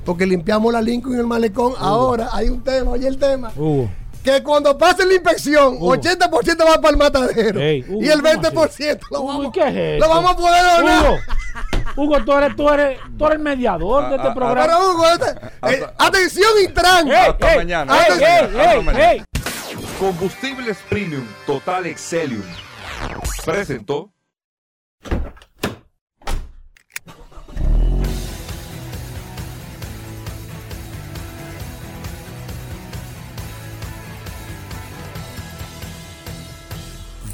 [0.04, 1.72] Porque limpiamos la Lincoln y el malecón.
[1.78, 3.54] Ahora hay un tema, oye el tema.
[3.56, 3.90] Hugo.
[4.30, 5.96] Que cuando pase la inspección, Hugo.
[5.96, 7.60] 80% va para el matadero.
[7.90, 8.34] Hugo, y el ¿cómo
[8.66, 11.04] 20% lo, Hugo, vamos, ¿y qué es lo vamos a poder donar.
[11.04, 11.20] Hugo,
[11.96, 14.62] Hugo, tú eres, tú eres, tú eres el mediador de Ah, este ah, programa.
[14.68, 17.08] Pero Hugo, este- eh, atención Intran.
[17.08, 17.94] Ey, Hasta ey, mañana.
[17.96, 18.62] ey, Hasta ey, mañana.
[18.62, 19.12] ey, Hasta mañana.
[19.14, 19.24] ey.
[20.00, 22.44] Combustibles Premium Total Excelium
[23.44, 24.12] presentó